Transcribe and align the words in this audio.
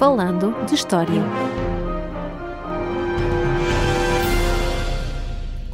Falando 0.00 0.54
de 0.64 0.74
História. 0.76 1.22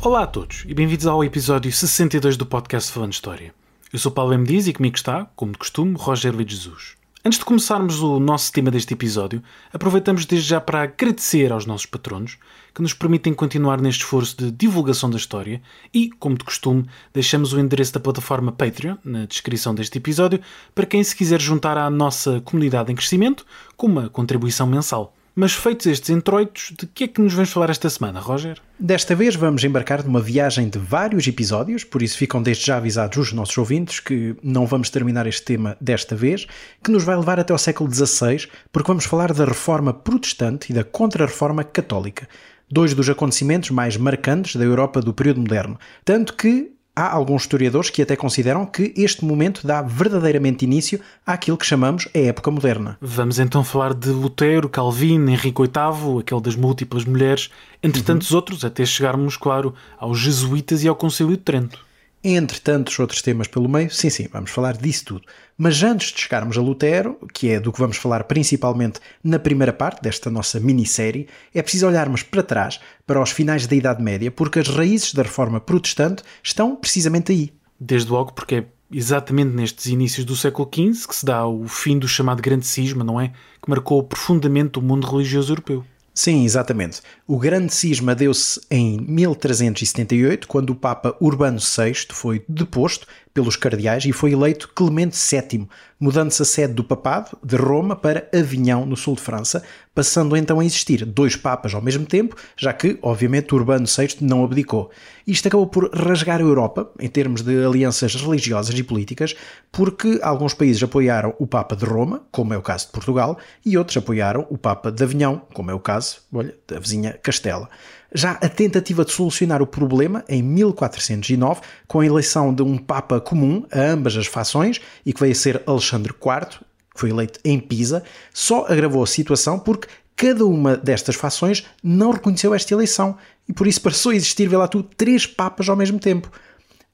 Olá 0.02 0.24
a 0.24 0.26
todos 0.26 0.64
e 0.66 0.74
bem-vindos 0.74 1.06
ao 1.06 1.22
episódio 1.22 1.70
62 1.70 2.36
do 2.36 2.44
podcast 2.44 2.90
Falando 2.90 3.10
de 3.10 3.14
História. 3.14 3.54
Eu 3.92 4.00
sou 4.00 4.10
Paulo 4.10 4.34
M. 4.34 4.44
Dias 4.44 4.66
e 4.66 4.72
comigo 4.72 4.96
está, 4.96 5.26
como 5.36 5.52
de 5.52 5.58
costume, 5.58 5.94
Rogério 5.96 6.38
Luís 6.38 6.50
Jesus. 6.50 6.96
Antes 7.26 7.40
de 7.40 7.44
começarmos 7.44 8.00
o 8.02 8.20
nosso 8.20 8.52
tema 8.52 8.70
deste 8.70 8.94
episódio, 8.94 9.42
aproveitamos 9.72 10.24
desde 10.24 10.48
já 10.48 10.60
para 10.60 10.82
agradecer 10.82 11.50
aos 11.50 11.66
nossos 11.66 11.84
patronos 11.84 12.38
que 12.72 12.80
nos 12.80 12.94
permitem 12.94 13.34
continuar 13.34 13.80
neste 13.80 14.04
esforço 14.04 14.36
de 14.36 14.52
divulgação 14.52 15.10
da 15.10 15.16
história 15.16 15.60
e, 15.92 16.08
como 16.08 16.38
de 16.38 16.44
costume, 16.44 16.86
deixamos 17.12 17.52
o 17.52 17.58
endereço 17.58 17.92
da 17.92 17.98
plataforma 17.98 18.52
Patreon 18.52 18.94
na 19.04 19.26
descrição 19.26 19.74
deste 19.74 19.98
episódio 19.98 20.40
para 20.72 20.86
quem 20.86 21.02
se 21.02 21.16
quiser 21.16 21.40
juntar 21.40 21.76
à 21.76 21.90
nossa 21.90 22.40
comunidade 22.42 22.92
em 22.92 22.94
crescimento 22.94 23.44
com 23.76 23.88
uma 23.88 24.08
contribuição 24.08 24.64
mensal. 24.64 25.15
Mas 25.38 25.52
feitos 25.52 25.84
estes 25.84 26.08
introitos, 26.08 26.72
de 26.78 26.86
que 26.86 27.04
é 27.04 27.08
que 27.08 27.20
nos 27.20 27.34
vamos 27.34 27.50
falar 27.50 27.68
esta 27.68 27.90
semana, 27.90 28.20
Roger? 28.20 28.58
Desta 28.78 29.14
vez 29.14 29.36
vamos 29.36 29.62
embarcar 29.62 30.02
numa 30.02 30.18
viagem 30.18 30.66
de 30.66 30.78
vários 30.78 31.26
episódios, 31.26 31.84
por 31.84 32.00
isso 32.00 32.16
ficam 32.16 32.42
desde 32.42 32.64
já 32.64 32.78
avisados 32.78 33.18
os 33.18 33.34
nossos 33.34 33.58
ouvintes 33.58 34.00
que 34.00 34.34
não 34.42 34.64
vamos 34.64 34.88
terminar 34.88 35.26
este 35.26 35.42
tema 35.42 35.76
desta 35.78 36.16
vez, 36.16 36.46
que 36.82 36.90
nos 36.90 37.04
vai 37.04 37.14
levar 37.14 37.38
até 37.38 37.52
ao 37.52 37.58
século 37.58 37.94
XVI, 37.94 38.48
porque 38.72 38.88
vamos 38.88 39.04
falar 39.04 39.34
da 39.34 39.44
Reforma 39.44 39.92
Protestante 39.92 40.72
e 40.72 40.74
da 40.74 40.82
Contra-Reforma 40.82 41.62
Católica 41.62 42.26
dois 42.68 42.94
dos 42.94 43.08
acontecimentos 43.08 43.70
mais 43.70 43.96
marcantes 43.96 44.56
da 44.56 44.64
Europa 44.64 45.00
do 45.00 45.14
período 45.14 45.40
moderno. 45.40 45.78
Tanto 46.04 46.34
que 46.34 46.72
há 46.96 47.12
alguns 47.12 47.42
historiadores 47.42 47.90
que 47.90 48.00
até 48.00 48.16
consideram 48.16 48.64
que 48.64 48.94
este 48.96 49.22
momento 49.22 49.66
dá 49.66 49.82
verdadeiramente 49.82 50.64
início 50.64 50.98
àquilo 51.26 51.58
que 51.58 51.66
chamamos 51.66 52.08
a 52.14 52.18
época 52.18 52.50
moderna. 52.50 52.96
Vamos 53.00 53.38
então 53.38 53.62
falar 53.62 53.92
de 53.92 54.08
Lutero, 54.08 54.68
Calvino, 54.68 55.30
Henrique 55.30 55.60
VIII, 55.60 56.20
aquele 56.20 56.40
das 56.40 56.56
múltiplas 56.56 57.04
mulheres, 57.04 57.50
entre 57.82 58.00
uhum. 58.00 58.06
tantos 58.06 58.32
outros, 58.32 58.64
até 58.64 58.86
chegarmos, 58.86 59.36
claro, 59.36 59.74
aos 59.98 60.18
jesuítas 60.18 60.82
e 60.82 60.88
ao 60.88 60.96
Concílio 60.96 61.36
de 61.36 61.42
Trento. 61.42 61.85
Entre 62.28 62.58
tantos 62.58 62.98
outros 62.98 63.22
temas 63.22 63.46
pelo 63.46 63.68
meio, 63.68 63.88
sim, 63.88 64.10
sim, 64.10 64.26
vamos 64.32 64.50
falar 64.50 64.76
disso 64.76 65.04
tudo. 65.04 65.22
Mas 65.56 65.80
antes 65.84 66.12
de 66.12 66.20
chegarmos 66.20 66.58
a 66.58 66.60
Lutero, 66.60 67.16
que 67.32 67.50
é 67.50 67.60
do 67.60 67.72
que 67.72 67.78
vamos 67.78 67.98
falar 67.98 68.24
principalmente 68.24 68.98
na 69.22 69.38
primeira 69.38 69.72
parte 69.72 70.02
desta 70.02 70.28
nossa 70.28 70.58
minissérie, 70.58 71.28
é 71.54 71.62
preciso 71.62 71.86
olharmos 71.86 72.24
para 72.24 72.42
trás, 72.42 72.80
para 73.06 73.22
os 73.22 73.30
finais 73.30 73.68
da 73.68 73.76
Idade 73.76 74.02
Média, 74.02 74.28
porque 74.28 74.58
as 74.58 74.66
raízes 74.66 75.14
da 75.14 75.22
reforma 75.22 75.60
protestante 75.60 76.24
estão 76.42 76.74
precisamente 76.74 77.30
aí. 77.30 77.52
Desde 77.78 78.10
logo 78.10 78.32
porque 78.32 78.56
é 78.56 78.64
exatamente 78.90 79.54
nestes 79.54 79.86
inícios 79.86 80.26
do 80.26 80.34
século 80.34 80.68
XV 80.68 81.06
que 81.06 81.14
se 81.14 81.24
dá 81.24 81.46
o 81.46 81.68
fim 81.68 81.96
do 81.96 82.08
chamado 82.08 82.42
Grande 82.42 82.66
Cisma, 82.66 83.04
não 83.04 83.20
é? 83.20 83.28
Que 83.62 83.70
marcou 83.70 84.02
profundamente 84.02 84.80
o 84.80 84.82
mundo 84.82 85.06
religioso 85.06 85.52
europeu. 85.52 85.84
Sim, 86.16 86.46
exatamente. 86.46 87.02
O 87.26 87.38
grande 87.38 87.74
cisma 87.74 88.14
deu-se 88.14 88.58
em 88.70 88.98
1378, 88.98 90.48
quando 90.48 90.70
o 90.70 90.74
Papa 90.74 91.14
Urbano 91.20 91.58
VI 91.58 92.06
foi 92.10 92.42
deposto 92.48 93.06
pelos 93.36 93.54
cardeais 93.54 94.06
e 94.06 94.12
foi 94.12 94.32
eleito 94.32 94.70
Clemente 94.74 95.14
VII, 95.14 95.68
mudando-se 96.00 96.40
a 96.40 96.44
sede 96.46 96.72
do 96.72 96.82
papado 96.82 97.36
de 97.44 97.54
Roma 97.54 97.94
para 97.94 98.26
Avignon, 98.34 98.86
no 98.86 98.96
sul 98.96 99.14
de 99.14 99.20
França, 99.20 99.62
passando 99.94 100.34
então 100.34 100.58
a 100.58 100.64
existir 100.64 101.04
dois 101.04 101.36
papas 101.36 101.74
ao 101.74 101.82
mesmo 101.82 102.06
tempo, 102.06 102.34
já 102.56 102.72
que, 102.72 102.98
obviamente, 103.02 103.54
Urbano 103.54 103.86
VI 103.86 104.16
não 104.22 104.42
abdicou. 104.42 104.90
Isto 105.26 105.48
acabou 105.48 105.66
por 105.66 105.94
rasgar 105.94 106.40
a 106.40 106.44
Europa, 106.44 106.90
em 106.98 107.08
termos 107.08 107.42
de 107.42 107.62
alianças 107.62 108.14
religiosas 108.14 108.78
e 108.78 108.82
políticas, 108.82 109.34
porque 109.70 110.18
alguns 110.22 110.54
países 110.54 110.82
apoiaram 110.82 111.34
o 111.38 111.46
Papa 111.46 111.76
de 111.76 111.84
Roma, 111.84 112.22
como 112.32 112.54
é 112.54 112.56
o 112.56 112.62
caso 112.62 112.86
de 112.86 112.92
Portugal, 112.92 113.36
e 113.66 113.76
outros 113.76 113.98
apoiaram 113.98 114.46
o 114.48 114.56
Papa 114.56 114.90
de 114.90 115.04
Avignon, 115.04 115.40
como 115.52 115.70
é 115.70 115.74
o 115.74 115.80
caso, 115.80 116.22
olha, 116.32 116.54
da 116.66 116.78
vizinha 116.78 117.18
Castela 117.22 117.68
já 118.14 118.32
a 118.32 118.48
tentativa 118.48 119.04
de 119.04 119.12
solucionar 119.12 119.62
o 119.62 119.66
problema 119.66 120.24
em 120.28 120.42
1409, 120.42 121.60
com 121.86 122.00
a 122.00 122.06
eleição 122.06 122.54
de 122.54 122.62
um 122.62 122.78
Papa 122.78 123.20
comum 123.20 123.64
a 123.70 123.80
ambas 123.80 124.16
as 124.16 124.26
fações 124.26 124.80
e 125.04 125.12
que 125.12 125.20
veio 125.20 125.32
a 125.32 125.36
ser 125.36 125.62
Alexandre 125.66 126.12
IV, 126.12 126.60
que 126.94 127.00
foi 127.00 127.10
eleito 127.10 127.38
em 127.44 127.58
Pisa, 127.60 128.02
só 128.32 128.66
agravou 128.66 129.02
a 129.02 129.06
situação 129.06 129.58
porque 129.58 129.88
cada 130.16 130.46
uma 130.46 130.76
destas 130.76 131.14
fações 131.14 131.66
não 131.82 132.10
reconheceu 132.10 132.54
esta 132.54 132.72
eleição 132.72 133.16
e 133.48 133.52
por 133.52 133.66
isso 133.66 133.80
passou 133.80 134.12
a 134.12 134.16
existir, 134.16 134.48
vê 134.48 134.56
lá 134.56 134.66
tu, 134.66 134.82
três 134.82 135.26
papas 135.26 135.68
ao 135.68 135.76
mesmo 135.76 135.98
tempo. 135.98 136.30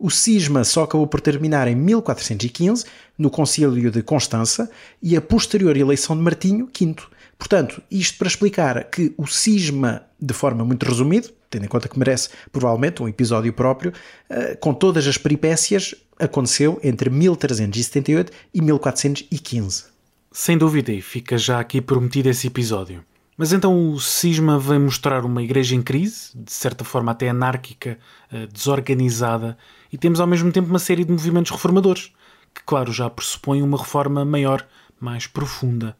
O 0.02 0.10
cisma 0.10 0.64
só 0.64 0.82
acabou 0.82 1.06
por 1.06 1.20
terminar 1.20 1.68
em 1.68 1.76
1415, 1.76 2.84
no 3.16 3.30
Concílio 3.30 3.88
de 3.88 4.02
Constança, 4.02 4.68
e 5.00 5.16
a 5.16 5.20
posterior 5.20 5.76
eleição 5.76 6.16
de 6.16 6.22
Martinho 6.22 6.66
V. 6.66 6.96
Portanto, 7.38 7.80
isto 7.88 8.18
para 8.18 8.26
explicar 8.26 8.82
que 8.90 9.14
o 9.16 9.28
cisma, 9.28 10.02
de 10.20 10.34
forma 10.34 10.64
muito 10.64 10.84
resumida, 10.84 11.28
tendo 11.48 11.66
em 11.66 11.68
conta 11.68 11.88
que 11.88 11.96
merece 11.96 12.30
provavelmente 12.50 13.00
um 13.00 13.06
episódio 13.06 13.52
próprio, 13.52 13.92
eh, 14.28 14.56
com 14.56 14.74
todas 14.74 15.06
as 15.06 15.16
peripécias, 15.16 15.94
aconteceu 16.18 16.80
entre 16.82 17.08
1378 17.08 18.32
e 18.52 18.60
1415. 18.60 19.84
Sem 20.32 20.58
dúvida, 20.58 20.90
e 20.90 21.00
fica 21.00 21.38
já 21.38 21.60
aqui 21.60 21.80
prometido 21.80 22.28
esse 22.28 22.48
episódio. 22.48 23.04
Mas 23.42 23.52
então 23.52 23.90
o 23.90 23.98
cisma 23.98 24.56
vem 24.56 24.78
mostrar 24.78 25.24
uma 25.24 25.42
igreja 25.42 25.74
em 25.74 25.82
crise, 25.82 26.30
de 26.32 26.52
certa 26.52 26.84
forma 26.84 27.10
até 27.10 27.28
anárquica, 27.28 27.98
eh, 28.30 28.46
desorganizada, 28.46 29.58
e 29.92 29.98
temos 29.98 30.20
ao 30.20 30.28
mesmo 30.28 30.52
tempo 30.52 30.68
uma 30.68 30.78
série 30.78 31.04
de 31.04 31.10
movimentos 31.10 31.50
reformadores, 31.50 32.12
que, 32.54 32.62
claro, 32.64 32.92
já 32.92 33.10
pressupõem 33.10 33.60
uma 33.60 33.76
reforma 33.76 34.24
maior, 34.24 34.64
mais 35.00 35.26
profunda. 35.26 35.96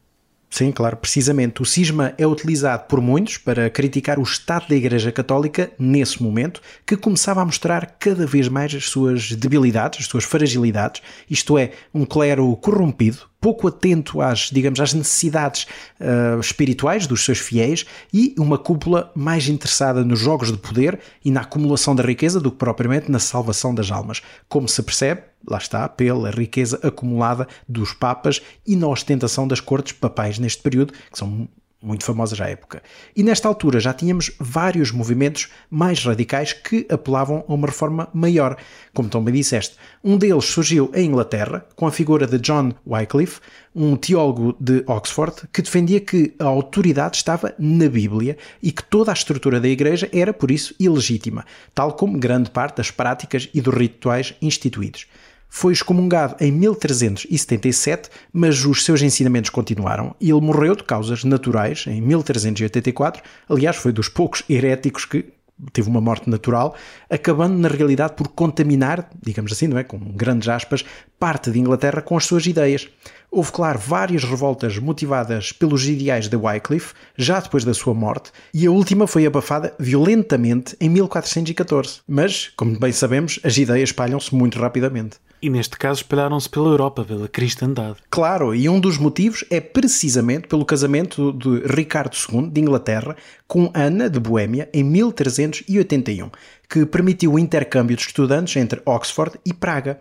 Sim, 0.49 0.71
claro, 0.71 0.97
precisamente. 0.97 1.61
O 1.61 1.65
cisma 1.65 2.15
é 2.17 2.25
utilizado 2.25 2.85
por 2.85 3.01
muitos 3.01 3.39
para 3.39 3.69
criticar 3.69 4.21
o 4.21 4.23
Estado 4.23 4.69
da 4.69 4.77
Igreja 4.77 5.11
Católica 5.11 5.73
nesse 5.77 6.23
momento, 6.23 6.63
que 6.87 6.97
começava 6.97 7.43
a 7.43 7.45
mostrar 7.45 7.97
cada 7.99 8.25
vez 8.25 8.47
mais 8.47 8.73
as 8.73 8.85
suas 8.85 9.33
debilidades, 9.33 9.99
as 9.99 10.07
suas 10.07 10.23
fragilidades, 10.23 11.03
isto 11.29 11.59
é, 11.59 11.73
um 11.93 12.05
clero 12.05 12.55
corrompido, 12.59 13.32
pouco 13.43 13.67
atento 13.67 14.21
às, 14.21 14.51
digamos, 14.53 14.79
às 14.79 14.95
necessidades 14.95 15.67
uh, 16.01 16.39
espirituais 16.39 17.09
dos 17.09 17.25
seus 17.25 17.39
fiéis 17.39 17.85
e 18.15 18.37
uma 18.39 18.57
cúpula 18.57 19.11
mais 19.17 19.49
interessada 19.49 20.05
nos 20.05 20.21
jogos 20.21 20.53
de 20.53 20.57
poder 20.57 21.01
e 21.25 21.31
na 21.31 21.41
acumulação 21.41 21.93
da 21.93 22.05
riqueza 22.05 22.41
do 22.41 22.53
que 22.53 22.57
propriamente 22.57 23.11
na 23.11 23.19
salvação 23.19 23.75
das 23.75 23.91
almas. 23.91 24.23
Como 24.49 24.69
se 24.69 24.81
percebe, 24.81 25.23
lá 25.45 25.59
está, 25.59 25.89
pela 25.89 26.31
riqueza 26.31 26.79
acumulada 26.85 27.49
dos 27.69 27.93
papas 27.93 28.41
e 28.65 28.77
na 28.77 28.87
ostentação 28.87 29.49
das 29.49 29.59
cortes 29.59 29.93
papais 29.93 30.39
neste 30.39 30.63
período, 30.63 30.93
que 30.93 31.19
são 31.19 31.49
muito 31.83 32.05
famosas 32.05 32.41
à 32.41 32.49
época. 32.49 32.83
E 33.15 33.23
nesta 33.23 33.49
altura 33.49 33.81
já 33.81 33.93
tínhamos 33.93 34.31
vários 34.39 34.93
movimentos 34.93 35.49
mais 35.71 36.05
radicais 36.05 36.53
que 36.53 36.87
apelavam 36.89 37.45
a 37.49 37.53
uma 37.53 37.67
reforma 37.67 38.09
maior, 38.15 38.57
como 38.95 39.09
também 39.09 39.35
disseste. 39.35 39.77
Um 40.03 40.17
deles 40.17 40.45
surgiu 40.45 40.91
em 40.95 41.07
Inglaterra, 41.07 41.67
com 41.75 41.87
a 41.87 41.93
figura 41.93 42.27
de 42.27 42.39
John 42.39 42.73
Wycliffe, 42.87 43.41
um 43.75 43.97
teólogo 43.97 44.55
de 44.61 44.85
Oxford, 44.87 45.49
que 45.53 45.63
defendia 45.63 46.01
que 46.01 46.35
a 46.39 46.45
autoridade 46.45 47.17
estava 47.17 47.55
na 47.59 47.89
Bíblia 47.89 48.37
e 48.63 48.71
que 48.71 48.85
toda 48.85 49.11
a 49.11 49.15
estrutura 49.15 49.61
da 49.61 49.69
Igreja 49.69 50.09
era, 50.13 50.33
por 50.33 50.51
isso, 50.51 50.75
ilegítima, 50.79 51.45
tal 51.75 51.95
como 51.95 52.19
grande 52.19 52.51
parte 52.51 52.77
das 52.77 52.91
práticas 52.91 53.49
e 53.53 53.61
dos 53.61 53.75
rituais 53.75 54.35
instituídos 54.41 55.07
foi 55.55 55.75
excomungado 55.75 56.35
em 56.41 56.51
1377, 56.51 58.09
mas 58.33 58.65
os 58.65 58.87
seus 58.87 59.03
ensinamentos 59.03 59.51
continuaram 59.51 60.17
e 60.19 60.31
ele 60.31 60.41
morreu 60.41 60.75
de 60.75 60.83
causas 60.83 61.25
naturais 61.25 61.85
em 61.87 62.01
1384. 62.01 63.23
Aliás, 63.51 63.77
foi 63.77 63.93
dos 63.93 64.09
poucos 64.09 64.43
heréticos 64.49 65.05
que 65.05 65.27
teve 65.71 65.91
uma 65.91 66.01
morte 66.01 66.31
natural, 66.31 66.75
acabando 67.09 67.59
na 67.59 67.69
realidade 67.69 68.15
por 68.15 68.29
contaminar, 68.29 69.11
digamos 69.23 69.53
assim, 69.53 69.69
não 69.69 69.77
é, 69.77 69.85
com 69.85 69.99
grandes 69.99 70.49
aspas, 70.49 70.87
parte 71.19 71.51
de 71.51 71.61
Inglaterra 71.61 72.01
com 72.01 72.17
as 72.17 72.25
suas 72.25 72.47
ideias. 72.47 72.89
Houve, 73.35 73.51
claro, 73.51 73.79
várias 73.79 74.25
revoltas 74.25 74.77
motivadas 74.77 75.53
pelos 75.53 75.89
ideais 75.89 76.29
de 76.29 76.37
Wycliffe, 76.37 76.93
já 77.17 77.41
depois 77.41 77.65
da 77.65 77.73
sua 77.73 77.95
morte, 77.95 78.31
e 78.53 78.67
a 78.67 78.71
última 78.71 79.07
foi 79.07 79.25
abafada 79.25 79.75
violentamente 79.79 80.77
em 80.79 80.91
1414. 80.91 82.01
Mas, 82.07 82.53
como 82.55 82.79
bem 82.79 82.93
sabemos, 82.93 83.41
as 83.43 83.57
ideias 83.57 83.89
espalham-se 83.89 84.35
muito 84.35 84.59
rapidamente. 84.59 85.17
E 85.41 85.49
neste 85.49 85.79
caso 85.79 86.03
espalharam-se 86.03 86.47
pela 86.47 86.69
Europa, 86.69 87.07
pela 87.07 87.27
cristandade. 87.27 87.97
Claro, 88.11 88.55
e 88.55 88.69
um 88.69 88.79
dos 88.79 88.99
motivos 88.99 89.47
é 89.51 89.63
precisamente 89.63 90.47
pelo 90.47 90.67
casamento 90.67 91.33
de 91.33 91.67
Ricardo 91.67 92.15
II 92.15 92.51
de 92.51 92.61
Inglaterra 92.61 93.17
com 93.49 93.71
Ana 93.73 94.11
de 94.11 94.21
Boêmia 94.21 94.69
em 94.75 94.85
1381, 94.85 96.31
que 96.69 96.85
permitiu 96.85 97.33
o 97.33 97.39
intercâmbio 97.39 97.97
de 97.97 98.03
estudantes 98.03 98.55
entre 98.57 98.83
Oxford 98.85 99.39
e 99.45 99.55
Praga. 99.55 99.99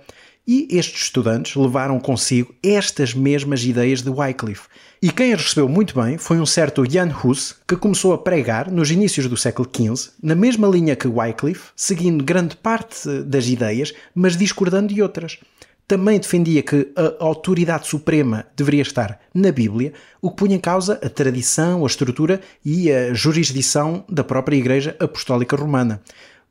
E 0.47 0.67
estes 0.71 1.03
estudantes 1.03 1.55
levaram 1.55 1.99
consigo 1.99 2.53
estas 2.63 3.13
mesmas 3.13 3.63
ideias 3.63 4.01
de 4.01 4.09
Wycliffe. 4.09 4.67
E 5.01 5.11
quem 5.11 5.33
as 5.33 5.41
recebeu 5.41 5.69
muito 5.69 5.99
bem 5.99 6.17
foi 6.17 6.39
um 6.39 6.45
certo 6.45 6.83
Jan 6.89 7.11
Hus, 7.23 7.55
que 7.67 7.75
começou 7.75 8.13
a 8.13 8.17
pregar 8.17 8.69
nos 8.69 8.91
inícios 8.91 9.27
do 9.27 9.37
século 9.37 9.67
XV, 9.67 10.11
na 10.21 10.35
mesma 10.35 10.67
linha 10.67 10.95
que 10.95 11.07
Wycliffe, 11.07 11.69
seguindo 11.75 12.23
grande 12.23 12.55
parte 12.55 13.07
das 13.23 13.47
ideias, 13.47 13.93
mas 14.13 14.35
discordando 14.37 14.93
de 14.93 15.01
outras. 15.01 15.39
também 15.91 16.17
defendia 16.17 16.63
que 16.63 16.89
a 16.95 17.21
autoridade 17.21 17.85
suprema 17.85 18.45
deveria 18.55 18.81
estar 18.81 19.19
na 19.33 19.51
Bíblia, 19.51 19.91
o 20.21 20.29
que 20.29 20.37
punha 20.37 20.55
em 20.55 20.59
causa 20.59 20.97
a 21.03 21.09
tradição, 21.09 21.83
a 21.83 21.85
estrutura 21.85 22.39
e 22.63 22.89
a 22.89 23.13
jurisdição 23.13 24.05
da 24.07 24.23
própria 24.23 24.55
Igreja 24.55 24.95
Apostólica 25.01 25.57
Romana. 25.57 26.01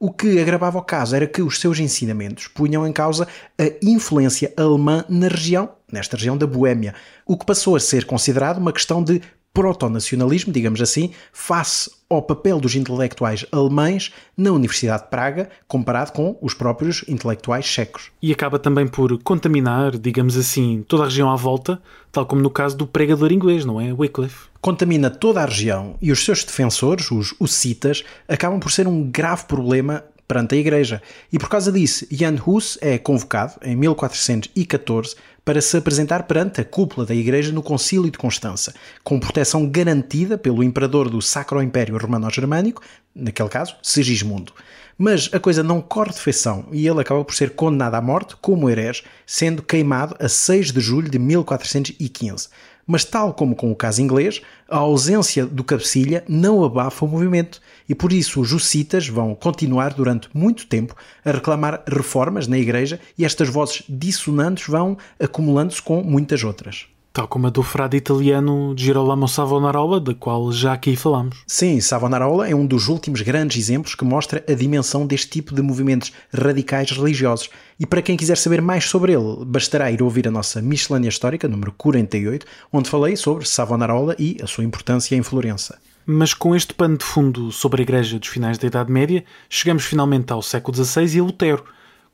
O 0.02 0.11
que 0.11 0.41
agravava 0.41 0.79
o 0.79 0.82
caso 0.82 1.14
era 1.14 1.26
que 1.26 1.43
os 1.43 1.61
seus 1.61 1.79
ensinamentos 1.79 2.49
punham 2.49 2.87
em 2.87 2.93
causa 2.93 3.29
a 3.58 3.64
influência 3.82 4.50
alemã 4.56 5.05
na 5.11 5.29
região, 5.29 5.75
nesta 5.93 6.17
região 6.17 6.38
da 6.38 6.47
Boêmia, 6.47 6.94
o 7.26 7.37
que 7.37 7.44
passou 7.44 7.76
a 7.76 7.81
ser 7.81 8.06
considerado 8.06 8.56
uma 8.56 8.73
questão 8.73 9.05
de 9.05 9.20
proto-nacionalismo, 9.52 10.52
digamos 10.52 10.81
assim, 10.81 11.11
face 11.32 11.91
ao 12.08 12.23
papel 12.23 12.61
dos 12.61 12.75
intelectuais 12.75 13.44
alemães 13.52 14.12
na 14.37 14.50
Universidade 14.52 15.05
de 15.05 15.11
Praga, 15.11 15.49
comparado 15.67 16.12
com 16.12 16.37
os 16.41 16.55
próprios 16.55 17.05
intelectuais 17.08 17.64
checos. 17.64 18.11
E 18.23 18.32
acaba 18.32 18.58
também 18.58 18.87
por 18.87 19.17
contaminar, 19.23 19.97
digamos 19.99 20.37
assim, 20.37 20.85
toda 20.87 21.05
a 21.05 21.06
região 21.06 21.31
à 21.31 21.37
volta, 21.37 21.81
tal 22.11 22.26
como 22.26 22.43
no 22.43 22.50
caso 22.50 22.76
do 22.76 22.87
pregador 22.87 23.32
inglês, 23.32 23.64
não 23.64 23.81
é? 23.81 23.93
Wycliffe. 23.93 24.49
Contamina 24.61 25.11
toda 25.11 25.41
a 25.41 25.47
região 25.47 25.97
e 26.02 26.12
os 26.12 26.25
seus 26.25 26.44
defensores, 26.44 27.11
os 27.11 27.35
hussitas, 27.41 28.05
acabam 28.29 28.61
por 28.61 28.70
ser 28.70 28.87
um 28.87 29.11
grave 29.11 29.44
problema 29.44 30.05
perante 30.31 30.55
a 30.55 30.58
Igreja. 30.58 31.02
E 31.32 31.41
por 31.41 31.49
causa 31.49 31.73
disso, 31.73 32.06
Jan 32.08 32.37
Hus 32.47 32.79
é 32.81 32.97
convocado 32.99 33.55
em 33.62 33.75
1414 33.75 35.17
para 35.45 35.61
se 35.61 35.77
apresentar 35.77 36.25
perante 36.25 36.61
a 36.61 36.65
cúpula 36.65 37.07
da 37.07 37.15
Igreja 37.15 37.53
no 37.53 37.63
Concílio 37.63 38.11
de 38.11 38.19
Constança, 38.19 38.75
com 39.03 39.19
proteção 39.19 39.69
garantida 39.69 40.37
pelo 40.37 40.63
imperador 40.63 41.09
do 41.09 41.21
Sacro 41.21 41.63
Império 41.63 41.97
Romano-Germânico, 41.99 42.83
naquele 43.15 43.49
caso, 43.49 43.77
Sigismundo. 43.83 44.53
Mas 44.97 45.31
a 45.33 45.41
coisa 45.41 45.63
não 45.63 45.81
corre 45.81 46.13
de 46.13 46.21
feição 46.21 46.67
e 46.73 46.87
ele 46.87 47.01
acaba 47.01 47.25
por 47.25 47.35
ser 47.35 47.51
condenado 47.51 47.95
à 47.95 48.03
morte 48.03 48.37
como 48.41 48.69
herege, 48.69 49.03
sendo 49.27 49.63
queimado 49.63 50.15
a 50.21 50.29
6 50.29 50.73
de 50.73 50.81
julho 50.81 51.09
de 51.09 51.19
1415 51.19 52.49
mas 52.91 53.05
tal 53.05 53.33
como 53.33 53.55
com 53.55 53.71
o 53.71 53.77
caso 53.77 54.03
inglês, 54.03 54.43
a 54.69 54.79
ausência 54.79 55.47
do 55.47 55.63
cabecilha 55.63 56.25
não 56.29 56.65
abafa 56.65 57.05
o 57.05 57.09
movimento 57.09 57.61
e 57.89 57.95
por 57.95 58.13
isso 58.13 58.41
os 58.41 58.53
hussitas 58.53 59.07
vão 59.07 59.33
continuar 59.33 59.95
durante 59.95 60.29
muito 60.35 60.67
tempo 60.67 60.97
a 61.25 61.31
reclamar 61.31 61.85
reformas 61.87 62.49
na 62.49 62.59
igreja 62.59 62.99
e 63.17 63.25
estas 63.25 63.49
vozes 63.49 63.85
dissonantes 63.89 64.67
vão 64.67 64.99
acumulando-se 65.21 65.81
com 65.81 66.03
muitas 66.03 66.43
outras. 66.43 66.89
Tal 67.12 67.27
como 67.27 67.49
a 67.49 67.51
do 67.51 67.65
frade 67.65 67.97
italiano 67.97 68.73
Girolamo 68.77 69.27
Savonarola, 69.27 69.99
da 69.99 70.15
qual 70.15 70.53
já 70.53 70.75
aqui 70.75 70.95
falamos. 70.95 71.43
Sim, 71.45 71.81
Savonarola 71.81 72.49
é 72.49 72.55
um 72.55 72.65
dos 72.65 72.87
últimos 72.87 73.21
grandes 73.21 73.57
exemplos 73.57 73.97
que 73.97 74.05
mostra 74.05 74.45
a 74.49 74.53
dimensão 74.53 75.05
deste 75.05 75.29
tipo 75.29 75.53
de 75.53 75.61
movimentos 75.61 76.12
radicais 76.33 76.93
religiosos. 76.93 77.51
E 77.81 77.85
para 77.85 78.01
quem 78.01 78.17
quiser 78.17 78.37
saber 78.37 78.62
mais 78.62 78.85
sobre 78.85 79.12
ele, 79.12 79.45
bastará 79.45 79.91
ir 79.91 80.05
ouvir 80.05 80.29
a 80.29 80.31
nossa 80.31 80.62
Miscelânea 80.62 81.09
Histórica, 81.09 81.49
número 81.49 81.73
48, 81.73 82.47
onde 82.73 82.89
falei 82.89 83.17
sobre 83.17 83.45
Savonarola 83.45 84.15
e 84.17 84.37
a 84.41 84.47
sua 84.47 84.62
importância 84.62 85.17
em 85.17 85.23
Florença. 85.25 85.81
Mas 86.07 86.33
com 86.33 86.55
este 86.55 86.73
pano 86.73 86.97
de 86.97 87.05
fundo 87.05 87.51
sobre 87.51 87.83
a 87.83 87.85
Igreja 87.85 88.21
dos 88.21 88.29
finais 88.29 88.57
da 88.57 88.69
Idade 88.69 88.93
Média, 88.93 89.25
chegamos 89.49 89.85
finalmente 89.85 90.33
ao 90.33 90.43
século 90.43 90.77
XVI 90.77 91.17
e 91.17 91.19
a 91.19 91.25
Lutero. 91.25 91.65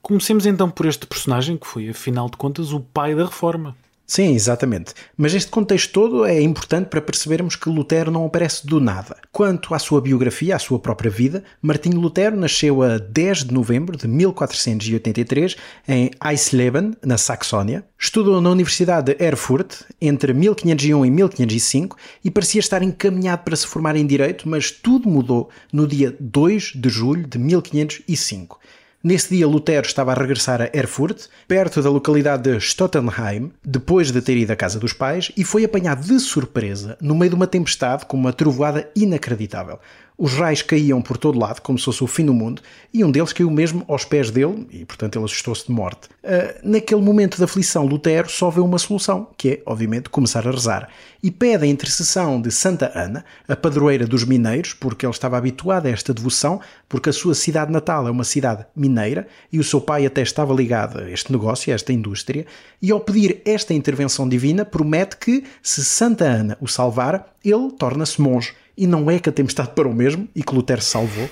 Comecemos 0.00 0.46
então 0.46 0.70
por 0.70 0.86
este 0.86 1.06
personagem 1.06 1.58
que 1.58 1.66
foi, 1.66 1.90
afinal 1.90 2.30
de 2.30 2.38
contas, 2.38 2.72
o 2.72 2.80
pai 2.80 3.14
da 3.14 3.26
Reforma. 3.26 3.76
Sim, 4.06 4.34
exatamente. 4.34 4.94
Mas 5.16 5.34
este 5.34 5.50
contexto 5.50 5.92
todo 5.92 6.24
é 6.24 6.40
importante 6.40 6.86
para 6.86 7.00
percebermos 7.00 7.56
que 7.56 7.68
Lutero 7.68 8.10
não 8.10 8.24
aparece 8.24 8.64
do 8.64 8.80
nada. 8.80 9.16
Quanto 9.32 9.74
à 9.74 9.80
sua 9.80 10.00
biografia, 10.00 10.54
à 10.54 10.58
sua 10.60 10.78
própria 10.78 11.10
vida, 11.10 11.42
Martinho 11.60 12.00
Lutero 12.00 12.36
nasceu 12.36 12.82
a 12.82 12.98
10 12.98 13.46
de 13.46 13.54
novembro 13.54 13.96
de 13.96 14.06
1483 14.06 15.56
em 15.88 16.12
Eisleben, 16.24 16.94
na 17.04 17.18
Saxónia. 17.18 17.84
Estudou 17.98 18.40
na 18.40 18.50
Universidade 18.50 19.12
de 19.12 19.24
Erfurt 19.24 19.82
entre 20.00 20.32
1501 20.32 21.04
e 21.04 21.10
1505 21.10 21.96
e 22.24 22.30
parecia 22.30 22.60
estar 22.60 22.84
encaminhado 22.84 23.42
para 23.42 23.56
se 23.56 23.66
formar 23.66 23.96
em 23.96 24.06
Direito, 24.06 24.48
mas 24.48 24.70
tudo 24.70 25.08
mudou 25.08 25.50
no 25.72 25.84
dia 25.84 26.14
2 26.20 26.74
de 26.76 26.88
julho 26.88 27.26
de 27.26 27.38
1505. 27.38 28.60
Nesse 29.08 29.36
dia, 29.36 29.46
Lutero 29.46 29.86
estava 29.86 30.10
a 30.10 30.16
regressar 30.16 30.60
a 30.60 30.76
Erfurt, 30.76 31.26
perto 31.46 31.80
da 31.80 31.88
localidade 31.88 32.50
de 32.50 32.58
Stottenheim, 32.58 33.52
depois 33.64 34.10
de 34.10 34.20
ter 34.20 34.36
ido 34.36 34.50
à 34.50 34.56
casa 34.56 34.80
dos 34.80 34.92
pais, 34.92 35.30
e 35.36 35.44
foi 35.44 35.64
apanhado 35.64 36.04
de 36.04 36.18
surpresa 36.18 36.98
no 37.00 37.14
meio 37.14 37.30
de 37.30 37.36
uma 37.36 37.46
tempestade 37.46 38.04
com 38.04 38.16
uma 38.16 38.32
trovoada 38.32 38.90
inacreditável. 38.96 39.78
Os 40.18 40.32
raios 40.32 40.62
caíam 40.62 41.02
por 41.02 41.18
todo 41.18 41.38
lado, 41.38 41.60
como 41.60 41.78
se 41.78 41.84
fosse 41.84 42.02
o 42.02 42.06
fim 42.06 42.24
do 42.24 42.32
mundo, 42.32 42.62
e 42.92 43.04
um 43.04 43.10
deles 43.10 43.34
caiu 43.34 43.50
mesmo 43.50 43.84
aos 43.86 44.04
pés 44.04 44.30
dele, 44.30 44.66
e 44.70 44.82
portanto 44.82 45.16
ele 45.16 45.26
assustou-se 45.26 45.66
de 45.66 45.72
morte. 45.72 46.08
Uh, 46.24 46.58
naquele 46.62 47.02
momento 47.02 47.36
de 47.36 47.44
aflição, 47.44 47.84
Lutero 47.84 48.30
só 48.30 48.48
vê 48.48 48.60
uma 48.60 48.78
solução, 48.78 49.28
que 49.36 49.50
é, 49.50 49.62
obviamente, 49.66 50.08
começar 50.08 50.48
a 50.48 50.50
rezar. 50.50 50.88
E 51.22 51.30
pede 51.30 51.64
a 51.64 51.66
intercessão 51.66 52.40
de 52.40 52.50
Santa 52.50 52.90
Ana, 52.94 53.26
a 53.46 53.54
padroeira 53.54 54.06
dos 54.06 54.24
mineiros, 54.24 54.72
porque 54.72 55.04
ele 55.04 55.12
estava 55.12 55.36
habituado 55.36 55.84
a 55.84 55.90
esta 55.90 56.14
devoção, 56.14 56.62
porque 56.88 57.10
a 57.10 57.12
sua 57.12 57.34
cidade 57.34 57.70
natal 57.70 58.08
é 58.08 58.10
uma 58.10 58.24
cidade 58.24 58.64
mineira, 58.74 59.28
e 59.52 59.58
o 59.58 59.64
seu 59.64 59.82
pai 59.82 60.06
até 60.06 60.22
estava 60.22 60.54
ligado 60.54 60.98
a 60.98 61.10
este 61.10 61.30
negócio, 61.30 61.70
a 61.70 61.74
esta 61.74 61.92
indústria, 61.92 62.46
e 62.80 62.90
ao 62.90 63.00
pedir 63.00 63.42
esta 63.44 63.74
intervenção 63.74 64.26
divina, 64.26 64.64
promete 64.64 65.18
que, 65.18 65.44
se 65.62 65.84
Santa 65.84 66.24
Ana 66.24 66.56
o 66.58 66.66
salvar, 66.66 67.34
ele 67.44 67.70
torna-se 67.72 68.18
monge 68.20 68.54
e 68.76 68.86
não 68.86 69.10
é 69.10 69.18
que 69.18 69.28
a 69.28 69.32
tempestade 69.32 69.70
parou 69.74 69.94
mesmo 69.94 70.28
e 70.34 70.42
que 70.42 70.54
Lutero 70.54 70.82
salvou. 70.82 71.28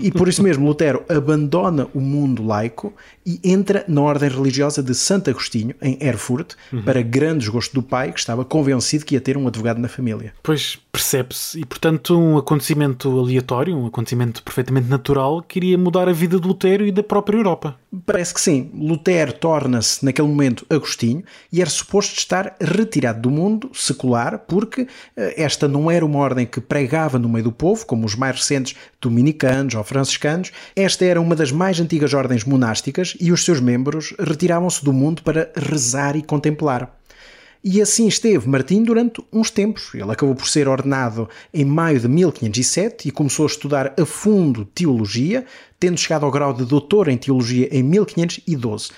e 0.00 0.10
por 0.10 0.28
isso 0.28 0.42
mesmo 0.42 0.66
Lutero 0.66 1.04
abandona 1.08 1.88
o 1.94 2.00
mundo 2.00 2.44
laico 2.44 2.94
e 3.24 3.40
entra 3.44 3.84
na 3.86 4.00
ordem 4.00 4.30
religiosa 4.30 4.82
de 4.82 4.94
Santo 4.94 5.28
Agostinho, 5.28 5.74
em 5.82 5.98
Erfurt, 6.00 6.54
uhum. 6.72 6.82
para 6.82 7.02
grande 7.02 7.40
desgosto 7.40 7.74
do 7.74 7.82
pai, 7.82 8.12
que 8.12 8.18
estava 8.18 8.44
convencido 8.44 9.04
que 9.04 9.14
ia 9.14 9.20
ter 9.20 9.36
um 9.36 9.46
advogado 9.46 9.78
na 9.78 9.88
família. 9.88 10.32
Pois 10.42 10.78
percebe-se. 10.90 11.60
E 11.60 11.64
portanto, 11.64 12.18
um 12.18 12.38
acontecimento 12.38 13.10
aleatório, 13.18 13.76
um 13.76 13.86
acontecimento 13.86 14.42
perfeitamente 14.42 14.88
natural, 14.88 15.42
que 15.42 15.58
iria 15.58 15.76
mudar 15.76 16.08
a 16.08 16.12
vida 16.12 16.40
de 16.40 16.46
Lutero 16.46 16.86
e 16.86 16.92
da 16.92 17.02
própria 17.02 17.36
Europa. 17.36 17.76
Parece 18.06 18.32
que 18.32 18.40
sim. 18.40 18.70
Lutero 18.74 19.32
torna-se, 19.32 20.04
naquele 20.04 20.28
momento, 20.28 20.64
Agostinho 20.70 21.22
e 21.52 21.60
era 21.60 21.68
suposto 21.68 22.18
estar 22.18 22.56
retirado 22.60 23.20
do 23.20 23.30
mundo 23.30 23.70
secular, 23.74 24.38
porque 24.46 24.86
eh, 25.16 25.42
esta 25.42 25.68
não 25.68 25.90
era 25.90 26.04
uma 26.04 26.18
ordem 26.18 26.46
que 26.46 26.60
prega 26.60 26.85
pregava 26.86 27.18
no 27.18 27.28
meio 27.28 27.42
do 27.42 27.52
povo, 27.52 27.84
como 27.84 28.06
os 28.06 28.14
mais 28.14 28.36
recentes 28.36 28.76
dominicanos 29.00 29.74
ou 29.74 29.82
franciscanos. 29.82 30.52
Esta 30.76 31.04
era 31.04 31.20
uma 31.20 31.34
das 31.34 31.50
mais 31.50 31.80
antigas 31.80 32.14
ordens 32.14 32.44
monásticas 32.44 33.16
e 33.20 33.32
os 33.32 33.44
seus 33.44 33.60
membros 33.60 34.14
retiravam-se 34.16 34.84
do 34.84 34.92
mundo 34.92 35.22
para 35.22 35.50
rezar 35.56 36.14
e 36.14 36.22
contemplar. 36.22 36.96
E 37.64 37.82
assim 37.82 38.06
esteve 38.06 38.48
Martim 38.48 38.84
durante 38.84 39.20
uns 39.32 39.50
tempos. 39.50 39.92
Ele 39.94 40.12
acabou 40.12 40.36
por 40.36 40.46
ser 40.46 40.68
ordenado 40.68 41.28
em 41.52 41.64
maio 41.64 41.98
de 41.98 42.06
1507 42.06 43.08
e 43.08 43.10
começou 43.10 43.44
a 43.44 43.48
estudar 43.48 43.92
a 44.00 44.06
fundo 44.06 44.64
teologia, 44.64 45.44
tendo 45.80 45.98
chegado 45.98 46.24
ao 46.24 46.30
grau 46.30 46.52
de 46.52 46.64
doutor 46.64 47.08
em 47.08 47.16
teologia 47.16 47.68
em 47.72 47.82
1512. 47.82 48.90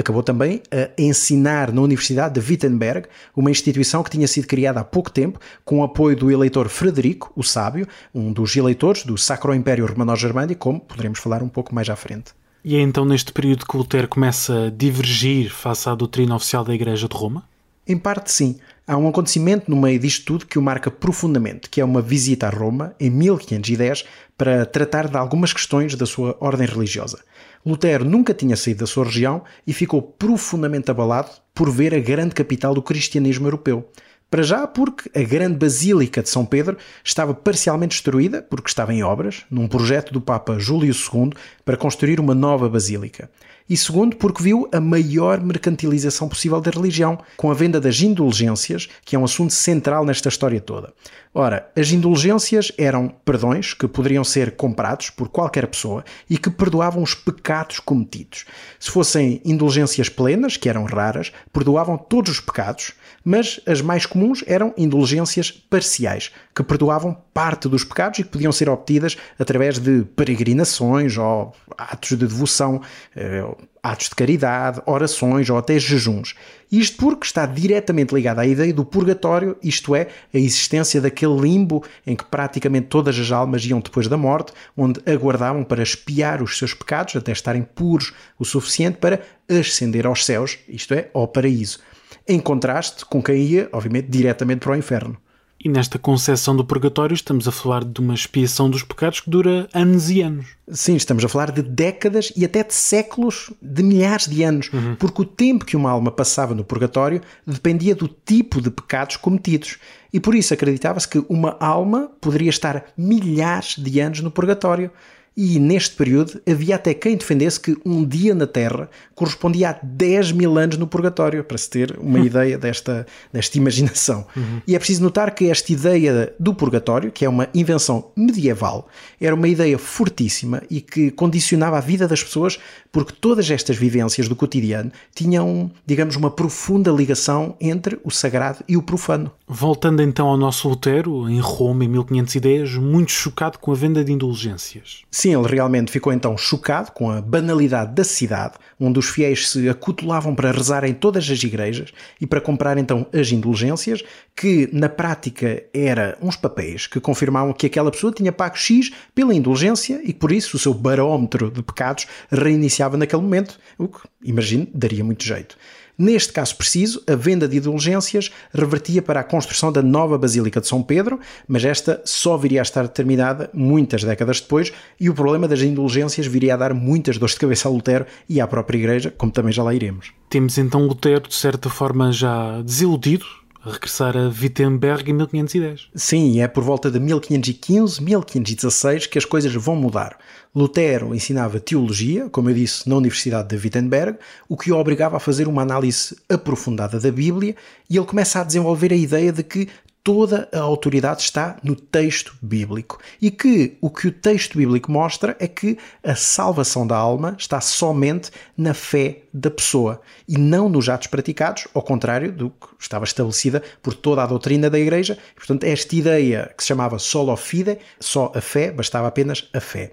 Acabou 0.00 0.22
também 0.22 0.62
a 0.72 0.88
ensinar 0.96 1.70
na 1.70 1.82
Universidade 1.82 2.40
de 2.40 2.50
Wittenberg, 2.50 3.06
uma 3.36 3.50
instituição 3.50 4.02
que 4.02 4.08
tinha 4.08 4.26
sido 4.26 4.46
criada 4.46 4.80
há 4.80 4.84
pouco 4.84 5.10
tempo, 5.10 5.38
com 5.62 5.80
o 5.80 5.82
apoio 5.82 6.16
do 6.16 6.30
eleitor 6.30 6.70
Frederico, 6.70 7.30
o 7.36 7.42
Sábio, 7.42 7.86
um 8.14 8.32
dos 8.32 8.56
eleitores 8.56 9.04
do 9.04 9.18
Sacro 9.18 9.54
Império 9.54 9.84
Romano-Germânico, 9.84 10.58
como 10.58 10.80
poderemos 10.80 11.18
falar 11.18 11.42
um 11.42 11.50
pouco 11.50 11.74
mais 11.74 11.90
à 11.90 11.96
frente. 11.96 12.32
E 12.64 12.76
é 12.76 12.80
então 12.80 13.04
neste 13.04 13.30
período 13.30 13.66
que 13.66 13.76
Lutero 13.76 14.08
começa 14.08 14.68
a 14.68 14.70
divergir 14.70 15.50
face 15.50 15.86
à 15.86 15.94
doutrina 15.94 16.34
oficial 16.34 16.64
da 16.64 16.74
Igreja 16.74 17.06
de 17.06 17.14
Roma? 17.14 17.44
Em 17.86 17.98
parte, 17.98 18.32
sim. 18.32 18.58
Há 18.86 18.96
um 18.96 19.06
acontecimento 19.06 19.70
no 19.70 19.76
meio 19.76 19.98
disto 19.98 20.24
tudo 20.24 20.46
que 20.46 20.58
o 20.58 20.62
marca 20.62 20.90
profundamente, 20.90 21.68
que 21.68 21.80
é 21.80 21.84
uma 21.84 22.00
visita 22.00 22.46
a 22.46 22.50
Roma, 22.50 22.94
em 22.98 23.10
1510, 23.10 24.04
para 24.36 24.64
tratar 24.64 25.08
de 25.08 25.16
algumas 25.18 25.52
questões 25.52 25.94
da 25.94 26.06
sua 26.06 26.36
ordem 26.40 26.66
religiosa. 26.66 27.18
Lutero 27.64 28.04
nunca 28.04 28.32
tinha 28.32 28.56
saído 28.56 28.80
da 28.80 28.86
sua 28.86 29.04
região 29.04 29.42
e 29.66 29.72
ficou 29.72 30.00
profundamente 30.00 30.90
abalado 30.90 31.30
por 31.54 31.70
ver 31.70 31.94
a 31.94 32.00
grande 32.00 32.34
capital 32.34 32.74
do 32.74 32.82
cristianismo 32.82 33.46
europeu. 33.46 33.90
Para 34.30 34.42
já, 34.42 34.66
porque 34.66 35.10
a 35.18 35.22
grande 35.24 35.58
Basílica 35.58 36.22
de 36.22 36.28
São 36.28 36.46
Pedro 36.46 36.76
estava 37.04 37.34
parcialmente 37.34 37.96
destruída, 37.96 38.40
porque 38.40 38.68
estava 38.68 38.94
em 38.94 39.02
obras, 39.02 39.44
num 39.50 39.66
projeto 39.66 40.12
do 40.12 40.20
Papa 40.20 40.58
Júlio 40.58 40.94
II 40.94 41.32
para 41.64 41.76
construir 41.76 42.20
uma 42.20 42.34
nova 42.34 42.68
basílica 42.68 43.28
e 43.70 43.76
segundo, 43.76 44.16
porque 44.16 44.42
viu 44.42 44.68
a 44.72 44.80
maior 44.80 45.40
mercantilização 45.40 46.28
possível 46.28 46.60
da 46.60 46.72
religião, 46.72 47.16
com 47.36 47.52
a 47.52 47.54
venda 47.54 47.80
das 47.80 48.00
indulgências, 48.00 48.88
que 49.04 49.14
é 49.14 49.18
um 49.18 49.24
assunto 49.24 49.52
central 49.52 50.04
nesta 50.04 50.28
história 50.28 50.60
toda. 50.60 50.92
Ora, 51.32 51.70
as 51.76 51.92
indulgências 51.92 52.72
eram 52.76 53.06
perdões 53.24 53.72
que 53.72 53.86
poderiam 53.86 54.24
ser 54.24 54.56
comprados 54.56 55.10
por 55.10 55.28
qualquer 55.28 55.68
pessoa 55.68 56.04
e 56.28 56.36
que 56.36 56.50
perdoavam 56.50 57.00
os 57.00 57.14
pecados 57.14 57.78
cometidos. 57.78 58.44
Se 58.80 58.90
fossem 58.90 59.40
indulgências 59.44 60.08
plenas, 60.08 60.56
que 60.56 60.68
eram 60.68 60.82
raras, 60.82 61.30
perdoavam 61.52 61.96
todos 61.96 62.32
os 62.32 62.40
pecados, 62.40 62.94
mas 63.24 63.60
as 63.66 63.80
mais 63.80 64.06
comuns 64.06 64.42
eram 64.46 64.72
indulgências 64.76 65.50
parciais, 65.50 66.30
que 66.54 66.62
perdoavam 66.62 67.16
parte 67.34 67.68
dos 67.68 67.84
pecados 67.84 68.18
e 68.18 68.24
que 68.24 68.30
podiam 68.30 68.52
ser 68.52 68.68
obtidas 68.68 69.16
através 69.38 69.78
de 69.78 70.04
peregrinações 70.16 71.16
ou 71.16 71.54
atos 71.76 72.10
de 72.10 72.26
devoção, 72.26 72.80
eh, 73.14 73.44
atos 73.82 74.08
de 74.08 74.14
caridade, 74.14 74.82
orações 74.86 75.48
ou 75.48 75.56
até 75.56 75.78
jejuns. 75.78 76.34
Isto 76.70 76.98
porque 76.98 77.26
está 77.26 77.46
diretamente 77.46 78.14
ligado 78.14 78.38
à 78.38 78.46
ideia 78.46 78.72
do 78.72 78.84
purgatório, 78.84 79.56
isto 79.62 79.94
é, 79.94 80.08
a 80.32 80.38
existência 80.38 81.00
daquele 81.00 81.38
limbo 81.40 81.82
em 82.06 82.14
que 82.14 82.24
praticamente 82.24 82.88
todas 82.88 83.18
as 83.18 83.32
almas 83.32 83.64
iam 83.64 83.80
depois 83.80 84.06
da 84.06 84.16
morte, 84.16 84.52
onde 84.76 85.00
aguardavam 85.10 85.64
para 85.64 85.82
espiar 85.82 86.42
os 86.42 86.58
seus 86.58 86.74
pecados 86.74 87.16
até 87.16 87.32
estarem 87.32 87.62
puros 87.62 88.12
o 88.38 88.44
suficiente 88.44 88.98
para 88.98 89.20
ascender 89.48 90.06
aos 90.06 90.24
céus, 90.24 90.58
isto 90.68 90.94
é, 90.94 91.10
ao 91.12 91.26
paraíso. 91.26 91.80
Em 92.26 92.38
contraste 92.38 93.04
com 93.04 93.22
quem 93.22 93.42
ia, 93.42 93.68
obviamente, 93.72 94.08
diretamente 94.08 94.60
para 94.60 94.72
o 94.72 94.76
inferno. 94.76 95.16
E 95.62 95.68
nesta 95.68 95.98
concepção 95.98 96.56
do 96.56 96.64
purgatório 96.64 97.12
estamos 97.12 97.46
a 97.46 97.52
falar 97.52 97.84
de 97.84 98.00
uma 98.00 98.14
expiação 98.14 98.70
dos 98.70 98.82
pecados 98.82 99.20
que 99.20 99.28
dura 99.28 99.68
anos 99.74 100.08
e 100.08 100.22
anos. 100.22 100.46
Sim, 100.70 100.96
estamos 100.96 101.22
a 101.22 101.28
falar 101.28 101.50
de 101.50 101.60
décadas 101.60 102.32
e 102.34 102.46
até 102.46 102.64
de 102.64 102.72
séculos, 102.72 103.52
de 103.60 103.82
milhares 103.82 104.26
de 104.26 104.42
anos, 104.42 104.70
uhum. 104.72 104.96
porque 104.98 105.20
o 105.20 105.24
tempo 105.24 105.66
que 105.66 105.76
uma 105.76 105.90
alma 105.90 106.10
passava 106.10 106.54
no 106.54 106.64
purgatório 106.64 107.20
dependia 107.46 107.94
do 107.94 108.08
tipo 108.08 108.58
de 108.62 108.70
pecados 108.70 109.16
cometidos. 109.16 109.76
E 110.10 110.18
por 110.18 110.34
isso 110.34 110.54
acreditava-se 110.54 111.06
que 111.06 111.22
uma 111.28 111.58
alma 111.60 112.10
poderia 112.22 112.48
estar 112.48 112.86
milhares 112.96 113.76
de 113.76 114.00
anos 114.00 114.22
no 114.22 114.30
purgatório. 114.30 114.90
E 115.36 115.58
neste 115.58 115.94
período 115.94 116.40
havia 116.48 116.74
até 116.74 116.92
quem 116.92 117.16
defendesse 117.16 117.60
que 117.60 117.76
um 117.84 118.04
dia 118.04 118.34
na 118.34 118.46
Terra 118.46 118.90
correspondia 119.14 119.70
a 119.70 119.78
10 119.82 120.32
mil 120.32 120.58
anos 120.58 120.76
no 120.76 120.86
purgatório, 120.86 121.44
para 121.44 121.58
se 121.58 121.70
ter 121.70 121.96
uma 121.98 122.18
ideia 122.24 122.58
desta, 122.58 123.06
desta 123.32 123.56
imaginação. 123.58 124.26
Uhum. 124.36 124.60
E 124.66 124.74
é 124.74 124.78
preciso 124.78 125.02
notar 125.02 125.34
que 125.34 125.50
esta 125.50 125.72
ideia 125.72 126.34
do 126.38 126.54
purgatório, 126.54 127.12
que 127.12 127.24
é 127.24 127.28
uma 127.28 127.48
invenção 127.54 128.10
medieval, 128.16 128.88
era 129.20 129.34
uma 129.34 129.48
ideia 129.48 129.78
fortíssima 129.78 130.62
e 130.70 130.80
que 130.80 131.10
condicionava 131.10 131.78
a 131.78 131.80
vida 131.80 132.08
das 132.08 132.22
pessoas, 132.22 132.58
porque 132.90 133.14
todas 133.18 133.50
estas 133.50 133.76
vivências 133.76 134.28
do 134.28 134.36
cotidiano 134.36 134.90
tinham, 135.14 135.70
digamos, 135.86 136.16
uma 136.16 136.30
profunda 136.30 136.90
ligação 136.90 137.56
entre 137.60 137.98
o 138.02 138.10
sagrado 138.10 138.64
e 138.68 138.76
o 138.76 138.82
profano. 138.82 139.30
Voltando 139.46 140.02
então 140.02 140.28
ao 140.28 140.36
nosso 140.36 140.68
Lutero, 140.68 141.28
em 141.28 141.40
Roma, 141.40 141.84
em 141.84 141.88
1510, 141.88 142.76
muito 142.76 143.10
chocado 143.10 143.58
com 143.58 143.72
a 143.72 143.74
venda 143.74 144.04
de 144.04 144.12
indulgências. 144.12 145.02
Sim, 145.20 145.38
ele 145.38 145.48
realmente 145.48 145.92
ficou 145.92 146.14
então 146.14 146.34
chocado 146.38 146.92
com 146.92 147.10
a 147.10 147.20
banalidade 147.20 147.94
da 147.94 148.02
cidade, 148.02 148.54
onde 148.80 148.98
os 148.98 149.10
fiéis 149.10 149.50
se 149.50 149.68
acutulavam 149.68 150.34
para 150.34 150.50
rezar 150.50 150.82
em 150.82 150.94
todas 150.94 151.28
as 151.28 151.42
igrejas 151.42 151.92
e 152.18 152.26
para 152.26 152.40
comprar 152.40 152.78
então 152.78 153.06
as 153.12 153.30
indulgências, 153.30 154.02
que 154.34 154.70
na 154.72 154.88
prática 154.88 155.62
era 155.74 156.16
uns 156.22 156.36
papéis 156.36 156.86
que 156.86 156.98
confirmavam 156.98 157.52
que 157.52 157.66
aquela 157.66 157.90
pessoa 157.90 158.10
tinha 158.10 158.32
pago 158.32 158.56
X 158.56 158.92
pela 159.14 159.34
indulgência 159.34 160.00
e 160.02 160.14
por 160.14 160.32
isso 160.32 160.56
o 160.56 160.58
seu 160.58 160.72
barómetro 160.72 161.50
de 161.50 161.62
pecados 161.62 162.06
reiniciava 162.30 162.96
naquele 162.96 163.20
momento, 163.20 163.60
o 163.76 163.88
que, 163.88 163.98
imagino, 164.24 164.68
daria 164.72 165.04
muito 165.04 165.22
jeito. 165.22 165.54
Neste 166.00 166.32
caso 166.32 166.56
preciso, 166.56 167.02
a 167.06 167.14
venda 167.14 167.46
de 167.46 167.58
indulgências 167.58 168.30
revertia 168.54 169.02
para 169.02 169.20
a 169.20 169.22
construção 169.22 169.70
da 169.70 169.82
nova 169.82 170.16
Basílica 170.16 170.58
de 170.58 170.66
São 170.66 170.82
Pedro, 170.82 171.20
mas 171.46 171.62
esta 171.62 172.00
só 172.06 172.38
viria 172.38 172.62
a 172.62 172.62
estar 172.62 172.88
terminada 172.88 173.50
muitas 173.52 174.02
décadas 174.02 174.40
depois 174.40 174.72
e 174.98 175.10
o 175.10 175.14
problema 175.14 175.46
das 175.46 175.60
indulgências 175.60 176.26
viria 176.26 176.54
a 176.54 176.56
dar 176.56 176.72
muitas 176.72 177.18
dores 177.18 177.34
de 177.34 177.40
cabeça 177.40 177.68
a 177.68 177.70
Lutero 177.70 178.06
e 178.26 178.40
à 178.40 178.46
própria 178.46 178.78
Igreja, 178.78 179.12
como 179.14 179.30
também 179.30 179.52
já 179.52 179.62
lá 179.62 179.74
iremos. 179.74 180.10
Temos 180.30 180.56
então 180.56 180.86
Lutero, 180.86 181.28
de 181.28 181.34
certa 181.34 181.68
forma, 181.68 182.10
já 182.10 182.62
desiludido 182.62 183.26
regressar 183.62 184.16
a 184.16 184.28
Wittenberg 184.28 185.10
em 185.10 185.14
1510. 185.14 185.88
Sim, 185.94 186.40
é 186.40 186.48
por 186.48 186.64
volta 186.64 186.90
de 186.90 186.98
1515, 186.98 188.02
1516 188.02 189.06
que 189.06 189.18
as 189.18 189.24
coisas 189.24 189.52
vão 189.54 189.76
mudar. 189.76 190.16
Lutero 190.54 191.14
ensinava 191.14 191.60
teologia, 191.60 192.28
como 192.28 192.50
eu 192.50 192.54
disse, 192.54 192.88
na 192.88 192.96
Universidade 192.96 193.48
de 193.48 193.56
Wittenberg, 193.56 194.18
o 194.48 194.56
que 194.56 194.72
o 194.72 194.76
obrigava 194.76 195.16
a 195.16 195.20
fazer 195.20 195.46
uma 195.46 195.62
análise 195.62 196.16
aprofundada 196.28 196.98
da 196.98 197.10
Bíblia, 197.10 197.54
e 197.88 197.96
ele 197.96 198.06
começa 198.06 198.40
a 198.40 198.44
desenvolver 198.44 198.92
a 198.92 198.96
ideia 198.96 199.32
de 199.32 199.42
que 199.42 199.68
toda 200.02 200.48
a 200.52 200.60
autoridade 200.60 201.22
está 201.22 201.56
no 201.62 201.76
texto 201.76 202.34
bíblico 202.40 202.98
e 203.20 203.30
que 203.30 203.76
o 203.80 203.90
que 203.90 204.08
o 204.08 204.12
texto 204.12 204.56
bíblico 204.56 204.90
mostra 204.90 205.36
é 205.38 205.46
que 205.46 205.76
a 206.02 206.14
salvação 206.14 206.86
da 206.86 206.96
alma 206.96 207.36
está 207.38 207.60
somente 207.60 208.30
na 208.56 208.72
fé 208.72 209.22
da 209.32 209.50
pessoa 209.50 210.00
e 210.26 210.38
não 210.38 210.68
nos 210.68 210.88
atos 210.88 211.06
praticados, 211.08 211.68
ao 211.74 211.82
contrário 211.82 212.32
do 212.32 212.50
que 212.50 212.68
estava 212.78 213.04
estabelecida 213.04 213.62
por 213.82 213.94
toda 213.94 214.22
a 214.22 214.26
doutrina 214.26 214.70
da 214.70 214.78
Igreja. 214.78 215.18
Portanto, 215.34 215.64
esta 215.64 215.94
ideia 215.94 216.52
que 216.56 216.62
se 216.62 216.68
chamava 216.68 216.98
solo 216.98 217.36
fide, 217.36 217.78
só 217.98 218.32
a 218.34 218.40
fé, 218.40 218.70
bastava 218.70 219.08
apenas 219.08 219.48
a 219.52 219.60
fé. 219.60 219.92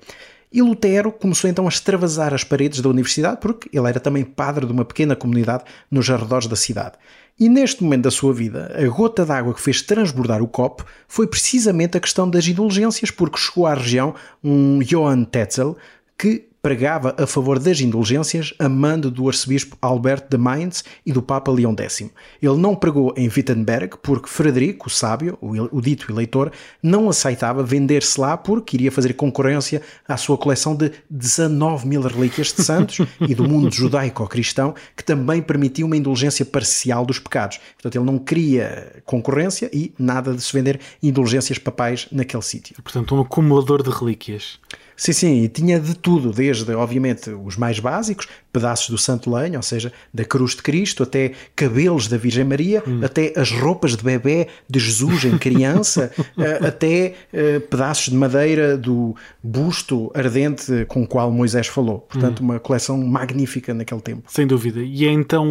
E 0.52 0.62
Lutero 0.62 1.12
começou 1.12 1.50
então 1.50 1.66
a 1.66 1.70
extravasar 1.70 2.34
as 2.34 2.44
paredes 2.44 2.80
da 2.80 2.90
universidade, 2.90 3.40
porque 3.42 3.70
ele 3.78 3.88
era 3.88 4.00
também 4.00 4.24
padre 4.24 4.66
de 4.66 4.72
uma 4.72 4.86
pequena 4.86 5.16
comunidade 5.16 5.66
nos 5.92 6.10
arredores 6.10 6.48
da 6.48 6.56
cidade. 6.56 6.94
E 7.40 7.48
neste 7.48 7.84
momento 7.84 8.04
da 8.04 8.12
sua 8.12 8.34
vida, 8.34 8.74
a 8.76 8.88
gota 8.88 9.24
d'água 9.24 9.54
que 9.54 9.62
fez 9.62 9.82
transbordar 9.82 10.42
o 10.42 10.48
copo 10.48 10.84
foi 11.08 11.28
precisamente 11.28 11.96
a 11.96 12.00
questão 12.00 12.28
das 12.28 12.48
indulgências, 12.48 13.12
porque 13.12 13.38
chegou 13.38 13.68
à 13.68 13.76
região 13.76 14.16
um 14.44 14.80
Johann 14.80 15.24
Tetzel 15.24 15.78
que 16.18 16.50
pregava 16.68 17.16
a 17.18 17.26
favor 17.26 17.60
das 17.60 17.80
indulgências 17.80 18.54
a 18.60 18.68
mando 18.68 19.10
do 19.10 19.26
arcebispo 19.30 19.78
Alberto 19.82 20.28
de 20.30 20.38
Mainz 20.38 20.84
e 21.06 21.14
do 21.14 21.22
Papa 21.22 21.50
Leão 21.50 21.74
X. 21.80 22.12
Ele 22.42 22.58
não 22.58 22.76
pregou 22.76 23.14
em 23.16 23.30
Wittenberg 23.30 23.96
porque 24.04 24.28
Frederico, 24.28 24.88
o 24.88 24.90
sábio, 24.90 25.38
o 25.40 25.80
dito 25.80 26.12
eleitor, 26.12 26.52
não 26.84 27.08
aceitava 27.08 27.64
vender-se 27.64 28.20
lá 28.20 28.36
porque 28.36 28.76
iria 28.76 28.92
fazer 28.92 29.14
concorrência 29.14 29.82
à 30.06 30.18
sua 30.18 30.38
coleção 30.38 30.76
de 30.76 30.92
19 31.10 31.88
mil 31.88 32.02
relíquias 32.02 32.52
de 32.52 32.62
santos 32.62 33.00
e 33.22 33.34
do 33.34 33.48
mundo 33.48 33.74
judaico-cristão, 33.74 34.76
que 34.94 35.06
também 35.06 35.42
permitia 35.42 35.86
uma 35.86 35.96
indulgência 35.96 36.44
parcial 36.44 37.06
dos 37.06 37.18
pecados. 37.18 37.62
Portanto, 37.76 37.96
ele 37.96 38.06
não 38.06 38.20
queria 38.20 39.02
concorrência 39.06 39.70
e 39.72 39.94
nada 39.98 40.34
de 40.34 40.42
se 40.42 40.52
vender 40.52 40.82
indulgências 41.02 41.58
papais 41.58 42.10
naquele 42.12 42.44
sítio. 42.44 42.76
Portanto, 42.84 43.16
um 43.16 43.22
acumulador 43.22 43.82
de 43.82 43.90
relíquias. 43.90 44.60
Sim, 45.00 45.14
sim, 45.14 45.44
e 45.44 45.48
tinha 45.48 45.80
de 45.80 45.94
tudo, 45.96 46.32
desde, 46.32 46.74
obviamente, 46.74 47.30
os 47.30 47.56
mais 47.56 47.80
básicos, 47.80 48.28
pedaços 48.58 48.90
do 48.90 48.98
Santo 48.98 49.32
Lenho, 49.32 49.58
ou 49.58 49.62
seja, 49.62 49.94
da 50.12 50.26
cruz 50.26 50.56
de 50.56 50.64
Cristo, 50.64 51.04
até 51.04 51.34
cabelos 51.56 52.08
da 52.08 52.18
Virgem 52.18 52.44
Maria, 52.44 52.82
hum. 52.88 53.02
até 53.04 53.32
as 53.36 53.52
roupas 53.52 53.96
de 53.96 54.04
bebê 54.04 54.48
de 54.68 54.80
Jesus 54.80 55.26
em 55.26 55.38
criança, 55.38 56.12
eh, 56.40 56.68
até 56.68 57.14
uh, 57.32 57.62
pedaços 57.62 58.06
de 58.06 58.16
madeira 58.16 58.76
do 58.76 59.16
busto 59.44 60.12
ardente 60.16 60.86
com 60.88 61.04
o 61.04 61.08
qual 61.08 61.32
Moisés 61.32 61.68
falou. 61.68 62.00
Portanto, 62.00 62.42
hum. 62.42 62.46
uma 62.46 62.60
coleção 62.60 62.98
magnífica 62.98 63.76
naquele 63.76 64.02
tempo. 64.02 64.24
Sem 64.28 64.48
dúvida. 64.48 64.82
E 64.82 65.06
é 65.06 65.12
então, 65.12 65.46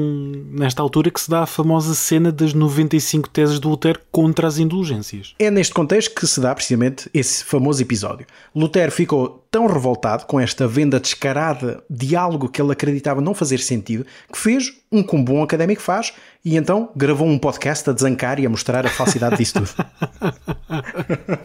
nesta 0.51 0.83
altura, 0.83 1.11
que 1.13 1.21
se 1.21 1.31
dá 1.31 1.43
a 1.43 1.47
famosa 1.47 1.95
cena 1.95 2.33
das 2.33 2.53
95 2.53 3.29
teses 3.31 3.61
do 3.61 3.69
Lutero 3.69 4.01
contra 4.11 4.49
as 4.49 4.59
indulgências. 4.59 5.35
É 5.39 5.49
neste 5.49 5.73
contexto 5.73 6.13
que 6.13 6.27
se 6.27 6.41
dá 6.41 6.53
precisamente 6.53 7.09
esse 7.15 7.45
famoso 7.45 7.81
episódio. 7.81 8.27
Lutero 8.53 8.91
ficou 8.91 9.46
tão 9.57 9.67
revoltado 9.67 10.27
com 10.27 10.39
esta 10.39 10.69
venda 10.69 11.01
descarada 11.01 11.83
de 11.89 12.15
algo 12.15 12.47
que 12.47 12.61
ele 12.61 12.73
acreditava 12.73 13.23
não 13.23 13.33
fazer 13.33 13.57
sentido, 13.57 14.05
que 14.31 14.39
fez 14.39 14.71
um 14.93 15.03
como 15.03 15.25
bom 15.25 15.43
académico 15.43 15.81
faz 15.81 16.13
e 16.45 16.59
então 16.59 16.91
gravou 16.95 17.27
um 17.27 17.39
podcast 17.39 17.89
a 17.89 17.95
desancar 17.95 18.39
e 18.39 18.45
a 18.45 18.51
mostrar 18.51 18.85
a 18.85 18.91
falsidade 18.91 19.39
disso 19.39 19.55
tudo. 19.55 19.71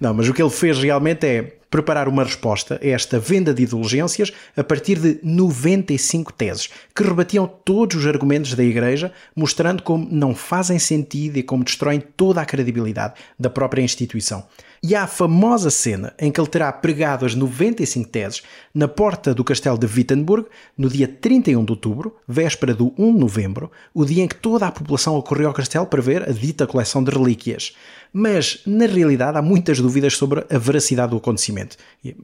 Não, 0.00 0.14
mas 0.14 0.28
o 0.28 0.32
que 0.32 0.40
ele 0.40 0.50
fez 0.50 0.78
realmente 0.78 1.26
é 1.26 1.42
preparar 1.70 2.08
uma 2.08 2.24
resposta 2.24 2.80
a 2.82 2.86
esta 2.86 3.18
venda 3.18 3.52
de 3.52 3.64
indulgências 3.64 4.32
a 4.56 4.64
partir 4.64 4.98
de 4.98 5.18
95 5.22 6.32
teses, 6.32 6.70
que 6.94 7.02
rebatiam 7.02 7.46
todos 7.46 7.96
os 7.96 8.06
argumentos 8.06 8.54
da 8.54 8.64
Igreja, 8.64 9.12
mostrando 9.34 9.82
como 9.82 10.08
não 10.10 10.34
fazem 10.34 10.78
sentido 10.78 11.36
e 11.36 11.42
como 11.42 11.64
destroem 11.64 12.00
toda 12.00 12.40
a 12.40 12.46
credibilidade 12.46 13.14
da 13.38 13.50
própria 13.50 13.82
instituição. 13.82 14.46
E 14.82 14.94
há 14.94 15.04
a 15.04 15.06
famosa 15.06 15.70
cena 15.70 16.14
em 16.18 16.30
que 16.30 16.40
ele 16.40 16.48
terá 16.48 16.72
pregado 16.72 17.24
as 17.24 17.34
95 17.34 18.08
teses 18.08 18.42
na 18.74 18.86
porta 18.86 19.34
do 19.34 19.44
castelo 19.44 19.78
de 19.78 19.86
Wittenberg 19.86 20.46
no 20.76 20.88
dia 20.88 21.08
31 21.08 21.64
de 21.64 21.72
outubro, 21.72 22.16
véspera 22.26 22.74
do 22.74 22.92
1 22.98 23.14
de 23.14 23.20
novembro, 23.20 23.70
o 23.94 24.04
dia 24.04 24.22
em 24.22 24.28
que 24.28 24.36
toda 24.36 24.66
a 24.66 24.72
população 24.72 25.16
ocorreu 25.16 25.48
ao 25.48 25.54
castelo 25.54 25.86
para 25.86 26.02
ver 26.02 26.28
a 26.28 26.32
dita 26.32 26.66
coleção 26.66 27.02
de 27.02 27.10
relíquias 27.10 27.74
mas 28.18 28.62
na 28.64 28.86
realidade 28.86 29.36
há 29.36 29.42
muitas 29.42 29.78
dúvidas 29.78 30.16
sobre 30.16 30.42
a 30.48 30.56
veracidade 30.56 31.10
do 31.10 31.18
acontecimento. 31.18 31.76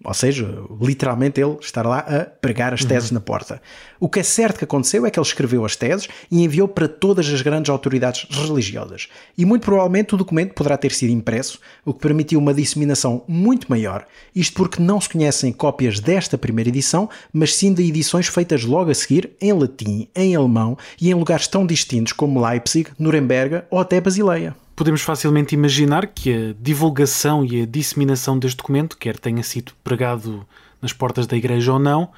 Ou 0.02 0.14
seja, 0.14 0.48
literalmente 0.80 1.38
ele 1.38 1.58
estar 1.60 1.84
lá 1.84 1.98
a 1.98 2.24
pregar 2.24 2.72
as 2.72 2.82
teses 2.82 3.10
uhum. 3.10 3.16
na 3.16 3.20
porta. 3.20 3.60
O 4.00 4.08
que 4.08 4.20
é 4.20 4.22
certo 4.22 4.56
que 4.56 4.64
aconteceu 4.64 5.04
é 5.04 5.10
que 5.10 5.18
ele 5.18 5.26
escreveu 5.26 5.66
as 5.66 5.76
teses 5.76 6.08
e 6.30 6.42
enviou 6.42 6.66
para 6.66 6.88
todas 6.88 7.28
as 7.28 7.42
grandes 7.42 7.68
autoridades 7.68 8.26
religiosas. 8.30 9.10
E 9.36 9.44
muito 9.44 9.64
provavelmente 9.64 10.14
o 10.14 10.16
documento 10.16 10.54
poderá 10.54 10.78
ter 10.78 10.92
sido 10.92 11.10
impresso, 11.10 11.60
o 11.84 11.92
que 11.92 12.00
permitiu 12.00 12.38
uma 12.38 12.54
disseminação 12.54 13.22
muito 13.28 13.66
maior. 13.68 14.06
Isto 14.34 14.54
porque 14.54 14.82
não 14.82 14.98
se 14.98 15.10
conhecem 15.10 15.52
cópias 15.52 16.00
desta 16.00 16.38
primeira 16.38 16.70
edição, 16.70 17.06
mas 17.30 17.54
sim 17.54 17.70
de 17.70 17.86
edições 17.86 18.28
feitas 18.28 18.64
logo 18.64 18.90
a 18.90 18.94
seguir 18.94 19.32
em 19.38 19.52
latim, 19.52 20.08
em 20.16 20.34
alemão 20.34 20.78
e 20.98 21.10
em 21.10 21.14
lugares 21.14 21.46
tão 21.46 21.66
distintos 21.66 22.14
como 22.14 22.42
Leipzig, 22.42 22.88
Nuremberg 22.98 23.64
ou 23.70 23.78
até 23.78 24.00
Basileia. 24.00 24.56
Podemos 24.82 25.02
facilmente 25.02 25.54
imaginar 25.54 26.08
que 26.08 26.32
a 26.32 26.54
divulgação 26.60 27.44
e 27.44 27.62
a 27.62 27.66
disseminação 27.66 28.36
deste 28.36 28.56
documento, 28.56 28.98
quer 28.98 29.16
tenha 29.16 29.40
sido 29.44 29.70
pregado 29.84 30.44
nas 30.80 30.92
portas 30.92 31.24
da 31.24 31.36
igreja 31.36 31.72
ou 31.72 31.78
não, 31.78 32.10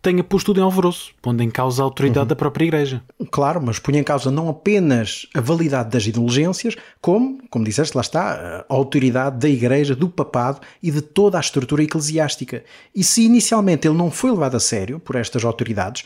tenha 0.00 0.24
posto 0.24 0.46
tudo 0.46 0.60
em 0.60 0.62
alvoroço, 0.62 1.10
pondo 1.20 1.42
em 1.42 1.50
causa 1.50 1.82
a 1.82 1.84
autoridade 1.84 2.20
uhum. 2.20 2.28
da 2.28 2.36
própria 2.36 2.64
Igreja. 2.64 3.02
Claro, 3.30 3.60
mas 3.60 3.78
punha 3.78 3.98
em 3.98 4.04
causa 4.04 4.30
não 4.30 4.48
apenas 4.48 5.26
a 5.34 5.40
validade 5.40 5.90
das 5.90 6.06
indulgências, 6.06 6.76
como, 7.02 7.38
como 7.50 7.64
disseste, 7.64 7.96
lá 7.96 8.00
está, 8.00 8.64
a 8.66 8.74
autoridade 8.74 9.38
da 9.38 9.48
Igreja, 9.48 9.96
do 9.96 10.08
papado 10.08 10.60
e 10.82 10.90
de 10.90 11.02
toda 11.02 11.36
a 11.36 11.40
estrutura 11.40 11.82
eclesiástica. 11.82 12.62
E 12.94 13.02
se 13.02 13.24
inicialmente 13.24 13.86
ele 13.86 13.96
não 13.96 14.10
foi 14.10 14.30
levado 14.30 14.56
a 14.56 14.60
sério 14.60 15.00
por 15.00 15.16
estas 15.16 15.44
autoridades, 15.44 16.04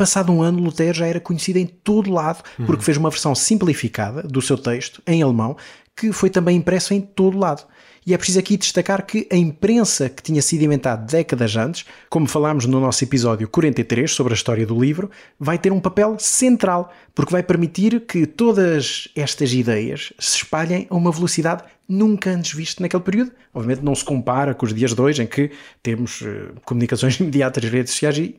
passado 0.00 0.32
um 0.32 0.40
ano 0.40 0.62
Lutero 0.62 0.96
já 0.96 1.06
era 1.06 1.20
conhecido 1.20 1.58
em 1.58 1.66
todo 1.66 2.10
lado, 2.10 2.42
porque 2.56 2.72
uhum. 2.72 2.80
fez 2.80 2.96
uma 2.96 3.10
versão 3.10 3.34
simplificada 3.34 4.22
do 4.22 4.40
seu 4.40 4.56
texto, 4.56 5.02
em 5.06 5.22
alemão, 5.22 5.58
que 5.94 6.10
foi 6.10 6.30
também 6.30 6.56
impresso 6.56 6.94
em 6.94 7.02
todo 7.02 7.36
lado. 7.36 7.64
E 8.06 8.14
é 8.14 8.16
preciso 8.16 8.38
aqui 8.38 8.56
destacar 8.56 9.04
que 9.04 9.28
a 9.30 9.36
imprensa 9.36 10.08
que 10.08 10.22
tinha 10.22 10.40
sido 10.40 10.64
inventada 10.64 11.04
décadas 11.04 11.54
antes, 11.54 11.84
como 12.08 12.26
falámos 12.26 12.64
no 12.64 12.80
nosso 12.80 13.04
episódio 13.04 13.46
43 13.46 14.10
sobre 14.10 14.32
a 14.32 14.36
história 14.36 14.66
do 14.66 14.80
livro, 14.80 15.10
vai 15.38 15.58
ter 15.58 15.70
um 15.70 15.78
papel 15.78 16.16
central, 16.18 16.90
porque 17.14 17.30
vai 17.30 17.42
permitir 17.42 18.00
que 18.06 18.24
todas 18.24 19.06
estas 19.14 19.52
ideias 19.52 20.14
se 20.18 20.38
espalhem 20.38 20.86
a 20.88 20.96
uma 20.96 21.12
velocidade 21.12 21.62
nunca 21.86 22.30
antes 22.30 22.54
vista 22.54 22.82
naquele 22.82 23.02
período. 23.02 23.32
Obviamente 23.52 23.84
não 23.84 23.94
se 23.94 24.04
compara 24.04 24.54
com 24.54 24.64
os 24.64 24.72
dias 24.72 24.94
de 24.94 25.00
hoje 25.02 25.22
em 25.22 25.26
que 25.26 25.50
temos 25.82 26.22
uh, 26.22 26.54
comunicações 26.64 27.16
imediatas, 27.20 27.62
redes 27.64 27.92
sociais 27.92 28.16
e 28.16 28.34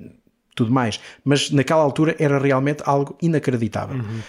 tudo 0.55 0.71
mais, 0.71 0.99
mas 1.23 1.49
naquela 1.51 1.81
altura 1.81 2.15
era 2.19 2.37
realmente 2.39 2.83
algo 2.85 3.15
inacreditável. 3.21 3.97
Uhum. 3.97 4.19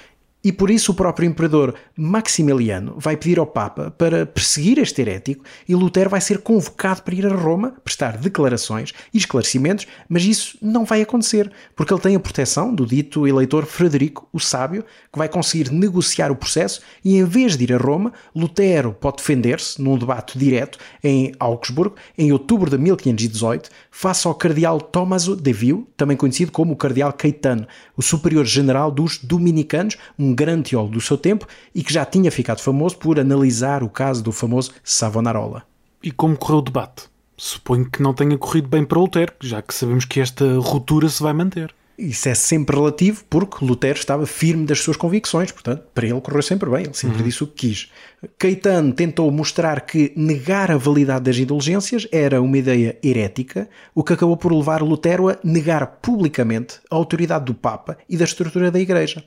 E 0.45 0.51
por 0.51 0.71
isso 0.71 0.91
o 0.91 0.95
próprio 0.95 1.27
imperador 1.27 1.75
Maximiliano 1.97 2.95
vai 2.99 3.17
pedir 3.17 3.39
ao 3.39 3.47
Papa 3.47 3.93
para 3.97 4.27
perseguir 4.27 4.79
este 4.79 5.01
herético 5.01 5.45
e 5.69 5.75
Lutero 5.75 6.11
vai 6.11 6.21
ser 6.21 6.39
convocado 6.39 7.03
para 7.03 7.15
ir 7.15 7.25
a 7.27 7.35
Roma, 7.35 7.75
prestar 7.85 8.17
declarações 8.17 8.93
e 9.15 9.19
esclarecimentos, 9.19 9.87
mas 10.09 10.25
isso 10.25 10.59
não 10.61 10.85
vai 10.85 11.01
acontecer, 11.01 11.51
porque 11.77 11.95
ele 11.95 12.01
tem 12.01 12.17
a 12.17 12.21
proteção 12.21 12.75
do 12.75 12.85
dito 12.85 13.27
eleitor 13.27 13.67
Frederico 13.67 14.29
o 14.33 14.41
Sábio, 14.41 14.85
que 15.13 15.19
vai 15.19 15.29
conseguir 15.29 15.71
negociar 15.71 16.33
o 16.33 16.37
processo 16.37 16.81
e 17.05 17.17
em 17.17 17.25
vez 17.25 17.57
de 17.57 17.65
ir 17.65 17.73
a 17.73 17.77
Roma, 17.77 18.13
Lutero 18.35 18.93
pode 18.93 19.19
defender-se 19.19 19.81
num 19.81 19.97
debate 19.97 20.37
direto 20.39 20.79
em 21.05 21.33
Augsburgo, 21.39 21.95
em 22.19 22.33
outubro 22.33 22.69
de 22.69 22.79
1518, 22.79 23.71
face 23.91 24.27
ao 24.27 24.35
cardeal 24.35 24.81
Tommaso 24.81 25.37
de 25.37 25.53
Viu, 25.53 25.87
também 25.97 26.17
conhecido 26.17 26.51
como 26.51 26.73
o 26.73 26.77
cardeal 26.77 27.13
Caetano, 27.13 27.67
o 27.97 28.03
superior 28.03 28.45
general 28.45 28.91
dos 28.91 29.19
dominicanos, 29.19 29.97
um 30.19 30.32
um 30.33 30.35
grande 30.35 30.71
teólogo 30.71 30.95
do 30.95 31.01
seu 31.01 31.17
tempo 31.19 31.47
e 31.75 31.85
que 31.85 31.93
já 31.93 32.05
tinha 32.05 32.31
ficado 32.31 32.61
famoso 32.61 32.97
por 32.97 33.21
analisar 33.21 33.83
o 33.83 33.89
caso 33.89 34.23
do 34.23 34.33
famoso 34.33 34.73
Savonarola. 34.83 35.63
E 36.03 36.11
como 36.11 36.37
correu 36.37 36.59
o 36.59 36.63
debate? 36.63 37.05
Suponho 37.37 37.89
que 37.89 38.03
não 38.03 38.15
tenha 38.15 38.37
corrido 38.39 38.69
bem 38.69 38.85
para 38.85 38.99
Lutero, 38.99 39.33
já 39.41 39.63
que 39.63 39.75
sabemos 39.75 40.05
que 40.05 40.21
esta 40.21 40.45
ruptura 40.59 41.09
se 41.09 41.23
vai 41.23 41.33
manter. 41.33 41.75
Isso 41.99 42.29
é 42.29 42.35
sempre 42.35 42.75
relativo, 42.75 43.23
porque 43.29 43.65
Lutero 43.65 43.99
estava 43.99 44.27
firme 44.27 44.65
das 44.65 44.81
suas 44.81 44.97
convicções, 44.97 45.53
portanto, 45.53 45.85
para 45.95 46.07
ele 46.07 46.21
correu 46.21 46.43
sempre 46.43 46.69
bem, 46.71 46.85
ele 46.85 46.95
sempre 46.95 47.19
uhum. 47.19 47.25
disse 47.25 47.45
o 47.45 47.47
que 47.47 47.69
quis. 47.69 47.91
Caetano 48.39 48.93
tentou 48.93 49.31
mostrar 49.31 49.83
que 49.83 50.13
negar 50.17 50.71
a 50.71 50.77
validade 50.77 51.25
das 51.25 51.37
indulgências 51.37 52.09
era 52.11 52.41
uma 52.41 52.57
ideia 52.57 52.99
herética, 53.05 53.69
o 53.95 54.03
que 54.03 54.15
acabou 54.15 54.37
por 54.37 54.53
levar 54.53 54.83
Lutero 54.83 55.29
a 55.29 55.39
negar 55.45 55.87
publicamente 56.01 56.81
a 56.91 56.97
autoridade 56.97 57.45
do 57.45 57.55
Papa 57.55 57.99
e 58.09 58.17
da 58.17 58.25
estrutura 58.25 58.71
da 58.71 58.81
Igreja. 58.81 59.23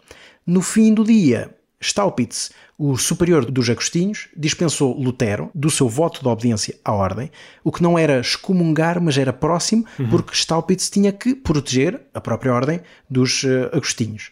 No 0.46 0.62
fim 0.62 0.94
do 0.94 1.04
dia, 1.04 1.56
Staupitz, 1.82 2.52
o 2.78 2.98
superior 2.98 3.50
dos 3.50 3.70
Agostinhos, 3.70 4.28
dispensou 4.36 4.96
Lutero 4.96 5.50
do 5.56 5.70
seu 5.70 5.88
voto 5.88 6.22
de 6.22 6.28
obediência 6.28 6.78
à 6.84 6.92
ordem, 6.92 7.32
o 7.64 7.72
que 7.72 7.82
não 7.82 7.98
era 7.98 8.20
excomungar, 8.20 9.02
mas 9.02 9.18
era 9.18 9.34
próximo, 9.34 9.86
uhum. 9.98 10.10
porque 10.10 10.36
Staupitz 10.36 10.90
tinha 10.90 11.12
que 11.12 11.34
proteger 11.34 12.02
a 12.14 12.22
própria 12.22 12.54
ordem 12.54 12.82
dos 13.10 13.44
uh, 13.44 13.70
Agostinhos. 13.72 14.32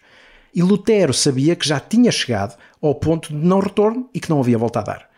E 0.54 0.62
Lutero 0.62 1.14
sabia 1.14 1.56
que 1.56 1.68
já 1.68 1.80
tinha 1.80 2.12
chegado 2.12 2.58
ao 2.82 2.94
ponto 2.94 3.30
de 3.30 3.36
não 3.36 3.60
retorno 3.60 4.10
e 4.14 4.20
que 4.20 4.30
não 4.30 4.40
havia 4.40 4.58
volta 4.58 4.80
a 4.80 4.84
dar. 4.84 5.13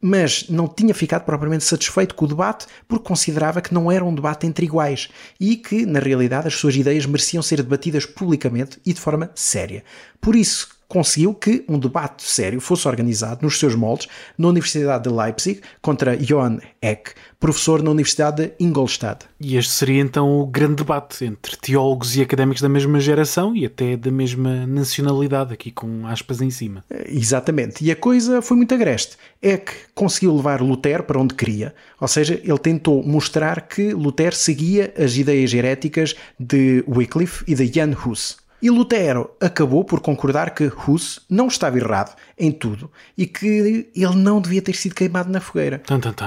Mas 0.00 0.48
não 0.48 0.68
tinha 0.68 0.94
ficado 0.94 1.24
propriamente 1.24 1.64
satisfeito 1.64 2.14
com 2.14 2.24
o 2.24 2.28
debate 2.28 2.66
porque 2.86 3.08
considerava 3.08 3.60
que 3.60 3.74
não 3.74 3.90
era 3.90 4.04
um 4.04 4.14
debate 4.14 4.46
entre 4.46 4.64
iguais 4.64 5.08
e 5.40 5.56
que, 5.56 5.84
na 5.84 5.98
realidade, 5.98 6.46
as 6.46 6.54
suas 6.54 6.76
ideias 6.76 7.04
mereciam 7.04 7.42
ser 7.42 7.62
debatidas 7.62 8.06
publicamente 8.06 8.78
e 8.86 8.92
de 8.92 9.00
forma 9.00 9.30
séria. 9.34 9.82
Por 10.20 10.36
isso, 10.36 10.77
conseguiu 10.88 11.34
que 11.34 11.64
um 11.68 11.78
debate 11.78 12.22
sério 12.22 12.60
fosse 12.60 12.88
organizado 12.88 13.42
nos 13.42 13.58
seus 13.58 13.74
moldes 13.74 14.08
na 14.36 14.48
Universidade 14.48 15.08
de 15.08 15.14
Leipzig 15.14 15.60
contra 15.82 16.16
Johann 16.16 16.58
Eck, 16.80 17.12
professor 17.38 17.82
na 17.82 17.90
Universidade 17.90 18.46
de 18.46 18.52
Ingolstadt. 18.58 19.26
E 19.38 19.56
este 19.56 19.72
seria 19.72 20.00
então 20.00 20.40
o 20.40 20.46
grande 20.46 20.76
debate 20.76 21.24
entre 21.26 21.56
teólogos 21.56 22.16
e 22.16 22.22
académicos 22.22 22.62
da 22.62 22.68
mesma 22.68 22.98
geração 22.98 23.54
e 23.54 23.66
até 23.66 23.96
da 23.96 24.10
mesma 24.10 24.66
nacionalidade, 24.66 25.52
aqui 25.52 25.70
com 25.70 26.06
aspas 26.06 26.40
em 26.40 26.50
cima. 26.50 26.82
Exatamente. 27.06 27.84
E 27.84 27.90
a 27.90 27.96
coisa 27.96 28.40
foi 28.40 28.56
muito 28.56 28.74
agreste. 28.74 29.16
Eck 29.42 29.72
conseguiu 29.94 30.34
levar 30.34 30.62
Lutero 30.62 31.04
para 31.04 31.20
onde 31.20 31.34
queria, 31.34 31.74
ou 32.00 32.08
seja, 32.08 32.40
ele 32.42 32.58
tentou 32.58 33.02
mostrar 33.02 33.68
que 33.68 33.92
Lutero 33.92 34.34
seguia 34.34 34.92
as 34.98 35.16
ideias 35.16 35.52
heréticas 35.52 36.14
de 36.40 36.82
Wycliffe 36.88 37.44
e 37.46 37.54
de 37.54 37.70
Jan 37.72 37.94
Hus. 37.94 38.47
E 38.60 38.70
Lutero 38.70 39.30
acabou 39.40 39.84
por 39.84 40.00
concordar 40.00 40.54
que 40.54 40.70
Hus 40.86 41.20
não 41.30 41.46
estava 41.46 41.78
errado 41.78 42.16
em 42.36 42.50
tudo 42.50 42.90
e 43.16 43.26
que 43.26 43.46
ele 43.94 44.16
não 44.16 44.40
devia 44.40 44.60
ter 44.60 44.74
sido 44.74 44.94
queimado 44.94 45.30
na 45.30 45.40
fogueira. 45.40 45.78
Tum, 45.78 46.00
tum, 46.00 46.12
tum. 46.12 46.26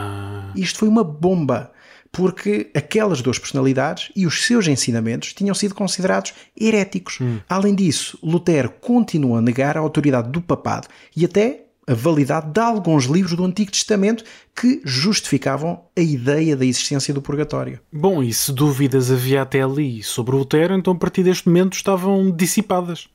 Isto 0.56 0.80
foi 0.80 0.88
uma 0.88 1.04
bomba, 1.04 1.72
porque 2.12 2.72
aquelas 2.74 3.22
duas 3.22 3.38
personalidades 3.38 4.12
e 4.15 4.26
os 4.26 4.46
seus 4.46 4.67
ensinamentos 4.67 5.34
tinham 5.34 5.54
sido 5.54 5.76
considerados 5.76 6.34
heréticos. 6.60 7.20
Hum. 7.20 7.39
Além 7.50 7.76
disso, 7.76 8.17
Lutero 8.24 8.70
continua 8.70 9.39
a 9.39 9.41
negar 9.41 9.76
a 9.76 9.82
autoridade 9.82 10.30
do 10.30 10.41
papado 10.41 10.88
e 11.15 11.26
até 11.26 11.65
a 11.91 11.95
validade 11.95 12.51
de 12.51 12.60
alguns 12.60 13.06
livros 13.06 13.36
do 13.36 13.43
Antigo 13.43 13.71
Testamento 13.71 14.23
que 14.56 14.82
justificavam 14.86 15.82
a 15.95 16.01
ideia 16.01 16.56
da 16.56 16.65
existência 16.65 17.13
do 17.13 17.21
purgatório. 17.21 17.80
Bom, 17.91 18.23
e 18.23 18.34
se 18.34 18.51
dúvidas 18.51 19.12
havia 19.12 19.41
até 19.41 19.62
ali 19.62 20.01
sobre 20.01 20.36
Lutero, 20.36 20.73
então 20.73 20.93
a 20.93 20.97
partir 20.97 21.23
deste 21.23 21.47
momento 21.47 21.73
estavam 21.73 22.32
dissipadas. 22.32 23.08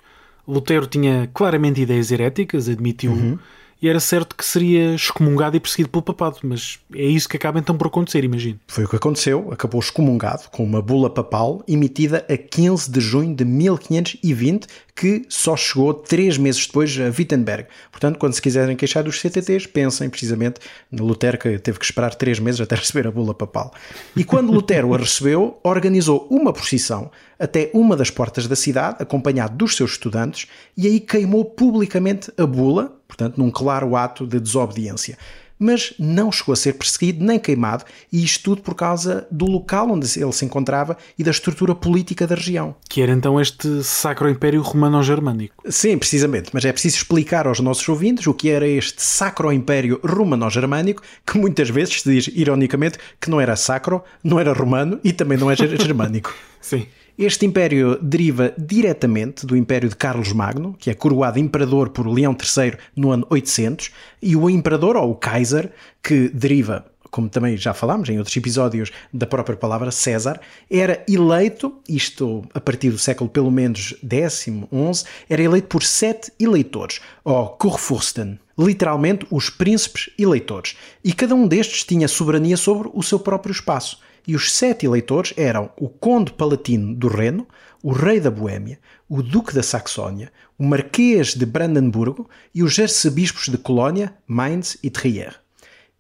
Lutero 0.47 0.87
tinha 0.87 1.29
claramente 1.33 1.81
ideias 1.81 2.11
heréticas, 2.11 2.69
admitiu 2.69 3.13
uhum 3.13 3.39
e 3.81 3.89
era 3.89 4.01
certo 4.01 4.35
que 4.35 4.45
seria 4.45 4.95
excomungado 4.95 5.57
e 5.57 5.61
perseguido 5.61 5.91
pelo 5.91 6.03
papado, 6.03 6.39
mas 6.43 6.79
é 6.95 7.05
isso 7.05 7.29
que 7.29 7.37
acaba 7.37 7.59
então 7.59 7.77
por 7.77 7.89
acontecer, 7.89 8.25
imagino. 8.25 8.59
Foi 8.67 8.85
o 8.85 8.89
que 8.89 8.97
aconteceu, 8.97 9.51
acabou 9.53 9.81
excomungado 9.81 10.45
com 10.51 10.65
uma 10.65 10.81
bula 10.81 11.11
papal 11.11 11.63
emitida 11.69 12.25
a 12.29 12.37
15 12.37 12.91
de 12.91 13.01
junho 13.01 13.35
de 13.35 13.45
1520, 13.45 14.67
que 14.95 15.27
só 15.29 15.55
chegou 15.57 15.93
três 15.93 16.39
meses 16.39 16.67
depois 16.67 16.99
a 16.99 17.13
Wittenberg. 17.17 17.69
Portanto, 17.91 18.19
quando 18.19 18.33
se 18.33 18.41
quiserem 18.41 18.75
queixar 18.75 19.05
dos 19.05 19.21
CTTs, 19.21 19.67
pensem 19.67 20.09
precisamente 20.09 20.59
no 20.91 21.05
Lutero 21.05 21.37
que 21.37 21.59
teve 21.59 21.79
que 21.79 21.85
esperar 21.85 22.15
três 22.15 22.39
meses 22.39 22.63
até 22.63 22.75
receber 22.77 23.07
a 23.07 23.11
bula 23.11 23.35
papal. 23.35 23.75
E 24.17 24.25
quando 24.25 24.53
Lutero 24.53 24.95
a 24.95 24.99
recebeu, 24.99 25.59
organizou 25.63 26.27
uma 26.31 26.53
procissão 26.53 27.11
até 27.39 27.71
uma 27.75 27.95
das 27.95 28.11
portas 28.11 28.47
da 28.47 28.57
cidade, 28.57 28.97
acompanhado 29.01 29.57
dos 29.57 29.77
seus 29.77 29.93
estudantes, 29.93 30.49
e 30.77 30.87
aí 30.87 30.99
queimou 31.01 31.45
publicamente 31.45 32.33
a 32.39 32.47
bula, 32.47 32.96
portanto, 33.17 33.39
num 33.39 33.51
claro 33.51 33.97
ato 33.97 34.27
de 34.27 34.39
desobediência. 34.39 35.17
Mas 35.59 35.95
não 35.99 36.31
chegou 36.31 36.53
a 36.53 36.57
ser 36.57 36.75
perseguido 36.75 37.25
nem 37.25 37.39
queimado, 37.39 37.83
e 38.13 38.23
isto 38.23 38.45
tudo 38.45 38.61
por 38.61 38.75
causa 38.75 39.27
do 39.31 39.47
local 39.47 39.91
onde 39.91 40.07
ele 40.21 40.33
se 40.33 40.45
encontrava 40.45 40.99
e 41.19 41.25
da 41.25 41.31
estrutura 41.31 41.75
política 41.75 42.27
da 42.27 42.35
região. 42.35 42.75
Que 42.91 43.01
era 43.01 43.11
então 43.11 43.41
este 43.41 43.83
Sacro 43.83 44.29
Império 44.29 44.61
Romano-Germânico. 44.61 45.65
Sim, 45.71 45.97
precisamente, 45.97 46.51
mas 46.53 46.67
é 46.67 46.73
preciso 46.73 46.97
explicar 46.97 47.47
aos 47.47 47.59
nossos 47.61 47.89
ouvintes 47.89 48.27
o 48.27 48.35
que 48.35 48.51
era 48.51 48.69
este 48.69 49.03
Sacro 49.03 49.51
Império 49.51 49.99
Romano-Germânico, 50.05 51.03
que 51.27 51.39
muitas 51.39 51.71
vezes 51.71 52.03
se 52.03 52.11
diz 52.11 52.29
ironicamente 52.35 52.99
que 53.19 53.31
não 53.31 53.41
era 53.41 53.57
sacro, 53.57 54.05
não 54.23 54.39
era 54.39 54.53
romano 54.53 55.01
e 55.03 55.11
também 55.11 55.39
não 55.39 55.51
é 55.51 55.57
germânico. 55.57 56.35
Sim. 56.61 56.87
Este 57.19 57.47
império 57.47 57.99
deriva 58.03 58.53
diretamente 58.59 59.47
do 59.47 59.57
império 59.57 59.89
de 59.89 59.97
Carlos 59.97 60.33
Magno, 60.33 60.75
que 60.79 60.91
é 60.91 60.95
coroado 60.95 61.39
imperador 61.39 61.89
por 61.89 62.07
Leão 62.07 62.37
III 62.39 62.75
no 62.95 63.11
ano 63.11 63.27
800, 63.31 63.91
e 64.21 64.37
o 64.37 64.51
imperador, 64.51 64.97
ou 64.97 65.13
o 65.13 65.15
Kaiser, 65.15 65.73
que 66.03 66.29
deriva 66.29 66.85
como 67.11 67.31
também 67.31 67.57
já 67.57 67.73
falámos 67.73 68.11
em 68.11 68.19
outros 68.19 68.37
episódios 68.37 68.91
da 69.11 69.27
própria 69.27 69.57
palavra 69.57 69.91
César, 69.91 70.39
era 70.71 71.03
eleito, 71.09 71.73
isto 71.89 72.45
a 72.53 72.61
partir 72.61 72.91
do 72.91 72.99
século 72.99 73.31
pelo 73.31 73.51
menos 73.51 73.95
X, 74.03 74.35
XI, 74.35 75.07
era 75.27 75.43
eleito 75.43 75.69
por 75.69 75.83
sete 75.83 76.31
eleitores, 76.39 77.01
ou 77.25 77.49
Kurfürsten, 77.49 78.39
literalmente 78.59 79.27
os 79.31 79.49
príncipes 79.49 80.11
eleitores, 80.19 80.77
e 81.03 81.15
cada 81.15 81.35
um 81.35 81.49
destes 81.49 81.85
tinha 81.85 82.07
soberania 82.07 82.57
sobre 82.59 82.91
o 82.93 83.03
seu 83.03 83.19
próprio 83.19 83.53
espaço. 83.53 83.99
E 84.27 84.35
os 84.35 84.53
sete 84.53 84.87
eleitores 84.87 85.33
eram 85.37 85.71
o 85.77 85.89
Conde 85.89 86.33
Palatino 86.33 86.95
do 86.95 87.09
Reno, 87.09 87.47
o 87.83 87.93
Rei 87.93 88.19
da 88.19 88.31
Boêmia, 88.31 88.79
o 89.09 89.23
Duque 89.23 89.55
da 89.55 89.63
Saxónia, 89.63 90.33
o 90.59 90.65
Marquês 90.65 91.35
de 91.35 91.47
Brandenburgo 91.47 92.29
e 92.55 92.63
os 92.63 92.79
arcebispos 92.79 93.49
de 93.49 93.57
Colónia, 93.57 94.15
Mainz 94.27 94.77
e 94.83 94.91
Trier. 94.91 95.35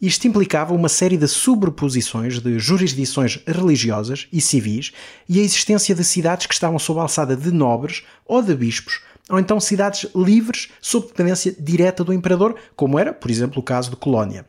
Isto 0.01 0.27
implicava 0.29 0.75
uma 0.75 0.89
série 0.89 1.17
de 1.17 1.27
sobreposições 1.27 2.39
de 2.39 2.59
jurisdições 2.59 3.41
religiosas 3.47 4.29
e 4.31 4.41
civis 4.41 4.93
e 5.29 5.41
a 5.41 5.43
existência 5.43 5.95
de 5.95 6.05
cidades 6.05 6.47
que 6.47 6.55
estavam 6.55 6.79
sob 6.79 6.99
a 6.99 7.03
alçada 7.03 7.35
de 7.35 7.51
nobres 7.51 8.03
ou 8.27 8.43
de 8.43 8.55
bispos, 8.55 9.01
ou 9.31 9.39
então 9.39 9.59
cidades 9.59 10.07
livres 10.15 10.69
sob 10.83 11.07
dependência 11.07 11.55
direta 11.59 12.05
do 12.05 12.13
imperador, 12.13 12.57
como 12.75 12.99
era, 12.99 13.13
por 13.13 13.31
exemplo, 13.31 13.61
o 13.61 13.63
caso 13.63 13.91
de 13.91 13.97
Colónia 13.97 14.45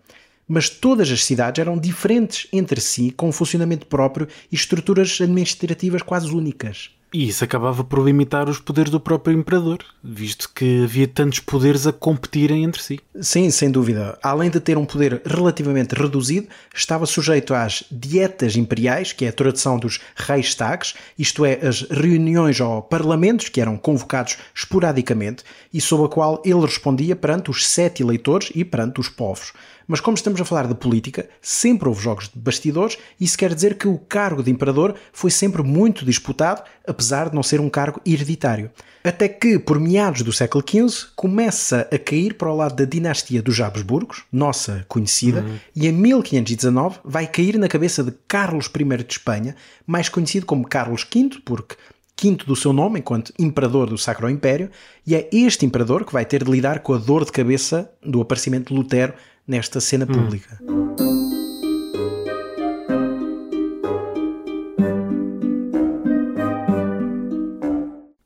mas 0.47 0.69
todas 0.69 1.11
as 1.11 1.25
cidades 1.25 1.59
eram 1.59 1.77
diferentes 1.77 2.47
entre 2.53 2.79
si, 2.79 3.11
com 3.11 3.29
um 3.29 3.31
funcionamento 3.31 3.85
próprio 3.87 4.27
e 4.51 4.55
estruturas 4.55 5.19
administrativas 5.21 6.01
quase 6.01 6.29
únicas. 6.29 6.91
E 7.13 7.29
isso 7.29 7.41
acabava 7.43 7.85
por 7.85 8.03
limitar 8.03 8.49
os 8.49 8.59
poderes 8.59 8.91
do 8.91 8.99
próprio 8.99 9.37
imperador, 9.37 9.79
visto 10.03 10.51
que 10.53 10.83
havia 10.83 11.07
tantos 11.07 11.39
poderes 11.39 11.87
a 11.87 11.93
competirem 11.93 12.65
entre 12.65 12.81
si. 12.81 12.99
Sim, 13.21 13.49
sem 13.49 13.71
dúvida. 13.71 14.19
Além 14.21 14.49
de 14.49 14.59
ter 14.59 14.77
um 14.77 14.85
poder 14.85 15.21
relativamente 15.25 15.95
reduzido, 15.95 16.49
estava 16.75 17.05
sujeito 17.05 17.53
às 17.53 17.85
dietas 17.89 18.57
imperiais, 18.57 19.13
que 19.13 19.23
é 19.23 19.29
a 19.29 19.33
tradução 19.33 19.79
dos 19.79 20.01
Reichstags, 20.17 20.95
isto 21.17 21.45
é, 21.45 21.53
as 21.65 21.83
reuniões 21.83 22.59
ou 22.59 22.81
parlamentos 22.81 23.47
que 23.47 23.61
eram 23.61 23.77
convocados 23.77 24.37
esporadicamente 24.53 25.45
e 25.73 25.79
sob 25.79 26.03
a 26.03 26.09
qual 26.09 26.41
ele 26.43 26.61
respondia 26.61 27.15
perante 27.15 27.49
os 27.49 27.65
sete 27.65 28.03
eleitores 28.03 28.51
e 28.53 28.65
perante 28.65 28.99
os 28.99 29.07
povos. 29.07 29.53
Mas 29.87 30.01
como 30.01 30.15
estamos 30.15 30.41
a 30.41 30.45
falar 30.45 30.67
de 30.67 30.75
política, 30.75 31.29
sempre 31.41 31.87
houve 31.87 32.03
jogos 32.03 32.27
de 32.27 32.37
bastidores 32.37 32.97
e 33.19 33.23
isso 33.23 33.37
quer 33.37 33.55
dizer 33.55 33.77
que 33.77 33.87
o 33.87 33.97
cargo 33.97 34.43
de 34.43 34.51
imperador 34.51 34.95
foi 35.13 35.31
sempre 35.31 35.63
muito 35.63 36.03
disputado, 36.03 36.61
apesar 36.85 37.29
de 37.29 37.35
não 37.35 37.41
ser 37.41 37.61
um 37.61 37.69
cargo 37.69 38.01
hereditário. 38.05 38.69
Até 39.03 39.29
que, 39.29 39.57
por 39.57 39.79
meados 39.79 40.21
do 40.21 40.33
século 40.33 40.61
XV, 40.67 41.07
começa 41.15 41.87
a 41.89 41.97
cair 41.97 42.33
para 42.33 42.51
o 42.51 42.55
lado 42.55 42.75
da 42.75 42.83
dinastia 42.83 43.41
dos 43.41 43.61
Habsburgos, 43.61 44.23
nossa 44.29 44.85
conhecida, 44.89 45.39
uhum. 45.39 45.57
e 45.73 45.87
em 45.87 45.93
1519 45.93 46.99
vai 47.05 47.25
cair 47.25 47.57
na 47.57 47.69
cabeça 47.69 48.03
de 48.03 48.11
Carlos 48.27 48.69
I 48.75 49.03
de 49.03 49.13
Espanha, 49.13 49.55
mais 49.85 50.09
conhecido 50.09 50.45
como 50.45 50.67
Carlos 50.67 51.07
V, 51.09 51.39
porque 51.45 51.77
quinto 52.17 52.45
do 52.45 52.55
seu 52.55 52.73
nome 52.73 52.99
enquanto 52.99 53.31
imperador 53.39 53.87
do 53.89 53.97
Sacro 53.97 54.29
Império, 54.29 54.69
e 55.05 55.15
é 55.15 55.29
este 55.31 55.65
imperador 55.65 56.03
que 56.03 56.11
vai 56.11 56.25
ter 56.25 56.43
de 56.43 56.51
lidar 56.51 56.79
com 56.79 56.93
a 56.93 56.97
dor 56.97 57.23
de 57.23 57.31
cabeça 57.31 57.89
do 58.03 58.19
aparecimento 58.19 58.73
de 58.73 58.77
Lutero 58.77 59.13
nesta 59.47 59.79
cena 59.79 60.05
hum. 60.05 60.13
pública. 60.13 60.59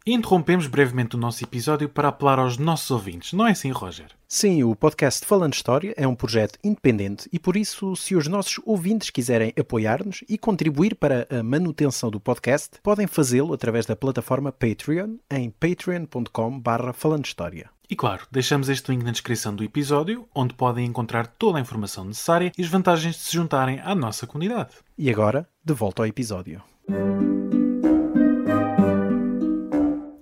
Interrompemos 0.03 0.67
brevemente 0.67 1.15
o 1.15 1.19
nosso 1.19 1.43
episódio 1.43 1.87
para 1.87 2.09
apelar 2.09 2.39
aos 2.39 2.57
nossos 2.57 2.89
ouvintes, 2.91 3.33
não 3.33 3.47
é 3.47 3.51
assim, 3.51 3.71
Roger? 3.71 4.07
Sim, 4.27 4.63
o 4.63 4.75
podcast 4.75 5.25
Falando 5.25 5.53
História 5.53 5.93
é 5.95 6.07
um 6.07 6.15
projeto 6.15 6.57
independente 6.63 7.29
e 7.31 7.39
por 7.39 7.55
isso, 7.55 7.95
se 7.95 8.15
os 8.15 8.27
nossos 8.27 8.59
ouvintes 8.65 9.09
quiserem 9.09 9.53
apoiar-nos 9.59 10.23
e 10.27 10.37
contribuir 10.37 10.95
para 10.95 11.27
a 11.29 11.43
manutenção 11.43 12.09
do 12.09 12.19
podcast, 12.19 12.79
podem 12.81 13.07
fazê-lo 13.07 13.53
através 13.53 13.85
da 13.85 13.95
plataforma 13.95 14.51
Patreon 14.51 15.17
em 15.29 15.49
patreon.com.br 15.49 16.93
Falando 16.93 17.25
História. 17.25 17.69
E 17.91 17.95
claro, 17.95 18.25
deixamos 18.31 18.69
este 18.69 18.89
link 18.89 19.03
na 19.03 19.11
descrição 19.11 19.53
do 19.53 19.65
episódio, 19.65 20.25
onde 20.33 20.53
podem 20.53 20.85
encontrar 20.85 21.27
toda 21.27 21.57
a 21.57 21.61
informação 21.61 22.05
necessária 22.05 22.49
e 22.57 22.61
as 22.61 22.69
vantagens 22.69 23.15
de 23.15 23.21
se 23.21 23.33
juntarem 23.33 23.81
à 23.81 23.93
nossa 23.93 24.25
comunidade. 24.25 24.75
E 24.97 25.09
agora, 25.09 25.45
de 25.61 25.73
volta 25.73 26.01
ao 26.01 26.07
episódio. 26.07 26.63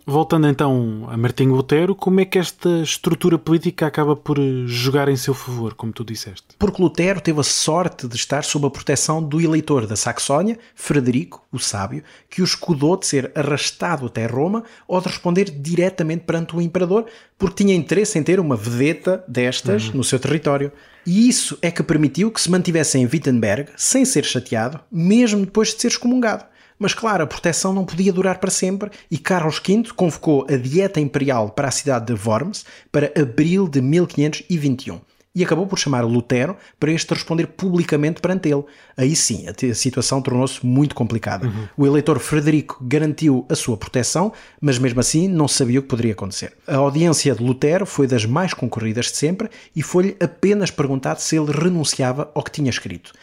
Voltando 0.09 0.47
então 0.47 1.07
a 1.07 1.15
Martinho 1.15 1.53
Lutero, 1.53 1.93
como 1.93 2.19
é 2.19 2.25
que 2.25 2.39
esta 2.39 2.81
estrutura 2.81 3.37
política 3.37 3.85
acaba 3.85 4.15
por 4.15 4.39
jogar 4.65 5.07
em 5.07 5.15
seu 5.15 5.35
favor, 5.35 5.75
como 5.75 5.93
tu 5.93 6.03
disseste? 6.03 6.47
Porque 6.57 6.81
Lutero 6.81 7.21
teve 7.21 7.39
a 7.39 7.43
sorte 7.43 8.07
de 8.07 8.15
estar 8.15 8.43
sob 8.43 8.65
a 8.65 8.71
proteção 8.71 9.21
do 9.21 9.39
eleitor 9.39 9.85
da 9.85 9.95
Saxónia, 9.95 10.57
Frederico, 10.73 11.45
o 11.51 11.59
Sábio, 11.59 12.03
que 12.27 12.41
o 12.41 12.43
escudou 12.43 12.97
de 12.97 13.05
ser 13.05 13.31
arrastado 13.35 14.07
até 14.07 14.25
Roma 14.25 14.63
ou 14.87 14.99
de 14.99 15.09
responder 15.09 15.51
diretamente 15.51 16.23
perante 16.23 16.55
o 16.55 16.61
imperador, 16.61 17.05
porque 17.37 17.63
tinha 17.63 17.75
interesse 17.75 18.17
em 18.17 18.23
ter 18.23 18.39
uma 18.39 18.55
vedeta 18.55 19.23
destas 19.27 19.89
uhum. 19.89 19.97
no 19.97 20.03
seu 20.03 20.17
território. 20.17 20.71
E 21.05 21.29
isso 21.29 21.55
é 21.61 21.69
que 21.69 21.83
permitiu 21.83 22.31
que 22.31 22.41
se 22.41 22.49
mantivesse 22.49 22.97
em 22.97 23.05
Wittenberg 23.05 23.69
sem 23.77 24.03
ser 24.05 24.25
chateado, 24.25 24.79
mesmo 24.91 25.45
depois 25.45 25.67
de 25.67 25.81
ser 25.81 25.89
excomungado. 25.89 26.45
Mas 26.79 26.93
claro, 26.93 27.23
a 27.23 27.27
proteção 27.27 27.73
não 27.73 27.85
podia 27.85 28.13
durar 28.13 28.39
para 28.39 28.49
sempre 28.49 28.89
e 29.11 29.17
Carlos 29.17 29.59
V 29.59 29.83
convocou 29.93 30.47
a 30.49 30.55
Dieta 30.55 31.01
Imperial 31.01 31.49
para 31.49 31.67
a 31.67 31.71
cidade 31.71 32.05
de 32.05 32.27
Worms 32.27 32.65
para 32.89 33.11
abril 33.19 33.67
de 33.67 33.81
1521 33.81 35.01
e 35.35 35.43
acabou 35.43 35.67
por 35.67 35.77
chamar 35.77 36.03
Lutero 36.05 36.57
para 36.79 36.91
este 36.91 37.13
responder 37.13 37.47
publicamente 37.47 38.19
perante 38.19 38.49
ele. 38.49 38.63
Aí 38.97 39.15
sim, 39.15 39.45
a, 39.47 39.73
situação 39.73 40.21
tornou-se 40.21 40.65
muito 40.65 40.95
complicada. 40.95 41.47
Uhum. 41.47 41.67
O 41.77 41.85
eleitor 41.85 42.19
Frederico 42.19 42.77
garantiu 42.81 43.45
a 43.47 43.55
sua 43.55 43.77
proteção, 43.77 44.33
mas 44.59 44.79
mesmo 44.79 44.99
assim 44.99 45.27
não 45.27 45.47
sabia 45.47 45.79
o 45.79 45.83
que 45.83 45.87
poderia 45.87 46.13
acontecer. 46.13 46.53
A 46.67 46.77
audiência 46.77 47.35
de 47.35 47.43
Lutero 47.43 47.85
foi 47.85 48.07
das 48.07 48.25
mais 48.25 48.53
concorridas 48.53 49.05
de 49.07 49.17
sempre 49.17 49.49
e 49.75 49.83
foi-lhe 49.83 50.17
apenas 50.19 50.71
perguntado 50.71 51.21
se 51.21 51.37
ele 51.37 51.51
renunciava 51.51 52.31
ao 52.33 52.43
que 52.43 52.51
tinha 52.51 52.69
escrito. 52.69 53.13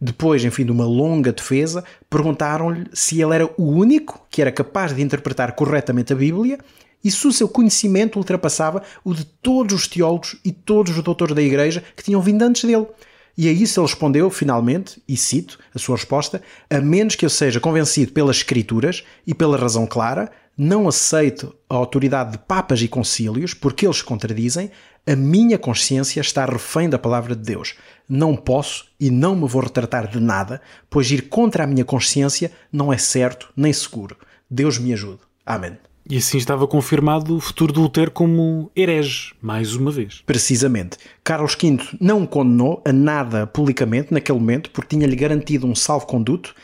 Depois, 0.00 0.44
enfim, 0.44 0.64
de 0.64 0.72
uma 0.72 0.84
longa 0.84 1.32
defesa, 1.32 1.82
perguntaram-lhe 2.10 2.84
se 2.92 3.20
ele 3.20 3.34
era 3.34 3.46
o 3.56 3.64
único 3.64 4.26
que 4.30 4.42
era 4.42 4.52
capaz 4.52 4.94
de 4.94 5.02
interpretar 5.02 5.52
corretamente 5.52 6.12
a 6.12 6.16
Bíblia 6.16 6.58
e 7.02 7.10
se 7.10 7.26
o 7.26 7.32
seu 7.32 7.48
conhecimento 7.48 8.18
ultrapassava 8.18 8.82
o 9.04 9.14
de 9.14 9.24
todos 9.24 9.74
os 9.74 9.86
teólogos 9.86 10.36
e 10.44 10.52
todos 10.52 10.96
os 10.96 11.02
doutores 11.02 11.34
da 11.34 11.42
Igreja 11.42 11.82
que 11.96 12.02
tinham 12.02 12.20
vindo 12.20 12.42
antes 12.42 12.64
dele. 12.64 12.86
E 13.38 13.48
a 13.48 13.52
isso 13.52 13.80
ele 13.80 13.86
respondeu, 13.86 14.30
finalmente, 14.30 15.00
e 15.06 15.16
cito 15.16 15.58
a 15.74 15.78
sua 15.78 15.96
resposta: 15.96 16.42
A 16.70 16.80
menos 16.80 17.14
que 17.14 17.24
eu 17.24 17.30
seja 17.30 17.60
convencido 17.60 18.12
pelas 18.12 18.36
Escrituras 18.38 19.04
e 19.26 19.34
pela 19.34 19.58
razão 19.58 19.86
clara, 19.86 20.30
não 20.56 20.88
aceito 20.88 21.54
a 21.68 21.74
autoridade 21.74 22.32
de 22.32 22.38
papas 22.38 22.80
e 22.80 22.88
concílios, 22.88 23.52
porque 23.52 23.86
eles 23.86 24.00
contradizem, 24.00 24.70
a 25.06 25.14
minha 25.14 25.58
consciência 25.58 26.20
está 26.20 26.44
refém 26.46 26.88
da 26.88 26.98
palavra 26.98 27.36
de 27.36 27.42
Deus. 27.42 27.74
Não 28.08 28.34
posso 28.34 28.86
e 28.98 29.10
não 29.10 29.36
me 29.36 29.46
vou 29.46 29.62
retratar 29.62 30.08
de 30.08 30.18
nada, 30.18 30.60
pois 30.88 31.10
ir 31.10 31.28
contra 31.28 31.64
a 31.64 31.66
minha 31.66 31.84
consciência 31.84 32.50
não 32.72 32.92
é 32.92 32.98
certo 32.98 33.52
nem 33.56 33.72
seguro. 33.72 34.16
Deus 34.50 34.78
me 34.78 34.92
ajude. 34.92 35.20
Amém. 35.44 35.76
E 36.08 36.16
assim 36.18 36.38
estava 36.38 36.68
confirmado 36.68 37.36
o 37.36 37.40
futuro 37.40 37.72
de 37.72 37.80
Lutero 37.80 38.12
como 38.12 38.70
herege, 38.76 39.34
mais 39.42 39.74
uma 39.74 39.90
vez. 39.90 40.22
Precisamente. 40.24 40.98
Carlos 41.24 41.56
V 41.60 41.78
não 42.00 42.22
o 42.22 42.28
condenou 42.28 42.80
a 42.84 42.92
nada 42.92 43.44
publicamente 43.44 44.14
naquele 44.14 44.38
momento, 44.38 44.70
porque 44.70 44.96
tinha-lhe 44.96 45.16
garantido 45.16 45.66
um 45.66 45.74
salvo-conduto 45.74 46.54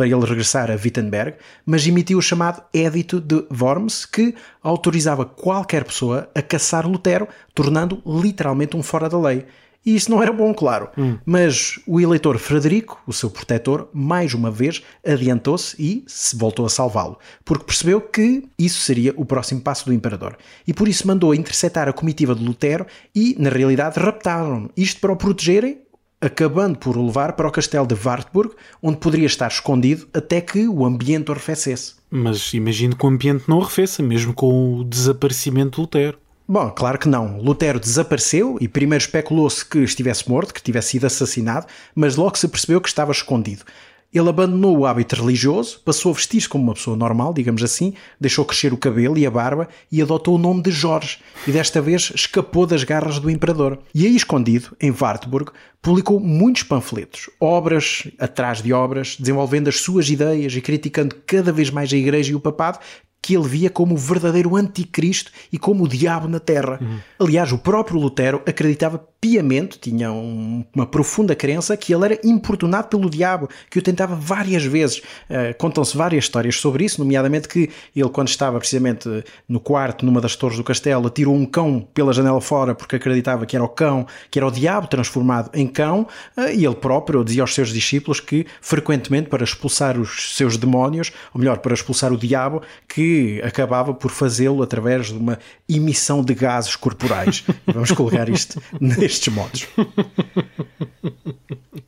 para 0.00 0.08
ele 0.08 0.24
regressar 0.24 0.70
a 0.70 0.76
Wittenberg, 0.82 1.36
mas 1.66 1.86
emitiu 1.86 2.16
o 2.16 2.22
chamado 2.22 2.62
Édito 2.72 3.20
de 3.20 3.44
Worms, 3.52 4.06
que 4.06 4.34
autorizava 4.62 5.26
qualquer 5.26 5.84
pessoa 5.84 6.26
a 6.34 6.40
caçar 6.40 6.88
Lutero, 6.88 7.28
tornando 7.54 8.02
literalmente 8.06 8.74
um 8.78 8.82
fora 8.82 9.10
da 9.10 9.20
lei. 9.20 9.44
E 9.84 9.94
isso 9.94 10.10
não 10.10 10.22
era 10.22 10.32
bom, 10.32 10.54
claro. 10.54 10.88
Hum. 10.96 11.18
Mas 11.26 11.78
o 11.86 12.00
eleitor 12.00 12.38
Frederico, 12.38 13.02
o 13.06 13.12
seu 13.12 13.28
protetor, 13.28 13.90
mais 13.92 14.32
uma 14.32 14.50
vez 14.50 14.82
adiantou-se 15.06 15.76
e 15.78 16.02
se 16.06 16.34
voltou 16.34 16.64
a 16.64 16.70
salvá-lo, 16.70 17.18
porque 17.44 17.64
percebeu 17.64 18.00
que 18.00 18.48
isso 18.58 18.80
seria 18.80 19.12
o 19.18 19.26
próximo 19.26 19.60
passo 19.60 19.84
do 19.84 19.92
imperador. 19.92 20.38
E 20.66 20.72
por 20.72 20.88
isso 20.88 21.06
mandou 21.06 21.34
interceptar 21.34 21.90
a 21.90 21.92
comitiva 21.92 22.34
de 22.34 22.42
Lutero 22.42 22.86
e, 23.14 23.36
na 23.38 23.50
realidade, 23.50 24.00
raptaram-no. 24.00 24.70
Isto 24.74 24.98
para 24.98 25.12
o 25.12 25.16
protegerem 25.16 25.78
acabando 26.20 26.78
por 26.78 26.96
o 26.96 27.06
levar 27.06 27.32
para 27.32 27.48
o 27.48 27.50
castelo 27.50 27.86
de 27.86 27.94
Wartburg, 27.94 28.54
onde 28.82 28.98
poderia 28.98 29.26
estar 29.26 29.48
escondido 29.48 30.06
até 30.12 30.40
que 30.40 30.68
o 30.68 30.84
ambiente 30.84 31.30
arrefecesse. 31.30 31.94
Mas 32.10 32.52
imagino 32.52 32.96
que 32.96 33.04
o 33.04 33.08
ambiente 33.08 33.44
não 33.48 33.60
arrefeça, 33.60 34.02
mesmo 34.02 34.34
com 34.34 34.78
o 34.78 34.84
desaparecimento 34.84 35.76
de 35.76 35.80
Lutero. 35.80 36.18
Bom, 36.46 36.68
claro 36.70 36.98
que 36.98 37.08
não. 37.08 37.38
Lutero 37.38 37.78
desapareceu 37.78 38.58
e 38.60 38.66
primeiro 38.66 39.00
especulou-se 39.04 39.64
que 39.64 39.78
estivesse 39.78 40.28
morto, 40.28 40.52
que 40.52 40.60
tivesse 40.60 40.90
sido 40.90 41.06
assassinado, 41.06 41.66
mas 41.94 42.16
logo 42.16 42.36
se 42.36 42.48
percebeu 42.48 42.80
que 42.80 42.88
estava 42.88 43.12
escondido. 43.12 43.64
Ele 44.12 44.28
abandonou 44.28 44.76
o 44.76 44.86
hábito 44.86 45.14
religioso, 45.14 45.80
passou 45.84 46.10
a 46.10 46.14
vestir-se 46.16 46.48
como 46.48 46.64
uma 46.64 46.74
pessoa 46.74 46.96
normal, 46.96 47.32
digamos 47.32 47.62
assim, 47.62 47.94
deixou 48.20 48.44
crescer 48.44 48.72
o 48.72 48.76
cabelo 48.76 49.16
e 49.16 49.24
a 49.24 49.30
barba 49.30 49.68
e 49.90 50.02
adotou 50.02 50.34
o 50.34 50.38
nome 50.38 50.62
de 50.62 50.72
Jorge, 50.72 51.18
e 51.46 51.52
desta 51.52 51.80
vez 51.80 52.10
escapou 52.14 52.66
das 52.66 52.82
garras 52.82 53.20
do 53.20 53.30
imperador. 53.30 53.78
E 53.94 54.04
aí, 54.04 54.16
escondido, 54.16 54.76
em 54.80 54.90
Wartburg, 54.90 55.52
publicou 55.80 56.18
muitos 56.18 56.64
panfletos, 56.64 57.30
obras 57.38 58.08
atrás 58.18 58.60
de 58.60 58.72
obras, 58.72 59.16
desenvolvendo 59.16 59.68
as 59.68 59.76
suas 59.80 60.10
ideias 60.10 60.54
e 60.54 60.60
criticando 60.60 61.14
cada 61.24 61.52
vez 61.52 61.70
mais 61.70 61.92
a 61.92 61.96
Igreja 61.96 62.32
e 62.32 62.34
o 62.34 62.40
Papado, 62.40 62.80
que 63.22 63.36
ele 63.36 63.46
via 63.46 63.70
como 63.70 63.94
o 63.94 63.98
verdadeiro 63.98 64.56
anticristo 64.56 65.30
e 65.52 65.58
como 65.58 65.84
o 65.84 65.88
diabo 65.88 66.26
na 66.26 66.40
terra. 66.40 66.78
Uhum. 66.80 66.98
Aliás, 67.18 67.52
o 67.52 67.58
próprio 67.58 67.98
Lutero 67.98 68.42
acreditava 68.46 69.06
piamente, 69.20 69.78
tinha 69.78 70.10
um, 70.10 70.64
uma 70.74 70.86
profunda 70.86 71.34
crença 71.34 71.76
que 71.76 71.92
ele 71.92 72.06
era 72.06 72.20
importunado 72.24 72.88
pelo 72.88 73.10
diabo, 73.10 73.50
que 73.68 73.78
o 73.78 73.82
tentava 73.82 74.14
várias 74.14 74.64
vezes. 74.64 74.98
Uh, 75.28 75.54
Contam-se 75.58 75.94
várias 75.94 76.24
histórias 76.24 76.56
sobre 76.56 76.86
isso, 76.86 76.98
nomeadamente 76.98 77.46
que 77.46 77.68
ele, 77.94 78.08
quando 78.08 78.28
estava 78.28 78.58
precisamente 78.58 79.06
no 79.46 79.60
quarto, 79.60 80.06
numa 80.06 80.22
das 80.22 80.34
torres 80.34 80.56
do 80.56 80.64
castelo, 80.64 81.10
tirou 81.10 81.34
um 81.34 81.44
cão 81.44 81.86
pela 81.92 82.14
janela 82.14 82.40
fora 82.40 82.74
porque 82.74 82.96
acreditava 82.96 83.44
que 83.44 83.54
era 83.54 83.64
o 83.64 83.68
cão, 83.68 84.06
que 84.30 84.38
era 84.38 84.46
o 84.46 84.50
diabo 84.50 84.86
transformado 84.86 85.50
em 85.52 85.66
cão, 85.66 86.06
uh, 86.36 86.48
e 86.54 86.64
ele 86.64 86.74
próprio 86.74 87.22
dizia 87.22 87.42
aos 87.42 87.54
seus 87.54 87.70
discípulos 87.70 88.20
que, 88.20 88.46
frequentemente, 88.62 89.28
para 89.28 89.44
expulsar 89.44 90.00
os 90.00 90.34
seus 90.34 90.56
demónios, 90.56 91.12
ou 91.34 91.38
melhor, 91.38 91.58
para 91.58 91.74
expulsar 91.74 92.10
o 92.10 92.16
diabo, 92.16 92.62
que 92.88 93.09
acabava 93.44 93.94
por 93.94 94.10
fazê-lo 94.10 94.62
através 94.62 95.06
de 95.06 95.14
uma 95.14 95.38
emissão 95.68 96.22
de 96.22 96.34
gases 96.34 96.76
corporais. 96.76 97.44
Vamos 97.66 97.92
colocar 97.92 98.28
isto 98.28 98.60
destes 98.80 99.32
modos. 99.32 99.66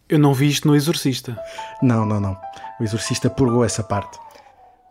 Eu 0.08 0.18
não 0.18 0.34
vi 0.34 0.48
isto 0.48 0.68
no 0.68 0.76
Exorcista. 0.76 1.38
Não, 1.82 2.04
não, 2.04 2.20
não. 2.20 2.36
O 2.80 2.84
Exorcista 2.84 3.30
purgou 3.30 3.64
essa 3.64 3.82
parte. 3.82 4.18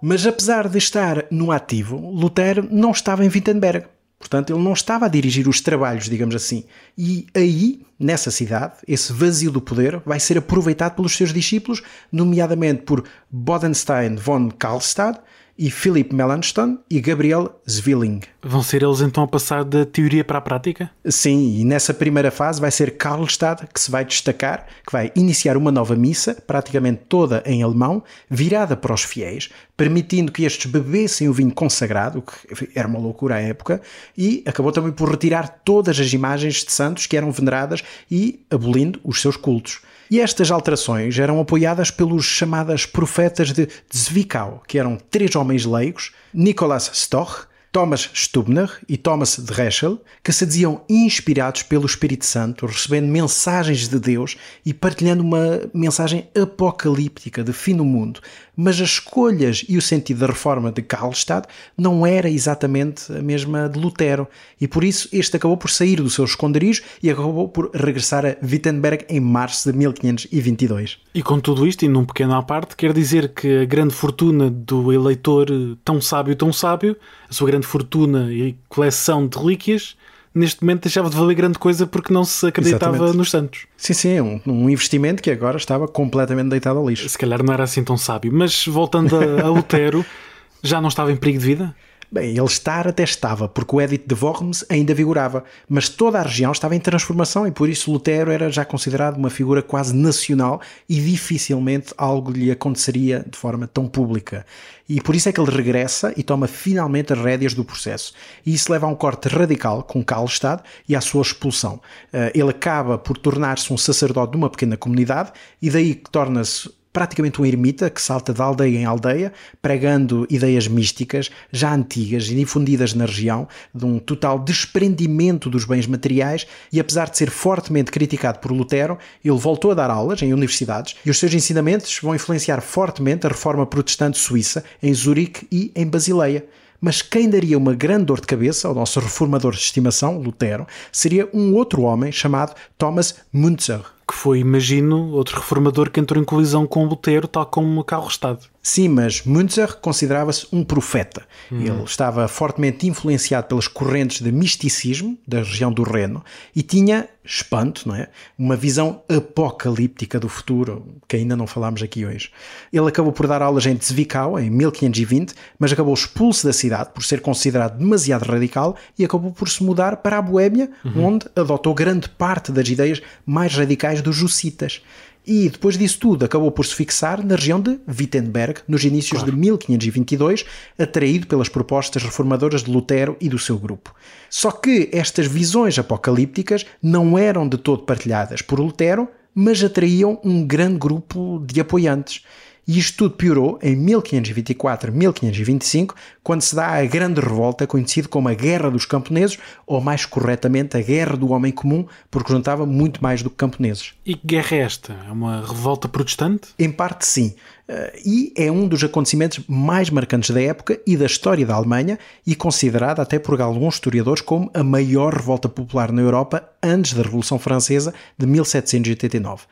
Mas 0.02 0.26
apesar 0.26 0.68
de 0.68 0.78
estar 0.78 1.26
no 1.30 1.52
ativo, 1.52 1.96
Lutero 1.96 2.68
não 2.72 2.92
estava 2.92 3.24
em 3.24 3.30
Wittenberg. 3.30 3.86
Portanto, 4.22 4.54
ele 4.54 4.64
não 4.64 4.74
estava 4.74 5.08
a 5.08 5.10
dirigir 5.10 5.48
os 5.48 5.62
trabalhos, 5.62 6.08
digamos 6.08 6.36
assim. 6.36 6.64
E 6.96 7.26
aí, 7.36 7.82
nessa 8.00 8.30
cidade, 8.30 8.74
esse 8.88 9.12
vazio 9.12 9.52
do 9.52 9.60
poder 9.60 10.00
vai 10.06 10.20
ser 10.20 10.38
aproveitado 10.38 10.96
pelos 10.96 11.16
seus 11.16 11.34
discípulos, 11.34 11.82
nomeadamente 12.12 12.84
por 12.84 13.04
Bodenstein 13.32 14.16
von 14.16 14.50
Karlstadt, 14.52 15.20
e 15.58 15.70
Philip 15.70 16.14
Melanchthon 16.14 16.80
e 16.90 17.00
Gabriel 17.00 17.60
Zwilling. 17.70 18.22
Vão 18.42 18.64
ser 18.64 18.84
eles 18.84 19.02
então 19.02 19.24
a 19.24 19.28
passar 19.28 19.64
da 19.64 19.86
teoria 19.86 20.24
para 20.24 20.40
a 20.40 20.42
prática? 20.42 20.90
Sim, 21.06 21.60
e 21.60 21.66
nessa 21.66 21.94
primeira 21.94 22.32
fase 22.32 22.60
vai 22.60 22.72
ser 22.72 22.98
Karlstadt 22.98 23.68
que 23.72 23.80
se 23.80 23.92
vai 23.92 24.04
destacar, 24.04 24.66
que 24.86 24.92
vai 24.92 25.12
iniciar 25.16 25.56
uma 25.56 25.72
nova 25.72 25.96
missa, 25.96 26.36
praticamente 26.48 27.02
toda 27.08 27.44
em 27.46 27.62
alemão, 27.62 28.04
virada 28.30 28.76
para 28.76 28.94
os 28.94 29.04
fiéis, 29.04 29.50
permitindo 29.78 30.32
que 30.32 30.44
estes 30.44 30.72
bebessem 30.72 31.30
o 31.30 31.34
vinho 31.34 31.54
consagrado, 31.54 32.20
o 32.20 32.22
que 32.22 32.70
era 32.74 32.88
uma 32.88 33.00
loucura 33.00 33.36
à 33.36 33.40
época, 33.40 33.82
e 34.18 34.44
acabou 34.46 34.72
também 34.72 34.92
por 34.92 35.10
retirar 35.10 35.62
todas 35.64 36.00
as 36.00 36.12
imagens 36.14 36.64
de 36.64 36.72
santos 36.72 37.06
que 37.06 37.18
eram 37.18 37.32
veneradas 37.32 37.84
e 38.10 38.46
abolindo 38.50 39.00
os 39.04 39.22
seus 39.22 39.38
cultos. 39.38 39.82
E 40.12 40.20
estas 40.20 40.52
alterações 40.52 41.18
eram 41.18 41.40
apoiadas 41.40 41.90
pelos 41.90 42.26
chamadas 42.26 42.86
profetas 42.86 43.54
de 43.54 43.70
Zwickau, 43.96 44.62
que 44.68 44.78
eram 44.78 44.98
três 45.10 45.38
homens 45.38 45.64
leigos, 45.64 46.12
Nicolas 46.34 46.92
Stoch, 46.94 47.48
Thomas 47.72 48.10
Stubner 48.14 48.70
e 48.90 48.98
Thomas 48.98 49.40
Dreschel, 49.40 50.02
que 50.22 50.34
se 50.34 50.46
diziam 50.46 50.84
inspirados 50.90 51.64
pelo 51.64 51.86
Espírito 51.86 52.26
Santo, 52.26 52.66
recebendo 52.66 53.08
mensagens 53.08 53.88
de 53.88 53.98
Deus 53.98 54.36
e 54.66 54.74
partilhando 54.74 55.24
uma 55.24 55.62
mensagem 55.74 56.28
apocalíptica 56.38 57.42
de 57.42 57.54
fim 57.54 57.78
do 57.78 57.86
mundo. 57.86 58.20
Mas 58.64 58.80
as 58.80 58.90
escolhas 58.90 59.66
e 59.68 59.76
o 59.76 59.82
sentido 59.82 60.20
da 60.20 60.28
reforma 60.28 60.72
de 60.72 60.84
Karlstadt 60.84 61.48
não 61.76 62.06
era 62.06 62.30
exatamente 62.30 63.12
a 63.12 63.20
mesma 63.20 63.68
de 63.68 63.80
Lutero, 63.80 64.28
e 64.60 64.68
por 64.68 64.84
isso 64.84 65.10
este 65.12 65.36
acabou 65.36 65.58
por 65.58 65.72
sair 65.72 65.96
do 65.96 66.12
seu 66.12 66.24
esconderijo 66.26 66.84
e 67.02 67.10
acabou 67.10 67.50
por 67.50 67.72
regressar 67.74 68.24
a 68.24 68.36
Wittenberg 68.46 69.04
em 69.10 69.20
março 69.20 69.72
de 69.72 69.76
1522. 69.76 71.00
E 71.12 71.24
com 71.24 71.40
tudo 71.40 71.66
isto, 71.66 71.84
e 71.86 71.88
num 71.88 72.06
pequeno 72.06 72.36
à 72.36 72.44
parte, 72.44 72.76
quer 72.76 72.94
dizer 72.94 73.30
que 73.30 73.62
a 73.62 73.66
grande 73.66 73.96
fortuna 73.96 74.52
do 74.52 74.94
eleitor 74.94 75.48
tão 75.84 76.00
sábio, 76.00 76.36
tão 76.36 76.54
sábio, 76.54 76.96
a 77.28 77.34
sua 77.34 77.48
grande 77.48 77.66
fortuna 77.66 78.32
e 78.32 78.56
coleção 78.70 79.28
de 79.28 79.40
relíquias, 79.40 79.98
neste 80.34 80.64
momento 80.64 80.84
deixava 80.84 81.10
de 81.10 81.16
valer 81.16 81.36
grande 81.36 81.60
coisa 81.60 81.86
porque 81.86 82.14
não 82.14 82.24
se 82.24 82.48
acreditava 82.48 82.96
Exatamente. 82.96 83.18
nos 83.18 83.30
santos. 83.30 83.66
Sim, 83.76 83.94
sim, 83.94 84.10
é 84.14 84.24
um, 84.24 84.42
um, 84.46 84.70
investimento 84.70 85.22
que 85.22 85.30
agora 85.30 85.58
estava 85.58 85.88
completamente 85.88 86.50
deitado 86.50 86.80
ao 86.80 86.88
lixo. 86.88 87.08
Se 87.08 87.18
calhar 87.18 87.44
não 87.44 87.54
era 87.54 87.64
assim 87.64 87.84
tão 87.84 87.98
sábio. 87.98 88.32
Mas 88.34 88.66
voltando 88.66 89.16
a, 89.18 89.48
a 89.48 90.06
já 90.64 90.80
não 90.80 90.90
estava 90.90 91.12
em 91.12 91.18
perigo 91.18 91.40
de 91.40 91.46
vida? 91.46 91.76
Bem, 92.14 92.32
ele 92.32 92.44
estar 92.44 92.90
até 92.90 93.04
estava, 93.04 93.48
porque 93.48 93.74
o 93.74 93.80
Edito 93.80 94.14
de 94.14 94.22
Worms 94.22 94.66
ainda 94.68 94.94
vigorava, 94.94 95.46
mas 95.70 95.88
toda 95.88 96.20
a 96.20 96.24
região 96.24 96.52
estava 96.52 96.76
em 96.76 96.80
transformação 96.80 97.48
e 97.48 97.52
por 97.52 97.70
isso 97.70 97.90
Lutero 97.90 98.30
era 98.30 98.50
já 98.50 98.66
considerado 98.66 99.16
uma 99.16 99.30
figura 99.30 99.62
quase 99.62 99.96
nacional 99.96 100.60
e 100.90 101.00
dificilmente 101.00 101.94
algo 101.98 102.30
lhe 102.30 102.52
aconteceria 102.52 103.26
de 103.26 103.38
forma 103.38 103.66
tão 103.66 103.88
pública. 103.88 104.46
E 104.90 105.00
por 105.00 105.16
isso 105.16 105.30
é 105.30 105.32
que 105.32 105.40
ele 105.40 105.50
regressa 105.50 106.14
e 106.18 106.22
toma 106.22 106.48
finalmente 106.48 107.14
as 107.14 107.20
rédeas 107.20 107.54
do 107.54 107.64
processo. 107.64 108.14
E 108.46 108.54
isso 108.54 108.70
leva 108.70 108.88
a 108.88 108.90
um 108.90 108.96
corte 108.96 109.30
radical 109.30 109.82
com 109.82 110.04
Karlstadt 110.04 110.64
e 110.90 110.98
à 110.98 111.00
sua 111.00 111.22
expulsão. 111.22 111.80
Eh, 112.12 112.34
ele 112.36 112.50
acaba 112.50 112.98
por 112.98 113.18
tornar-se 113.18 113.72
um 113.72 113.78
sacerdote 113.78 114.32
de 114.32 114.38
uma 114.38 114.50
pequena 114.50 114.76
comunidade 114.76 115.32
e 115.62 115.70
daí 115.70 115.96
torna-se 115.96 116.70
praticamente 116.92 117.42
um 117.42 117.46
ermita 117.46 117.90
que 117.90 118.02
salta 118.02 118.34
de 118.34 118.42
aldeia 118.42 118.78
em 118.78 118.86
aldeia, 118.86 119.34
pregando 119.62 120.28
ideias 120.30 120.68
místicas 120.68 121.30
já 121.52 121.74
antigas 121.74 122.28
e 122.28 122.36
difundidas 122.36 122.94
na 122.94 123.06
região, 123.06 123.48
de 123.74 123.86
um 123.86 124.00
total 124.00 124.40
desprendimento 124.40 125.50
dos 125.50 125.66
bens 125.66 125.88
materiais, 125.88 126.46
e 126.72 126.80
apesar 126.80 127.10
de 127.10 127.18
ser 127.18 127.30
fortemente 127.30 127.92
criticado 127.92 128.40
por 128.40 128.52
Lutero, 128.52 128.98
ele 129.24 129.38
voltou 129.38 129.72
a 129.72 129.76
dar 129.76 129.90
aulas 129.90 130.22
em 130.22 130.34
universidades 130.34 130.96
e 131.06 131.10
os 131.10 131.18
seus 131.18 131.34
ensinamentos 131.34 132.00
vão 132.02 132.16
influenciar 132.16 132.62
fortemente 132.62 133.26
a 133.26 133.30
reforma 133.30 133.66
protestante 133.66 134.18
suíça 134.18 134.64
em 134.82 134.94
Zurique 134.94 135.48
e 135.52 135.72
em 135.76 135.88
Basileia. 135.88 136.46
Mas 136.82 137.02
quem 137.04 137.30
daria 137.30 137.58
uma 137.58 137.76
grande 137.76 138.06
dor 138.06 138.20
de 138.20 138.26
cabeça 138.26 138.68
ao 138.68 138.74
nosso 138.74 139.00
reformador 139.00 139.52
de 139.52 139.60
estimação, 139.60 140.18
Lutero, 140.18 140.66
seria 140.92 141.30
um 141.32 141.54
outro 141.54 141.84
homem 141.84 142.12
chamado 142.12 142.56
Thomas 142.76 143.16
Müntzer 143.32 143.82
que 144.12 144.18
foi, 144.18 144.40
imagino, 144.40 145.12
outro 145.12 145.38
reformador 145.38 145.90
que 145.90 145.98
entrou 145.98 146.22
em 146.22 146.26
colisão 146.26 146.68
com 146.68 146.86
Lutero, 146.86 147.30
tal 147.30 147.46
como 147.46 147.82
Carlo-Estado. 147.82 148.51
Sim, 148.64 148.90
mas 148.90 149.24
Münzer 149.24 149.76
considerava-se 149.78 150.48
um 150.52 150.64
profeta. 150.64 151.24
Hum. 151.52 151.62
Ele 151.62 151.84
estava 151.84 152.28
fortemente 152.28 152.88
influenciado 152.88 153.48
pelas 153.48 153.68
correntes 153.68 154.22
de 154.22 154.32
misticismo 154.32 155.18
da 155.28 155.40
região 155.40 155.74
do 155.74 155.82
Reno 155.82 156.24
e 156.56 156.62
tinha, 156.62 157.10
espanto, 157.24 157.88
não 157.88 157.96
é? 157.96 158.08
Uma 158.38 158.56
visão 158.56 159.02
apocalíptica 159.10 160.20
do 160.20 160.30
futuro, 160.30 160.86
que 161.08 161.16
ainda 161.16 161.36
não 161.36 161.48
falámos 161.48 161.82
aqui 161.82 162.06
hoje. 162.06 162.30
Ele 162.72 162.88
acabou 162.88 163.12
por 163.12 163.26
dar 163.26 163.42
aulas 163.42 163.66
em 163.66 163.78
Zwickau 163.82 164.40
em 164.40 164.52
1520, 164.52 165.34
mas 165.58 165.74
acabou 165.74 165.94
expulso 165.94 166.46
da 166.46 166.54
cidade 166.54 166.92
por 166.94 167.04
ser 167.04 167.22
considerado 167.22 167.80
demasiado 167.80 168.24
radical 168.24 168.76
e 168.98 169.04
acabou 169.04 169.32
por 169.32 169.50
se 169.50 169.64
mudar 169.64 169.98
para 169.98 170.20
a 170.20 170.22
Boémia, 170.22 170.70
uhum. 170.86 171.06
onde 171.06 171.26
adotou 171.36 171.74
grande 171.74 172.08
parte 172.10 172.52
das 172.52 172.68
ideias 172.70 173.02
mais 173.26 173.56
radicais 173.56 174.04
dos 174.04 174.16
Jussitas 174.16 174.82
e 175.26 175.50
depois 175.50 175.78
disso 175.78 176.00
tudo 176.00 176.26
acabou 176.26 176.52
por 176.52 176.66
se 176.66 176.74
fixar 176.74 177.24
na 177.24 177.36
região 177.36 177.60
de 177.60 177.80
Wittenberg, 177.88 178.62
nos 178.68 178.84
inícios 178.84 179.22
claro. 179.22 179.32
de 179.32 179.38
1522, 179.38 180.46
atraído 180.78 181.28
pelas 181.28 181.50
propostas 181.50 182.04
reformadoras 182.04 182.64
de 182.64 182.72
Lutero 182.72 183.16
e 183.22 183.30
do 183.30 183.38
seu 183.38 183.58
grupo. 183.58 183.94
Só 184.30 184.52
que 184.52 184.90
estas 184.92 185.28
visões 185.28 185.78
apocalípticas 185.78 186.66
não 186.82 187.18
eram 187.18 187.48
de 187.48 187.58
todo 187.58 187.84
partilhadas 187.84 188.42
por 188.42 188.60
Lutero, 188.60 189.08
mas 189.34 189.64
atraíam 189.64 190.20
um 190.24 190.46
grande 190.46 190.78
grupo 190.78 191.44
de 191.46 191.62
apoiantes. 191.62 192.24
E 192.68 192.78
isto 192.78 192.98
tudo 192.98 193.16
piorou 193.16 193.58
em 193.62 193.76
1524-1525, 193.76 195.96
quando 196.24 196.42
se 196.42 196.56
dá 196.56 196.68
a 196.68 196.86
Grande 196.86 197.20
Revolta, 197.20 197.66
conhecida 197.66 198.08
como 198.08 198.30
a 198.30 198.34
Guerra 198.34 198.70
dos 198.70 198.86
Camponeses, 198.86 199.40
ou 199.66 199.82
mais 199.82 200.06
corretamente, 200.06 200.78
a 200.78 200.82
Guerra 200.82 201.18
do 201.18 201.32
Homem 201.32 201.52
Comum, 201.52 201.86
porque 202.10 202.32
juntava 202.32 202.66
muito 202.66 203.02
mais 203.02 203.24
do 203.24 203.30
que 203.30 203.36
camponeses. 203.36 203.94
E 204.06 204.16
que 204.16 204.28
guerra 204.28 204.58
é 204.58 204.60
esta? 204.60 204.96
É 205.08 205.12
uma 205.12 205.42
revolta 205.42 205.90
protestante? 205.90 206.50
Em 206.60 206.72
parte, 206.72 207.06
sim. 207.06 207.34
Eh, 207.68 208.02
e 208.06 208.34
é 208.38 208.52
um 208.52 208.68
dos 208.68 208.84
acontecimentos 208.84 209.40
mais 209.48 209.90
marcantes 209.90 210.30
da 210.30 210.42
época 210.42 210.80
e 210.86 210.96
da 210.96 211.08
história 211.08 211.46
da 211.46 211.56
Alemanha, 211.56 211.98
e 212.28 212.36
considerada 212.36 213.02
até 213.02 213.18
por 213.18 213.42
alguns 213.42 213.76
historiadores 213.76 214.22
como 214.22 214.52
a 214.54 214.64
maior 214.64 215.16
revolta 215.16 215.50
popular 215.50 215.92
na 215.92 216.02
Europa 216.02 216.48
antes 216.62 216.94
da 216.94 217.02
Revolução 217.02 217.40
Francesa 217.40 217.94
de 218.18 218.28
1789. 218.28 219.46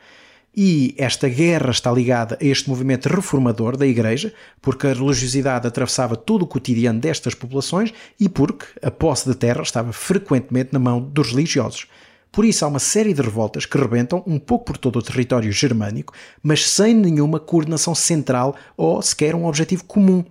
E 0.56 0.94
esta 0.98 1.28
guerra 1.28 1.70
está 1.70 1.92
ligada 1.92 2.36
a 2.40 2.44
este 2.44 2.68
movimento 2.68 3.08
reformador 3.08 3.76
da 3.76 3.86
Igreja, 3.86 4.32
porque 4.60 4.88
a 4.88 4.92
religiosidade 4.92 5.66
atravessava 5.66 6.16
todo 6.16 6.42
o 6.42 6.46
cotidiano 6.46 6.98
destas 6.98 7.34
populações 7.34 7.94
e 8.18 8.28
porque 8.28 8.66
a 8.82 8.90
posse 8.90 9.28
de 9.28 9.36
terra 9.36 9.62
estava 9.62 9.92
frequentemente 9.92 10.72
na 10.72 10.78
mão 10.80 11.00
dos 11.00 11.30
religiosos. 11.30 11.86
Por 12.32 12.44
isso 12.44 12.64
há 12.64 12.68
uma 12.68 12.78
série 12.78 13.12
de 13.12 13.22
revoltas 13.22 13.66
que 13.66 13.76
rebentam 13.76 14.22
um 14.26 14.38
pouco 14.38 14.66
por 14.66 14.78
todo 14.78 14.98
o 14.98 15.02
território 15.02 15.50
germânico, 15.50 16.14
mas 16.42 16.68
sem 16.68 16.94
nenhuma 16.94 17.40
coordenação 17.40 17.94
central 17.94 18.54
ou 18.76 19.02
sequer 19.02 19.34
um 19.34 19.46
objetivo 19.46 19.84
comum. 19.84 20.24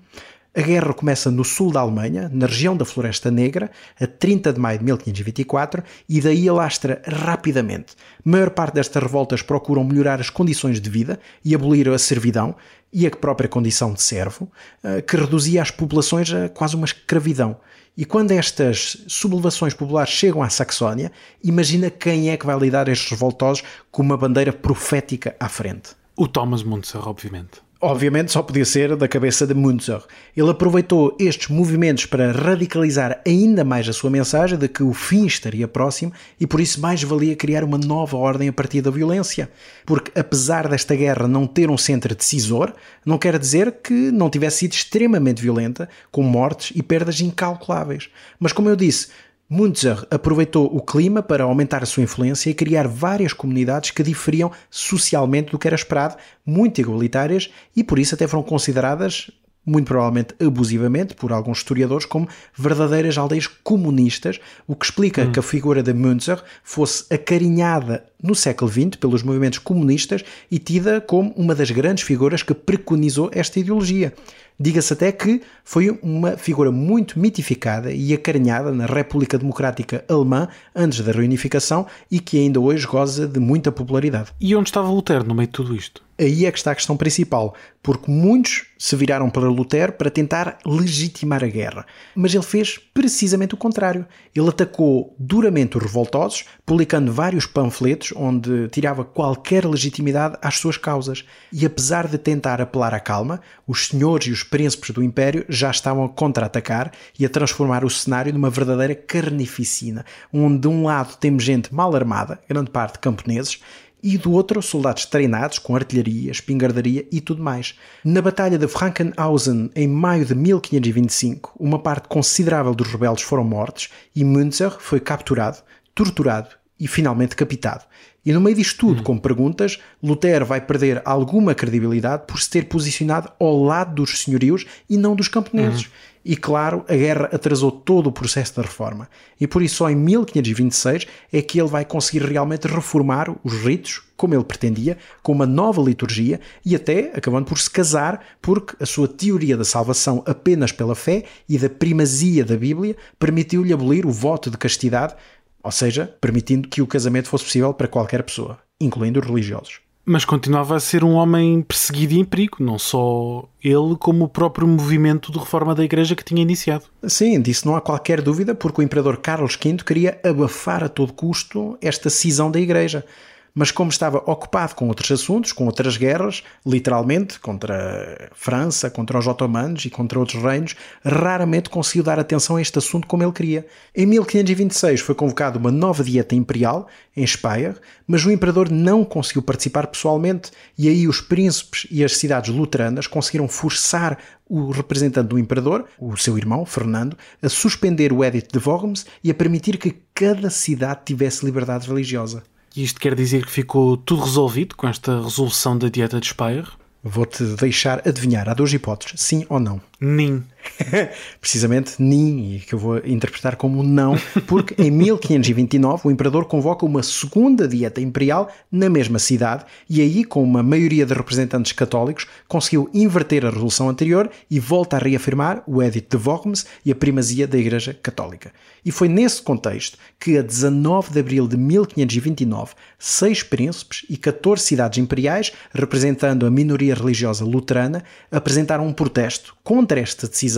A 0.56 0.62
guerra 0.62 0.96
começa 0.96 1.30
no 1.30 1.46
sul 1.46 1.72
da 1.72 1.80
Alemanha, 1.80 2.28
na 2.34 2.48
região 2.48 2.76
da 2.76 2.84
Floresta 2.84 3.30
Negra, 3.30 3.70
a 4.02 4.08
30 4.08 4.52
de 4.52 4.60
maio 4.60 4.80
de 4.80 4.86
1524, 4.86 5.84
e 6.10 6.20
daí 6.20 6.50
alastra 6.50 7.04
rapidamente. 7.06 7.94
A 8.26 8.30
maior 8.30 8.50
parte 8.50 8.74
destas 8.74 9.04
revoltas 9.04 9.44
procuram 9.44 9.84
melhorar 9.84 10.20
as 10.20 10.32
condições 10.32 10.82
de 10.82 10.90
vida 10.90 11.20
e 11.46 11.54
abolir 11.54 11.88
a 11.88 12.00
servidão 12.00 12.56
e 12.92 13.06
a 13.06 13.12
própria 13.12 13.48
condição 13.48 13.94
de 13.94 14.02
servo, 14.02 14.52
eh, 14.84 15.04
que 15.04 15.16
reduzia 15.16 15.62
as 15.62 15.70
populações 15.70 16.34
a 16.34 16.50
quase 16.50 16.76
uma 16.76 16.86
escravidão. 16.86 17.58
E 17.96 18.04
quando 18.04 18.32
estas 18.32 19.06
sublevações 19.08 19.76
populares 19.76 20.12
chegam 20.12 20.42
à 20.42 20.50
Saxónia, 20.50 21.12
imagina 21.44 21.92
quem 21.92 22.32
é 22.32 22.38
que 22.38 22.48
vai 22.48 22.58
lidar 22.58 22.88
estes 22.88 23.12
revoltosos 23.12 23.64
com 23.92 24.02
uma 24.02 24.18
bandeira 24.18 24.52
profética 24.52 25.36
à 25.40 25.48
frente. 25.48 25.92
O 26.18 26.28
Thomas 26.28 26.64
Munzer, 26.64 27.08
obviamente 27.08 27.69
obviamente 27.82 28.32
só 28.32 28.42
podia 28.44 28.66
ser 28.66 28.96
da 28.96 29.08
cabeça 29.08 29.48
de 29.48 29.54
Munzer. 29.54 30.02
Ele 30.36 30.50
aproveitou 30.50 31.16
estes 31.20 31.48
movimentos 31.48 32.06
para 32.06 32.32
radicalizar 32.32 33.22
ainda 33.26 33.64
mais 33.64 33.88
a 33.88 33.94
sua 33.94 34.10
mensagem 34.10 34.58
de 34.58 34.68
que 34.68 34.84
o 34.84 34.94
fim 34.94 35.26
estaria 35.26 35.68
próximo 35.68 36.12
e 36.40 36.46
por 36.46 36.60
isso 36.60 36.82
mais 36.82 37.02
valia 37.04 37.36
criar 37.36 37.64
uma 37.64 37.78
nova 37.78 38.18
ordem 38.18 38.50
a 38.50 38.54
partir 38.54 38.82
da 38.82 38.92
violência. 38.92 39.50
Porque 39.86 40.18
apesar 40.20 40.68
desta 40.68 40.96
guerra 40.96 41.28
não 41.28 41.48
ter 41.48 41.70
um 41.70 41.78
centro 41.78 42.14
decisor, 42.14 42.74
não 43.06 43.18
quer 43.18 43.40
dizer 43.40 43.78
que 43.84 44.12
não 44.12 44.30
tivesse 44.30 44.60
sido 44.60 44.74
extremamente 44.74 45.42
violenta, 45.42 45.88
com 46.12 46.22
mortes 46.22 46.76
e 46.76 46.84
perdas 46.84 47.22
incalculáveis. 47.22 48.10
Mas 48.40 48.52
como 48.52 48.70
eu 48.70 48.76
disse, 48.76 49.08
Munzer 49.50 50.06
aproveitou 50.12 50.68
o 50.68 50.80
clima 50.80 51.24
para 51.24 51.44
aumentar 51.44 51.82
a 51.82 51.86
sua 51.88 52.04
influência 52.04 52.52
e 52.52 52.54
criar 52.54 52.88
várias 52.88 53.34
comunidades 53.34 53.90
que 53.90 54.04
diferiam 54.04 54.52
socialmente 54.70 55.52
do 55.52 55.58
que 55.58 55.68
era 55.68 55.76
esperado, 55.76 56.18
muito 56.46 56.80
igualitárias 56.80 57.50
e 57.76 57.84
por 57.84 57.98
isso 57.98 58.14
até 58.14 58.28
foram 58.28 58.44
consideradas 58.44 59.32
muito 59.70 59.88
provavelmente 59.88 60.34
abusivamente 60.40 61.14
por 61.14 61.32
alguns 61.32 61.60
historiadores, 61.60 62.06
como 62.06 62.28
verdadeiras 62.56 63.18
aldeias 63.18 63.48
comunistas, 63.48 64.40
o 64.68 64.76
que 64.76 64.86
explica 64.86 65.24
hum. 65.24 65.32
que 65.32 65.40
a 65.40 65.44
figura 65.44 65.84
de 65.84 65.94
Münzer 65.94 66.42
fosse 66.64 67.06
acarinhada 67.14 68.04
no 68.22 68.36
século 68.36 68.70
XX 68.70 68.98
pelos 69.00 69.24
movimentos 69.24 69.60
comunistas 69.60 70.24
e 70.50 70.60
tida 70.60 71.00
como 71.00 71.32
uma 71.36 71.56
das 71.56 71.72
grandes 71.72 72.04
figuras 72.04 72.44
que 72.44 72.54
preconizou 72.54 73.30
esta 73.34 73.60
ideologia. 73.60 74.14
Diga-se 74.60 74.92
até 74.92 75.10
que 75.12 75.42
foi 75.64 75.98
uma 76.02 76.36
figura 76.36 76.70
muito 76.70 77.18
mitificada 77.18 77.94
e 77.94 78.14
acarinhada 78.14 78.74
na 78.74 78.86
República 78.86 79.38
Democrática 79.38 80.04
Alemã 80.10 80.50
antes 80.76 81.00
da 81.00 81.14
reunificação 81.14 81.88
e 82.12 82.20
que 82.20 82.38
ainda 82.38 82.60
hoje 82.60 82.86
goza 82.86 83.26
de 83.26 83.40
muita 83.40 83.72
popularidade. 83.72 84.32
E 84.40 84.54
onde 84.56 84.68
estava 84.68 84.90
Lutero 84.90 85.24
no 85.24 85.34
meio 85.34 85.48
de 85.48 85.54
tudo 85.54 85.74
isto? 85.74 86.09
Aí 86.20 86.46
é 86.46 86.52
que 86.52 86.58
está 86.58 86.72
a 86.72 86.76
questão 86.76 86.98
principal, 86.98 87.56
porque 87.82 88.12
muitos 88.12 88.66
se 88.78 88.96
viraram 88.96 89.30
para 89.30 89.48
Lutero 89.50 89.94
para 89.94 90.10
tentar 90.10 90.58
legitimar 90.66 91.44
a 91.44 91.48
guerra. 91.48 91.86
Mas 92.14 92.34
ele 92.34 92.44
fez 92.44 92.78
precisamente 92.78 93.54
o 93.54 93.58
contrário. 93.58 94.06
Ele 94.36 94.50
atacou 94.50 95.16
duramente 95.18 95.78
os 95.78 95.84
revoltosos, 95.84 96.46
publicando 96.66 97.12
vários 97.12 97.46
panfletos 97.46 98.14
onde 98.16 98.68
tirava 98.70 99.06
qualquer 99.06 99.66
legitimidade 99.66 100.38
às 100.42 100.58
suas 100.58 100.78
causas. 100.78 101.26
E 101.54 101.66
apesar 101.66 102.08
de 102.08 102.18
tentar 102.18 102.62
apelar 102.62 102.94
à 102.94 103.00
calma, 103.00 103.42
os 103.66 103.88
senhores 103.88 104.28
e 104.28 104.32
os 104.32 104.44
príncipes 104.44 104.92
do 104.92 105.04
Império 105.04 105.46
já 105.48 105.72
estavam 105.72 106.04
a 106.04 106.10
contra-atacar 106.10 106.92
e 107.18 107.26
a 107.26 107.30
transformar 107.30 107.86
o 107.86 107.90
cenário 107.90 108.34
numa 108.34 108.50
verdadeira 108.50 108.96
carnificina, 108.96 110.06
onde 110.34 110.60
de 110.60 110.68
um 110.68 110.84
lado 110.84 111.18
temos 111.18 111.44
gente 111.44 111.74
mal 111.74 111.96
armada, 111.96 112.40
grande 112.48 112.72
parte 112.72 113.00
camponeses, 113.00 113.62
e 114.02 114.18
do 114.18 114.32
outro 114.32 114.62
soldados 114.62 115.06
treinados 115.06 115.60
com 115.60 115.76
artilharia, 115.76 116.32
espingardaria 116.32 117.08
e 117.12 117.22
tudo 117.22 117.42
mais. 117.42 117.76
Na 118.04 118.22
Batalha 118.22 118.58
de 118.58 118.68
Frankenhausen, 118.68 119.70
em 119.76 119.88
maio 119.88 120.26
de 120.26 120.36
1525, 120.36 121.54
uma 121.60 121.80
parte 121.80 122.08
considerável 122.08 122.74
dos 122.74 122.88
rebeldes 122.88 123.24
foram 123.24 123.44
mortos 123.44 123.90
e 124.16 124.24
Münzer 124.24 124.72
foi 124.80 125.00
capturado, 125.00 125.58
torturado 125.94 126.59
e 126.80 126.88
finalmente 126.88 127.32
decapitado. 127.32 127.84
E 128.26 128.34
no 128.34 128.42
meio 128.42 128.56
disto 128.56 128.78
tudo, 128.80 129.02
hum. 129.02 129.04
com 129.04 129.18
perguntas, 129.18 129.80
Lutero 130.04 130.46
vai 130.46 130.62
perder 130.62 131.02
alguma 131.06 131.56
credibilidade 131.56 132.24
por 132.28 132.40
se 132.40 132.50
ter 132.50 132.66
posicionado 132.66 133.32
ao 133.40 133.64
lado 133.64 133.96
dos 133.96 134.22
senhorios 134.22 134.66
e 134.90 134.98
não 134.98 135.16
dos 135.16 135.28
camponeses. 135.28 135.86
Hum. 135.86 135.90
E 136.24 136.36
claro, 136.36 136.84
a 136.88 136.96
guerra 136.96 137.30
atrasou 137.32 137.72
todo 137.72 138.08
o 138.08 138.12
processo 138.12 138.56
da 138.56 138.62
reforma. 138.62 139.10
E 139.40 139.48
por 139.48 139.62
isso 139.62 139.78
só 139.78 139.90
em 139.90 139.96
1526 139.96 141.08
é 141.32 141.42
que 141.42 141.60
ele 141.60 141.70
vai 141.70 141.86
conseguir 141.86 142.24
realmente 142.26 142.68
reformar 142.68 143.34
os 143.42 143.54
ritos, 143.54 144.02
como 144.18 144.36
ele 144.36 144.44
pretendia, 144.44 144.98
com 145.24 145.32
uma 145.32 145.46
nova 145.46 145.82
liturgia 145.82 146.42
e 146.66 146.76
até 146.76 147.12
acabando 147.16 147.46
por 147.46 147.58
se 147.58 147.72
casar, 147.72 148.22
porque 148.42 148.76
a 148.82 148.86
sua 148.86 149.08
teoria 149.08 149.56
da 149.56 149.64
salvação 149.64 150.22
apenas 150.26 150.74
pela 150.74 150.94
fé 150.94 151.24
e 151.48 151.58
da 151.58 151.70
primazia 151.70 152.44
da 152.44 152.58
Bíblia 152.58 152.98
permitiu-lhe 153.18 153.72
abolir 153.72 154.06
o 154.06 154.12
voto 154.12 154.52
de 154.52 154.58
castidade, 154.58 155.16
ou 155.64 155.72
seja, 155.72 156.14
permitindo 156.20 156.68
que 156.68 156.82
o 156.82 156.88
casamento 156.88 157.28
fosse 157.28 157.44
possível 157.44 157.74
para 157.74 157.88
qualquer 157.88 158.24
pessoa, 158.24 158.60
incluindo 158.80 159.20
os 159.20 159.26
religiosos. 159.26 159.82
Mas 160.06 160.26
continuava 160.26 160.76
a 160.76 160.80
ser 160.80 161.04
um 161.04 161.14
homem 161.14 161.62
perseguido 161.62 162.14
e 162.14 162.20
em 162.20 162.26
perigo, 162.26 162.58
não 162.60 162.80
só 162.80 163.48
ele, 163.64 163.96
como 164.00 164.26
o 164.26 164.30
próprio 164.30 164.68
movimento 164.68 165.32
de 165.32 165.38
reforma 165.38 165.76
da 165.76 165.84
Igreja 165.84 166.16
que 166.16 166.24
tinha 166.24 166.42
iniciado. 166.42 166.86
Sim, 167.04 167.40
disso 167.40 167.68
não 167.68 167.76
há 167.76 167.82
qualquer 167.82 168.20
dúvida, 168.22 168.56
porque 168.56 168.82
o 168.82 168.84
imperador 168.84 169.18
Carlos 169.18 169.56
V 169.56 169.78
queria 169.86 170.20
abafar 170.24 170.84
a 170.84 170.90
todo 170.90 171.14
custo 171.14 171.78
esta 171.80 172.10
cisão 172.10 172.50
da 172.50 172.60
Igreja 172.60 173.06
mas 173.54 173.72
como 173.72 173.90
estava 173.90 174.18
ocupado 174.20 174.76
com 174.76 174.88
outros 174.88 175.12
assuntos, 175.12 175.52
com 175.52 175.66
outras 175.66 175.98
guerras, 175.98 176.44
literalmente, 176.66 177.40
contra 177.40 178.30
a 178.32 178.36
França, 178.36 178.90
contra 178.90 179.18
os 179.18 179.28
otomanos 179.28 179.86
e 179.86 179.90
contra 179.90 180.20
outros 180.20 180.42
reinos, 180.42 180.76
raramente 181.04 181.70
conseguiu 181.70 182.04
dar 182.04 182.20
atenção 182.20 182.56
a 182.56 182.62
este 182.62 182.78
assunto 182.78 183.08
como 183.08 183.24
ele 183.24 183.32
queria. 183.32 183.66
Em 183.96 184.06
1526 184.06 185.02
foi 185.02 185.16
convocada 185.16 185.58
uma 185.58 185.72
nova 185.72 186.04
dieta 186.04 186.36
imperial, 186.36 186.88
em 187.16 187.26
Speyer, 187.26 187.76
mas 188.08 188.26
o 188.26 188.32
imperador 188.32 188.70
não 188.70 189.04
conseguiu 189.04 189.42
participar 189.42 189.88
pessoalmente 189.88 190.52
e 190.78 190.88
aí 190.88 191.08
os 191.08 191.20
príncipes 191.20 191.86
e 191.92 192.04
as 192.04 192.16
cidades 192.18 192.54
luteranas 192.54 193.08
conseguiram 193.08 193.48
forçar 193.48 194.18
o 194.48 194.72
representante 194.72 195.28
do 195.28 195.38
imperador, 195.38 195.86
o 196.00 196.18
seu 196.18 196.38
irmão, 196.38 196.66
Fernando, 196.66 197.16
a 197.42 197.50
suspender 197.50 198.12
o 198.12 198.24
Edito 198.24 198.58
de 198.58 198.68
Worms 198.68 199.06
e 199.24 199.30
a 199.30 199.34
permitir 199.34 199.78
que 199.78 199.96
cada 200.14 200.50
cidade 200.50 201.02
tivesse 201.06 201.46
liberdade 201.46 201.88
religiosa. 201.88 202.44
E 202.80 202.84
isto 202.84 202.98
quer 202.98 203.14
dizer 203.14 203.46
que 203.46 203.52
ficou 203.52 203.98
tudo 203.98 204.24
resolvido 204.24 204.74
com 204.74 204.88
esta 204.88 205.22
resolução 205.22 205.78
da 205.78 205.90
dieta 205.90 206.18
de 206.18 206.28
Speyer? 206.28 206.66
Vou-te 207.04 207.44
deixar 207.58 208.02
adivinhar. 208.08 208.48
Há 208.48 208.54
duas 208.54 208.72
hipóteses, 208.72 209.20
sim 209.20 209.46
ou 209.50 209.60
não. 209.60 209.82
Nin. 210.00 210.46
Precisamente 211.40 212.02
Nin, 212.02 212.62
que 212.66 212.74
eu 212.74 212.80
vou 212.80 212.98
interpretar 213.00 213.56
como 213.56 213.84
não, 213.84 214.16
porque 214.48 214.82
em 214.82 214.92
1529 214.92 216.08
o 216.08 216.12
imperador 216.12 216.46
convoca 216.46 216.86
uma 216.86 217.04
segunda 217.04 217.68
dieta 217.68 218.02
imperial 218.02 218.50
na 218.72 218.90
mesma 218.90 219.20
cidade 219.20 219.66
e 219.90 220.02
aí, 220.02 220.24
com 220.24 220.44
uma 220.44 220.62
maioria 220.64 221.06
de 221.06 221.14
representantes 221.14 221.72
católicos, 221.72 222.28
conseguiu 222.48 222.90
inverter 222.94 223.46
a 223.46 223.50
resolução 223.50 223.90
anterior 223.90 224.30
e 224.50 224.60
volta 224.60 224.98
a 224.98 225.00
reafirmar 225.00 225.64
o 225.68 225.82
Edito 225.82 226.18
de 226.18 226.28
Worms 226.28 226.66
e 226.86 226.92
a 226.92 226.96
primazia 226.96 227.48
da 227.48 227.58
Igreja 227.58 227.94
Católica. 227.94 228.52
E 228.84 228.92
foi 228.92 229.08
nesse 229.08 229.42
contexto 229.42 229.98
que, 230.20 230.38
a 230.38 230.42
19 230.42 231.12
de 231.12 231.20
abril 231.20 231.48
de 231.48 231.58
1529, 231.58 232.74
seis 232.98 233.44
príncipes 233.44 234.06
e 234.10 234.18
14 234.18 234.64
cidades 234.64 234.98
imperiais, 234.98 235.52
representando 235.74 236.46
a 236.46 236.52
minoria 236.52 236.96
religiosa 236.96 237.44
luterana, 237.44 238.04
apresentaram 238.32 238.86
um 238.86 238.94
protesto 238.94 239.56
contra 239.64 240.00
esta 240.00 240.28
decisão, 240.28 240.49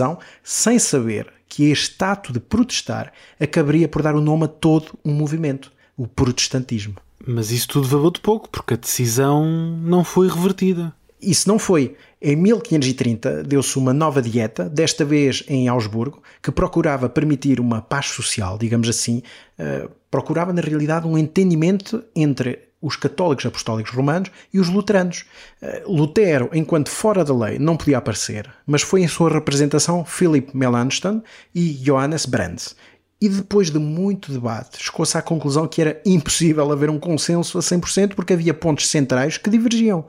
sem 0.42 0.78
saber 0.78 1.32
que 1.48 1.70
este 1.70 2.02
ato 2.02 2.32
de 2.32 2.40
protestar 2.40 3.12
acabaria 3.38 3.86
por 3.86 4.02
dar 4.02 4.14
o 4.14 4.20
nome 4.20 4.44
a 4.44 4.48
todo 4.48 4.98
um 5.04 5.12
movimento, 5.12 5.70
o 5.96 6.06
protestantismo. 6.06 6.96
Mas 7.26 7.50
isso 7.50 7.68
tudo 7.68 7.86
valeu 7.86 8.10
de 8.10 8.20
pouco, 8.20 8.48
porque 8.48 8.74
a 8.74 8.76
decisão 8.76 9.44
não 9.82 10.02
foi 10.02 10.28
revertida. 10.28 10.92
Isso 11.20 11.48
não 11.48 11.58
foi. 11.58 11.94
Em 12.20 12.34
1530 12.34 13.44
deu-se 13.44 13.76
uma 13.76 13.92
nova 13.92 14.20
dieta, 14.20 14.68
desta 14.68 15.04
vez 15.04 15.44
em 15.46 15.68
Augsburgo, 15.68 16.22
que 16.42 16.50
procurava 16.50 17.08
permitir 17.08 17.60
uma 17.60 17.80
paz 17.80 18.06
social, 18.06 18.58
digamos 18.58 18.88
assim, 18.88 19.22
uh, 19.58 19.88
procurava 20.10 20.52
na 20.52 20.60
realidade 20.60 21.06
um 21.06 21.16
entendimento 21.16 22.02
entre 22.14 22.71
os 22.82 22.96
católicos 22.96 23.46
apostólicos 23.46 23.92
romanos 23.92 24.30
e 24.52 24.58
os 24.58 24.68
luteranos. 24.68 25.24
Eh, 25.62 25.84
Lutero, 25.86 26.50
enquanto 26.52 26.90
fora 26.90 27.24
da 27.24 27.34
lei, 27.34 27.58
não 27.58 27.76
podia 27.76 27.98
aparecer, 27.98 28.50
mas 28.66 28.82
foi 28.82 29.02
em 29.02 29.08
sua 29.08 29.30
representação 29.30 30.04
Philip 30.04 30.54
Melanchthon 30.54 31.22
e 31.54 31.74
Johannes 31.74 32.26
Brands. 32.26 32.74
E 33.20 33.28
depois 33.28 33.70
de 33.70 33.78
muito 33.78 34.32
debate, 34.32 34.82
chegou-se 34.82 35.16
à 35.16 35.22
conclusão 35.22 35.68
que 35.68 35.80
era 35.80 36.02
impossível 36.04 36.72
haver 36.72 36.90
um 36.90 36.98
consenso 36.98 37.56
a 37.56 37.60
100% 37.60 38.16
porque 38.16 38.32
havia 38.32 38.52
pontos 38.52 38.88
centrais 38.88 39.38
que 39.38 39.48
divergiam. 39.48 40.04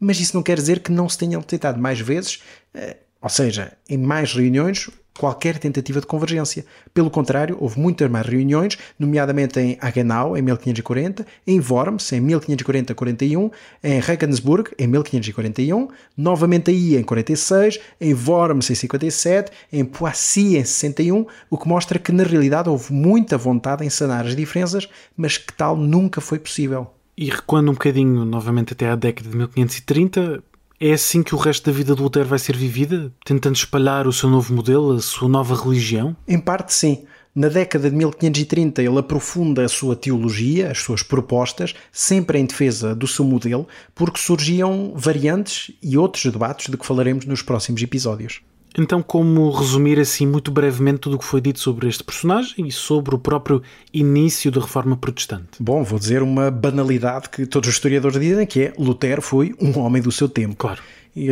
Mas 0.00 0.18
isso 0.18 0.36
não 0.36 0.42
quer 0.42 0.56
dizer 0.56 0.80
que 0.80 0.90
não 0.90 1.08
se 1.08 1.16
tenham 1.16 1.40
tentado 1.40 1.78
mais 1.80 2.00
vezes, 2.00 2.42
eh, 2.74 2.96
ou 3.22 3.28
seja, 3.28 3.72
em 3.88 3.96
mais 3.96 4.32
reuniões, 4.32 4.90
qualquer 5.18 5.58
tentativa 5.58 6.00
de 6.00 6.06
convergência. 6.06 6.64
Pelo 6.94 7.10
contrário, 7.10 7.56
houve 7.60 7.78
muitas 7.78 8.08
mais 8.10 8.26
reuniões, 8.26 8.78
nomeadamente 8.98 9.58
em 9.58 9.76
Hagenau, 9.80 10.36
em 10.36 10.42
1540, 10.42 11.26
em 11.46 11.60
Worms, 11.60 12.12
em 12.12 12.22
1540-41, 12.22 13.50
em 13.82 14.00
Regensburg, 14.00 14.70
em 14.78 14.86
1541, 14.86 15.88
novamente 16.16 16.70
aí 16.70 16.96
em 16.96 17.02
46, 17.02 17.80
em 18.00 18.14
Worms 18.14 18.70
em 18.70 18.74
57, 18.74 19.52
em 19.72 19.84
Poissy 19.84 20.56
em 20.56 20.64
61, 20.64 21.26
o 21.50 21.58
que 21.58 21.68
mostra 21.68 21.98
que 21.98 22.12
na 22.12 22.22
realidade 22.22 22.68
houve 22.68 22.92
muita 22.92 23.36
vontade 23.36 23.84
em 23.84 23.90
sanar 23.90 24.24
as 24.26 24.36
diferenças, 24.36 24.88
mas 25.16 25.36
que 25.36 25.52
tal 25.52 25.76
nunca 25.76 26.20
foi 26.20 26.38
possível. 26.38 26.88
E 27.16 27.30
recuando 27.30 27.72
um 27.72 27.74
bocadinho 27.74 28.24
novamente 28.24 28.74
até 28.74 28.88
à 28.88 28.94
década 28.94 29.28
de 29.28 29.36
1530, 29.36 30.40
é 30.80 30.92
assim 30.92 31.22
que 31.22 31.34
o 31.34 31.38
resto 31.38 31.66
da 31.66 31.76
vida 31.76 31.94
de 31.94 32.00
Lutero 32.00 32.28
vai 32.28 32.38
ser 32.38 32.56
vivida? 32.56 33.12
Tentando 33.24 33.56
espalhar 33.56 34.06
o 34.06 34.12
seu 34.12 34.30
novo 34.30 34.54
modelo, 34.54 34.92
a 34.92 35.00
sua 35.00 35.28
nova 35.28 35.54
religião? 35.54 36.16
Em 36.26 36.38
parte, 36.38 36.72
sim. 36.72 37.04
Na 37.34 37.48
década 37.48 37.90
de 37.90 37.96
1530, 37.96 38.82
ele 38.82 38.98
aprofunda 38.98 39.64
a 39.64 39.68
sua 39.68 39.94
teologia, 39.94 40.70
as 40.70 40.78
suas 40.78 41.02
propostas, 41.02 41.74
sempre 41.92 42.38
em 42.38 42.46
defesa 42.46 42.94
do 42.94 43.06
seu 43.06 43.24
modelo, 43.24 43.66
porque 43.94 44.18
surgiam 44.18 44.92
variantes 44.94 45.72
e 45.82 45.96
outros 45.96 46.24
debates 46.24 46.70
de 46.70 46.76
que 46.76 46.86
falaremos 46.86 47.24
nos 47.24 47.42
próximos 47.42 47.82
episódios. 47.82 48.40
Então, 48.78 49.02
como 49.02 49.50
resumir 49.50 49.98
assim 49.98 50.26
muito 50.26 50.50
brevemente 50.50 51.00
tudo 51.00 51.16
o 51.16 51.18
que 51.18 51.24
foi 51.24 51.40
dito 51.40 51.58
sobre 51.58 51.88
este 51.88 52.04
personagem 52.04 52.66
e 52.66 52.72
sobre 52.72 53.14
o 53.14 53.18
próprio 53.18 53.60
início 53.92 54.50
da 54.50 54.60
reforma 54.60 54.96
protestante? 54.96 55.48
Bom, 55.58 55.82
vou 55.82 55.98
dizer 55.98 56.22
uma 56.22 56.50
banalidade 56.50 57.28
que 57.28 57.44
todos 57.44 57.68
os 57.68 57.74
historiadores 57.74 58.20
dizem, 58.20 58.46
que 58.46 58.62
é 58.62 58.72
Lutero 58.78 59.20
foi 59.20 59.54
um 59.60 59.78
homem 59.80 60.00
do 60.00 60.12
seu 60.12 60.28
tempo. 60.28 60.54
Claro 60.56 60.80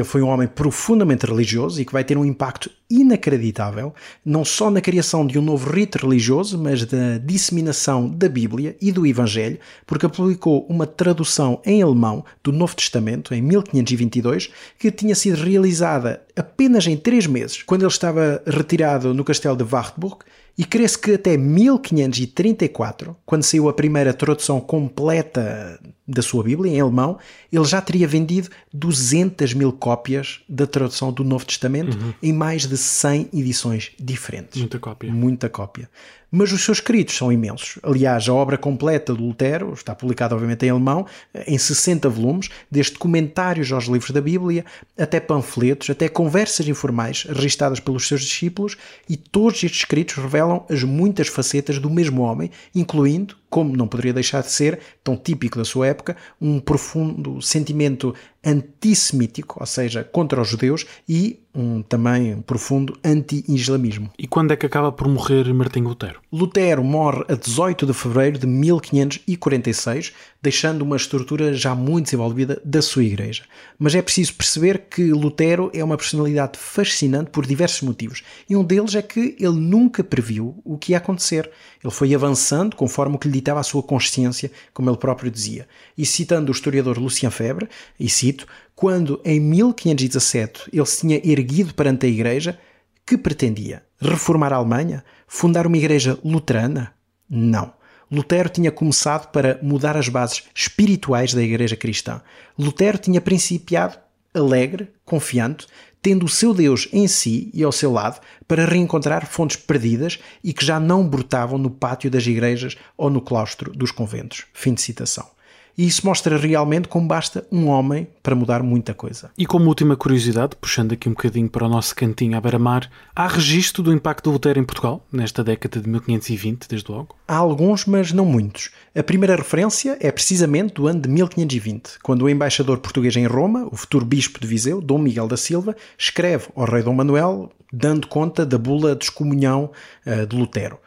foi 0.05 0.22
um 0.22 0.29
homem 0.29 0.49
profundamente 0.49 1.27
religioso 1.27 1.81
e 1.81 1.85
que 1.85 1.93
vai 1.93 2.05
ter 2.05 2.16
um 2.16 2.24
impacto 2.24 2.70
inacreditável, 2.89 3.93
não 4.24 4.45
só 4.45 4.70
na 4.70 4.81
criação 4.81 5.27
de 5.27 5.39
um 5.39 5.43
novo 5.43 5.70
rito 5.70 5.99
religioso, 5.99 6.57
mas 6.57 6.91
na 6.91 7.18
disseminação 7.18 8.09
da 8.09 8.29
Bíblia 8.29 8.77
e 8.81 8.93
do 8.93 9.07
Evangelho, 9.07 9.59
porque 9.87 10.09
publicou 10.09 10.66
uma 10.68 10.87
tradução 10.87 11.61
em 11.64 11.83
alemão 11.83 12.24
do 12.43 12.53
Novo 12.53 12.77
Testamento 12.77 13.35
em 13.35 13.43
1522, 13.43 14.51
que 14.79 14.91
tinha 14.91 15.14
sido 15.14 15.43
realizada 15.43 16.22
apenas 16.37 16.87
em 16.87 16.97
três 16.97 17.27
meses, 17.27 17.62
quando 17.62 17.83
ele 17.83 17.91
estava 17.91 18.43
retirado 18.47 19.12
no 19.12 19.24
castelo 19.24 19.57
de 19.57 19.64
Wartburg 19.64 20.18
e 20.59 20.64
crê-se 20.64 20.99
que 20.99 21.12
até 21.12 21.37
1534, 21.37 23.16
quando 23.27 23.43
saiu 23.43 23.68
a 23.68 23.74
primeira 23.74 24.14
tradução 24.14 24.61
completa 24.61 25.79
da 26.07 26.23
sua 26.23 26.45
Bíblia, 26.45 26.73
em 26.73 26.81
alemão, 26.81 27.19
ele 27.53 27.65
já 27.65 27.81
teria 27.81 28.07
vendido 28.07 28.49
200 28.73 29.55
mil 29.55 29.73
cópias 29.73 30.41
da 30.49 30.67
tradução 30.67 31.13
do 31.13 31.25
Novo 31.25 31.45
Testamento 31.45 31.97
uhum. 31.97 32.15
em 32.23 32.33
mais 32.33 32.67
de 32.67 32.77
100 32.77 33.31
edições 33.33 33.93
diferentes. 33.99 34.61
Muita 34.61 34.79
cópia. 34.79 35.13
Muita 35.13 35.49
cópia 35.49 35.89
mas 36.31 36.53
os 36.53 36.63
seus 36.63 36.79
escritos 36.79 37.17
são 37.17 37.33
imensos. 37.33 37.79
Aliás, 37.83 38.29
a 38.29 38.35
obra 38.35 38.59
completa 38.59 39.15
do 39.15 39.25
Lutero 39.25 39.73
está 39.73 39.95
publicada, 39.95 40.35
obviamente, 40.35 40.67
em 40.67 40.71
alemão, 40.71 41.07
em 41.47 41.57
60 41.57 42.09
volumes, 42.09 42.51
desde 42.71 42.99
comentários 42.99 43.73
aos 43.73 43.85
livros 43.85 44.11
da 44.11 44.21
Bíblia, 44.21 44.65
até 44.99 45.21
panfletos, 45.21 45.89
até 45.89 46.09
conversas 46.09 46.69
informais 46.69 47.25
registadas 47.25 47.81
pelos 47.81 48.07
seus 48.07 48.23
discípulos, 48.23 48.77
e 49.09 49.17
todos 49.17 49.63
estes 49.63 49.81
escritos 49.81 50.17
revelam 50.17 50.65
as 50.69 50.83
muitas 50.83 51.29
facetas 51.29 51.79
do 51.79 51.89
mesmo 51.89 52.23
homem, 52.23 52.51
incluindo, 52.75 53.37
como 53.49 53.77
não 53.77 53.87
poderia 53.87 54.13
deixar 54.13 54.43
de 54.43 54.51
ser, 54.51 54.81
tão 55.03 55.17
típico 55.17 55.57
da 55.57 55.65
sua 55.65 55.87
época, 55.87 55.96
um 56.41 56.61
profundo 56.61 57.41
sentimento 57.41 58.15
antissemítico, 58.47 59.59
ou 59.59 59.67
seja, 59.67 60.05
contra 60.05 60.41
os 60.41 60.49
judeus, 60.49 60.87
e 61.09 61.41
um 61.57 61.83
também 61.83 62.43
profundo 62.43 62.99
anti-islamismo. 63.03 64.11
E 64.19 64.27
quando 64.27 64.53
é 64.53 64.57
que 64.57 64.67
acaba 64.67 64.93
por 64.93 65.09
morrer 65.09 65.53
Martinho 65.55 65.89
Lutero? 65.89 66.21
Lutero 66.31 66.85
morre 66.85 67.25
a 67.29 67.35
18 67.35 67.87
de 67.87 67.95
fevereiro 67.95 68.39
de 68.39 68.47
1546, 68.47 70.13
deixando 70.43 70.83
uma 70.83 70.97
estrutura 70.97 71.55
já 71.55 71.75
muito 71.75 72.05
desenvolvida 72.05 72.61
da 72.63 72.83
sua 72.83 73.05
igreja. 73.05 73.45
Mas 73.79 73.95
é 73.95 74.03
preciso 74.03 74.35
perceber 74.35 74.85
que 74.91 75.11
Lutero 75.13 75.71
é 75.73 75.83
uma 75.83 75.97
personalidade 75.97 76.59
fascinante 76.59 77.31
por 77.31 77.47
diversos 77.47 77.81
motivos, 77.81 78.23
e 78.49 78.55
um 78.55 78.63
deles 78.63 78.95
é 78.95 79.03
que 79.03 79.35
ele 79.41 79.57
nunca 79.57 80.05
previu 80.05 80.61
o 80.63 80.77
que 80.77 80.93
ia 80.93 80.99
acontecer. 80.99 81.51
Ele 81.83 81.93
foi 81.93 82.15
avançando 82.15 82.77
conforme 82.77 83.17
o 83.17 83.19
que 83.19 83.29
lhe 83.29 83.35
ditava 83.35 83.61
a 83.61 83.63
sua 83.63 83.83
consciência, 83.83 84.51
como 84.75 84.91
ele 84.91 84.99
próprio 84.99 85.31
dizia. 85.31 85.67
E 85.97 86.05
citando 86.05 86.53
o 86.53 86.55
historiador 86.55 86.99
Lucien 86.99 87.31
Febre, 87.31 87.69
e 87.99 88.09
cito, 88.09 88.36
quando 88.74 89.20
em 89.24 89.41
1517 89.41 90.70
ele 90.72 90.84
se 90.84 91.01
tinha 91.01 91.20
erguido 91.24 91.72
perante 91.72 92.07
a 92.07 92.09
Igreja, 92.09 92.59
que 93.07 93.16
pretendia? 93.16 93.84
Reformar 94.01 94.53
a 94.53 94.57
Alemanha? 94.57 95.05
Fundar 95.28 95.66
uma 95.66 95.76
igreja 95.76 96.18
luterana? 96.24 96.93
Não. 97.30 97.72
Lutero 98.11 98.49
tinha 98.49 98.70
começado 98.70 99.30
para 99.30 99.59
mudar 99.62 99.97
as 99.97 100.09
bases 100.09 100.45
espirituais 100.55 101.32
da 101.32 101.43
Igreja 101.43 101.76
cristã. 101.76 102.20
Lutero 102.59 102.99
tinha 102.99 103.20
principiado 103.20 103.99
alegre, 104.34 104.89
confiante, 105.05 105.66
tendo 106.03 106.26
o 106.26 106.28
seu 106.28 106.55
Deus 106.55 106.89
em 106.93 107.09
si 107.09 107.51
e 107.53 107.64
ao 107.64 107.72
seu 107.72 107.93
lado 107.93 108.20
para 108.47 108.64
reencontrar 108.64 109.26
fontes 109.26 109.57
perdidas 109.57 110.20
e 110.45 110.53
que 110.53 110.64
já 110.64 110.78
não 110.78 111.07
brotavam 111.07 111.59
no 111.59 111.70
pátio 111.70 112.11
das 112.11 112.26
igrejas 112.26 112.76
ou 112.97 113.11
no 113.11 113.20
claustro 113.20 113.72
dos 113.72 113.91
conventos. 113.91 114.47
Fim 114.53 114.74
de 114.74 114.82
citação. 114.82 115.36
E 115.77 115.87
isso 115.87 116.07
mostra 116.07 116.39
realmente 116.39 116.89
como 116.89 117.07
basta 117.07 117.47
um 117.53 117.68
homem 117.68 118.09
para 118.22 118.35
mudar 118.35 118.62
muita 118.62 118.95
coisa. 118.95 119.31
E 119.37 119.45
como 119.45 119.66
última 119.66 119.95
curiosidade, 119.97 120.57
puxando 120.57 120.93
aqui 120.93 121.09
um 121.09 121.12
bocadinho 121.12 121.51
para 121.51 121.66
o 121.66 121.68
nosso 121.68 121.95
cantinho 121.95 122.37
à 122.37 122.41
beira-mar, 122.41 122.91
há 123.14 123.27
registro 123.27 123.83
do 123.83 123.93
impacto 123.93 124.24
do 124.24 124.33
Lutero 124.33 124.59
em 124.59 124.64
Portugal, 124.64 125.05
nesta 125.12 125.45
década 125.45 125.81
de 125.81 125.89
1520, 125.89 126.66
desde 126.66 126.91
logo? 126.91 127.14
Há 127.29 127.37
alguns, 127.37 127.85
mas 127.85 128.11
não 128.11 128.24
muitos. 128.24 128.70
A 128.95 129.03
primeira 129.03 129.37
referência 129.37 129.99
é 130.01 130.11
precisamente 130.11 130.74
do 130.74 130.87
ano 130.87 131.01
de 131.01 131.09
1520, 131.11 131.99
quando 132.03 132.22
o 132.22 132.29
embaixador 132.31 132.79
português 132.79 133.14
em 133.16 133.27
Roma, 133.27 133.68
o 133.70 133.77
futuro 133.77 134.07
bispo 134.07 134.41
de 134.41 134.47
Viseu, 134.47 134.81
Dom 134.81 134.99
Miguel 134.99 135.29
da 135.29 135.37
Silva, 135.37 135.77
escreve 135.99 136.47
ao 136.57 136.64
rei 136.64 136.83
Dom 136.83 136.95
Manuel 136.95 137.51
dando 137.72 138.07
conta 138.07 138.47
da 138.47 138.57
bula 138.57 138.95
de 138.95 139.05
excomunhão 139.05 139.70
uh, 140.07 140.27
de 140.27 140.37
Lutero. 140.37 140.79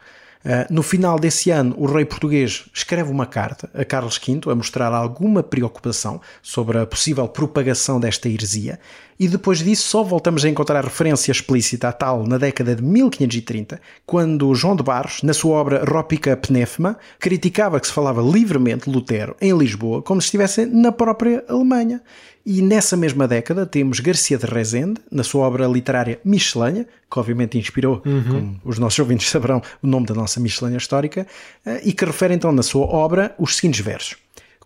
Uh, 0.42 0.72
no 0.72 0.82
final 0.82 1.18
desse 1.18 1.50
ano, 1.50 1.74
o 1.76 1.84
rei 1.84 2.04
português 2.04 2.64
escreve 2.72 3.10
uma 3.10 3.26
carta 3.26 3.68
a 3.74 3.84
Carlos 3.84 4.18
V 4.18 4.50
a 4.50 4.54
mostrar 4.54 4.90
alguma 4.92 5.42
preocupação 5.42 6.18
sobre 6.40 6.78
a 6.78 6.86
possível 6.86 7.28
propagação 7.28 8.00
desta 8.00 8.26
heresia, 8.26 8.80
e 9.20 9.28
depois 9.28 9.58
disso 9.58 9.86
só 9.86 10.02
voltamos 10.02 10.46
a 10.46 10.48
encontrar 10.48 10.82
referência 10.82 11.30
explícita 11.30 11.88
a 11.88 11.92
tal 11.92 12.26
na 12.26 12.38
década 12.38 12.74
de 12.74 12.82
1530, 12.82 13.78
quando 14.06 14.54
João 14.54 14.74
de 14.74 14.82
Barros, 14.82 15.22
na 15.22 15.34
sua 15.34 15.58
obra 15.58 15.84
Rópica 15.84 16.34
Pnefma, 16.38 16.96
criticava 17.18 17.78
que 17.78 17.86
se 17.86 17.92
falava 17.92 18.22
livremente 18.22 18.88
Lutero 18.88 19.36
em 19.38 19.52
Lisboa 19.52 20.00
como 20.00 20.22
se 20.22 20.28
estivesse 20.28 20.64
na 20.64 20.90
própria 20.90 21.44
Alemanha. 21.46 22.00
E 22.46 22.62
nessa 22.62 22.96
mesma 22.96 23.28
década 23.28 23.66
temos 23.66 24.00
Garcia 24.00 24.38
de 24.38 24.46
Rezende, 24.46 24.98
na 25.12 25.22
sua 25.22 25.46
obra 25.46 25.66
literária 25.66 26.18
Miscelânea, 26.24 26.88
que 27.10 27.18
obviamente 27.18 27.58
inspirou, 27.58 28.00
uhum. 28.06 28.24
como 28.24 28.60
os 28.64 28.78
nossos 28.78 28.98
ouvintes 28.98 29.28
saberão, 29.28 29.60
o 29.82 29.86
nome 29.86 30.06
da 30.06 30.14
nossa 30.14 30.40
miscelânea 30.40 30.78
histórica, 30.78 31.26
eh, 31.66 31.82
e 31.84 31.92
que 31.92 32.06
refere 32.06 32.32
então 32.32 32.50
na 32.50 32.62
sua 32.62 32.86
obra 32.86 33.34
os 33.38 33.56
seguintes 33.56 33.80
versos. 33.80 34.16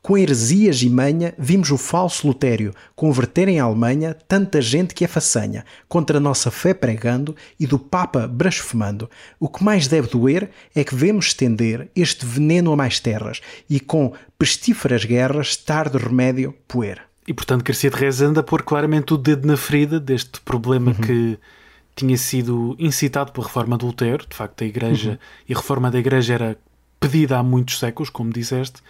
Com 0.04 0.18
heresias 0.18 0.82
e 0.82 0.90
manha, 0.90 1.32
vimos 1.38 1.70
o 1.70 1.78
falso 1.78 2.26
Lutério 2.26 2.74
converter 2.94 3.48
em 3.48 3.58
Alemanha 3.58 4.12
tanta 4.28 4.60
gente 4.60 4.94
que 4.94 5.02
é 5.02 5.08
façanha, 5.08 5.64
contra 5.88 6.18
a 6.18 6.20
nossa 6.20 6.50
fé 6.50 6.74
pregando 6.74 7.34
e 7.58 7.66
do 7.66 7.78
Papa 7.78 8.28
blasfemando. 8.28 9.08
O 9.40 9.48
que 9.48 9.64
mais 9.64 9.88
deve 9.88 10.08
doer 10.08 10.50
é 10.74 10.84
que 10.84 10.94
vemos 10.94 11.28
estender 11.28 11.88
este 11.96 12.26
veneno 12.26 12.70
a 12.70 12.76
mais 12.76 13.00
terras 13.00 13.40
e 13.70 13.80
com 13.80 14.12
pestíferas 14.38 15.06
guerras 15.06 15.56
tarde 15.56 15.96
remédio 15.96 16.54
poer. 16.68 17.00
E 17.26 17.32
portanto 17.32 17.64
Garcia 17.64 17.88
de 17.88 17.96
Reis 17.96 18.20
anda 18.20 18.40
a 18.40 18.44
pôr 18.44 18.62
claramente 18.62 19.14
o 19.14 19.16
dedo 19.16 19.48
na 19.48 19.56
ferida 19.56 19.98
deste 19.98 20.38
problema 20.42 20.90
uhum. 20.90 21.00
que 21.00 21.38
tinha 21.96 22.18
sido 22.18 22.76
incitado 22.78 23.32
pela 23.32 23.46
reforma 23.46 23.78
do 23.78 23.86
Lutero. 23.86 24.26
De 24.28 24.36
facto, 24.36 24.64
a 24.64 24.66
Igreja 24.66 25.12
uhum. 25.12 25.18
e 25.48 25.54
a 25.54 25.56
reforma 25.56 25.90
da 25.90 25.98
Igreja 25.98 26.34
era 26.34 26.58
pedida 27.00 27.38
há 27.38 27.42
muitos 27.42 27.78
séculos, 27.78 28.10
como 28.10 28.30
disseste, 28.30 28.82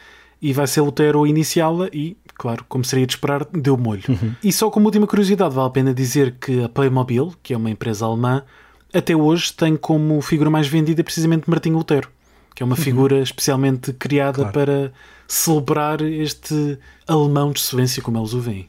e 0.45 0.53
vai 0.53 0.67
ser 0.67 0.83
Lutero 0.83 1.25
a 1.25 1.29
iniciá-la 1.29 1.89
e, 1.91 2.19
claro, 2.35 2.67
como 2.69 2.85
seria 2.85 3.07
de 3.07 3.15
esperar, 3.15 3.47
deu 3.47 3.79
molho. 3.79 4.03
Uhum. 4.07 4.35
E 4.45 4.53
só 4.53 4.69
como 4.69 4.85
última 4.85 5.07
curiosidade, 5.07 5.55
vale 5.55 5.69
a 5.69 5.71
pena 5.71 5.95
dizer 5.95 6.35
que 6.39 6.63
a 6.63 6.69
Playmobil, 6.69 7.33
que 7.43 7.55
é 7.55 7.57
uma 7.57 7.71
empresa 7.71 8.05
alemã, 8.05 8.43
até 8.93 9.17
hoje 9.17 9.55
tem 9.55 9.75
como 9.75 10.21
figura 10.21 10.51
mais 10.51 10.69
vendida 10.69 11.03
precisamente 11.03 11.49
Martinho 11.49 11.79
Lutero, 11.79 12.11
que 12.55 12.63
é 12.63 12.67
uma 12.67 12.77
uhum. 12.77 12.83
figura 12.83 13.21
especialmente 13.23 13.95
criada 13.95 14.41
claro. 14.41 14.53
para 14.53 14.93
celebrar 15.27 16.03
este 16.03 16.79
alemão 17.09 17.51
de 17.51 17.61
excelência, 17.61 18.03
como 18.03 18.19
eles 18.19 18.35
o 18.35 18.41
veem. 18.41 18.69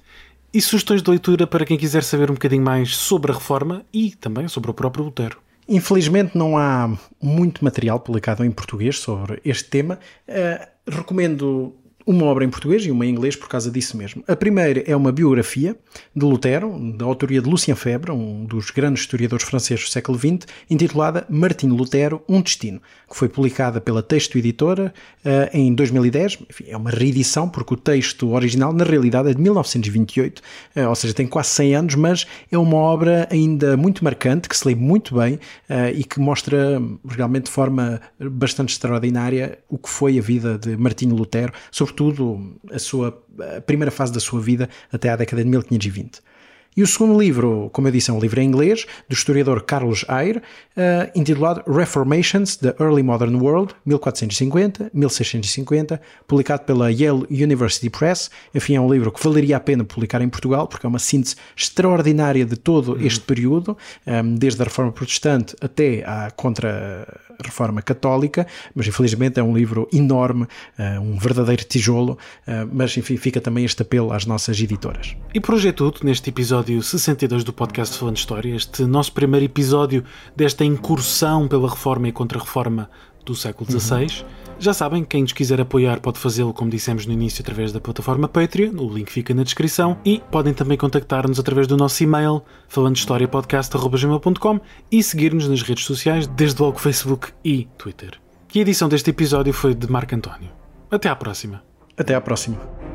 E 0.54 0.62
sugestões 0.62 1.04
de 1.04 1.10
leitura 1.10 1.46
para 1.46 1.66
quem 1.66 1.78
quiser 1.78 2.04
saber 2.04 2.32
um 2.32 2.36
bocadinho 2.36 2.64
mais 2.64 2.96
sobre 2.96 3.34
a 3.34 3.36
reforma 3.36 3.84
e 3.92 4.12
também 4.12 4.48
sobre 4.48 4.72
o 4.72 4.74
próprio 4.74 5.04
Lutero. 5.04 5.40
Infelizmente 5.68 6.38
não 6.38 6.58
há 6.58 6.98
muito 7.22 7.66
material 7.66 8.00
publicado 8.00 8.46
em 8.46 8.52
português 8.52 8.98
sobre 8.98 9.42
este 9.44 9.70
tema. 9.70 10.00
Recomendo 10.86 11.76
uma 12.06 12.26
obra 12.26 12.46
em 12.46 12.50
português 12.50 12.86
e 12.86 12.92
uma 12.92 13.06
em 13.06 13.10
inglês 13.10 13.36
por 13.36 13.50
causa 13.50 13.72
disso 13.72 13.98
mesmo. 13.98 14.24
A 14.28 14.36
primeira 14.36 14.84
é 14.86 14.96
uma 14.96 15.12
biografia 15.12 15.76
de 16.16 16.24
Lutero, 16.24 16.78
da 16.96 17.06
autoria 17.06 17.42
de 17.42 17.50
Lucien 17.50 17.76
Febvre, 17.76 18.12
um 18.12 18.46
dos 18.46 18.70
grandes 18.70 19.02
historiadores 19.02 19.46
franceses 19.46 19.86
do 19.86 19.92
século 19.92 20.18
XX, 20.18 20.48
intitulada 20.70 21.26
Martinho 21.30 21.74
Lutero, 21.74 22.22
Um 22.30 22.42
Destino, 22.42 22.80
que 23.10 23.16
foi 23.16 23.28
publicada 23.28 23.82
pela 23.82 24.04
Texto 24.04 24.38
Editora 24.38 24.94
uh, 25.26 25.58
em 25.58 25.74
2010. 25.74 26.40
Enfim, 26.50 26.66
é 26.68 26.78
uma 26.78 26.92
reedição, 26.92 27.50
porque 27.50 27.74
o 27.74 27.78
texto 27.78 28.32
original, 28.34 28.72
na 28.72 28.84
realidade, 28.84 29.30
é 29.30 29.34
de 29.34 29.42
1928, 29.42 30.40
uh, 30.76 30.90
ou 30.90 30.96
seja, 30.96 31.14
tem 31.14 31.26
quase 31.26 31.50
100 31.50 31.76
anos, 31.76 31.96
mas 31.96 32.28
é 32.52 32.58
uma 32.58 32.78
obra 32.78 33.28
ainda 33.32 33.76
muito 33.76 34.04
marcante, 34.04 34.48
que 34.48 34.56
se 34.56 34.68
lê 34.68 34.76
muito 34.76 35.16
bem 35.16 35.36
uh, 35.36 35.90
e 35.96 36.04
que 36.04 36.20
mostra 36.20 36.80
realmente 37.08 37.46
de 37.46 37.52
forma 37.52 38.00
bastante 38.20 38.70
extraordinária 38.74 39.58
o 39.70 39.78
que 39.78 39.90
foi 39.90 40.20
a 40.20 40.22
vida 40.22 40.58
de 40.58 40.78
Martinho 40.78 41.16
Lutero, 41.16 41.52
sobretudo 41.72 41.95
a 42.72 42.80
sua 42.80 43.24
a 43.58 43.62
primeira 43.62 43.92
fase 43.92 44.14
da 44.14 44.20
sua 44.20 44.40
vida 44.40 44.70
até 44.92 45.10
à 45.10 45.16
década 45.16 45.44
de 45.44 45.50
1520. 45.50 46.22
E 46.78 46.84
o 46.84 46.88
segundo 46.88 47.18
livro, 47.18 47.70
como 47.72 47.88
eu 47.88 47.92
disse, 47.94 48.12
é 48.12 48.14
um 48.14 48.20
livro 48.20 48.42
em 48.42 48.46
inglês, 48.46 48.86
do 49.08 49.14
historiador 49.14 49.62
Carlos 49.62 50.04
Eyre, 50.10 50.40
uh, 50.40 50.42
intitulado 51.16 51.64
Reformations, 51.72 52.58
The 52.58 52.76
Early 52.78 53.02
Modern 53.02 53.38
World, 53.38 53.74
1450-1650, 53.88 56.02
publicado 56.28 56.64
pela 56.64 56.92
Yale 56.92 57.26
University 57.32 57.90
Press. 57.90 58.30
Enfim, 58.54 58.76
é 58.76 58.82
um 58.82 58.92
livro 58.92 59.10
que 59.10 59.24
valeria 59.24 59.56
a 59.56 59.60
pena 59.62 59.86
publicar 59.86 60.22
em 60.22 60.28
Portugal, 60.28 60.68
porque 60.68 60.86
é 60.86 60.90
uma 60.90 61.00
síntese 61.00 61.38
extraordinária 61.56 62.46
de 62.46 62.58
todo 62.58 62.92
uhum. 62.92 63.06
este 63.06 63.22
período, 63.22 63.78
um, 64.06 64.12
ehm, 64.12 64.36
desde 64.36 64.62
a 64.62 64.66
Reforma 64.66 64.92
Protestante 64.92 65.56
até 65.62 66.04
à 66.06 66.30
Contra-Reforma 66.30 67.82
Católica, 67.82 68.46
mas 68.76 68.86
infelizmente 68.86 69.40
é 69.40 69.44
um 69.44 69.56
livro 69.56 69.88
enorme, 69.94 70.44
uh, 70.44 71.00
um 71.00 71.18
verdadeiro 71.18 71.64
tijolo, 71.64 72.18
uh, 72.46 72.68
mas 72.70 72.98
enfim, 72.98 73.16
fica 73.16 73.40
também 73.40 73.64
este 73.64 73.82
apelo 73.82 74.12
às 74.12 74.26
nossas 74.26 74.60
editoras. 74.60 75.16
E 75.34 75.40
por 75.40 75.56
hoje 75.56 75.70
é 75.70 75.72
tudo 75.72 76.02
neste 76.04 76.30
episódio 76.30 76.65
episódio 76.66 76.82
62 76.82 77.44
do 77.44 77.54
podcast 77.54 77.96
Falando 77.98 78.18
História, 78.18 78.56
este 78.56 78.86
nosso 78.86 79.12
primeiro 79.12 79.46
episódio 79.46 80.04
desta 80.36 80.66
incursão 80.66 81.48
pela 81.48 81.70
reforma 81.70 82.08
e 82.08 82.12
contra-reforma 82.12 82.90
do 83.24 83.36
século 83.36 83.70
XVI. 83.70 84.06
Uhum. 84.06 84.30
Já 84.58 84.74
sabem, 84.74 85.04
quem 85.04 85.22
nos 85.22 85.32
quiser 85.32 85.62
apoiar 85.62 86.00
pode 86.00 86.18
fazê-lo, 86.18 86.54
como 86.54 86.72
dissemos 86.72 87.06
no 87.06 87.14
início, 87.14 87.44
através 87.44 87.72
da 87.72 87.80
plataforma 87.80 88.28
Patreon, 88.28 88.72
o 88.78 88.92
link 88.92 89.12
fica 89.12 89.34
na 89.34 89.44
descrição, 89.44 89.98
e 90.04 90.24
podem 90.32 90.54
também 90.54 90.78
contactar-nos 90.78 91.40
através 91.40 91.68
do 91.68 91.78
nosso 91.78 92.02
e-mail, 92.02 92.42
falandohistoriapodcast.gmail.com 92.68 94.60
e 94.92 95.04
seguir-nos 95.04 95.48
nas 95.48 95.62
redes 95.62 95.86
sociais, 95.86 96.26
desde 96.26 96.62
logo 96.62 96.80
Facebook 96.80 97.28
e 97.44 97.68
Twitter. 97.78 98.20
E 98.54 98.60
a 98.60 98.62
edição 98.62 98.90
deste 98.90 99.10
episódio 99.10 99.54
foi 99.54 99.76
de 99.76 99.92
Marco 99.92 100.16
António. 100.16 100.50
Até 100.90 101.10
à 101.10 101.16
próxima. 101.16 101.62
Até 101.98 102.16
à 102.16 102.22
próxima 102.22 102.95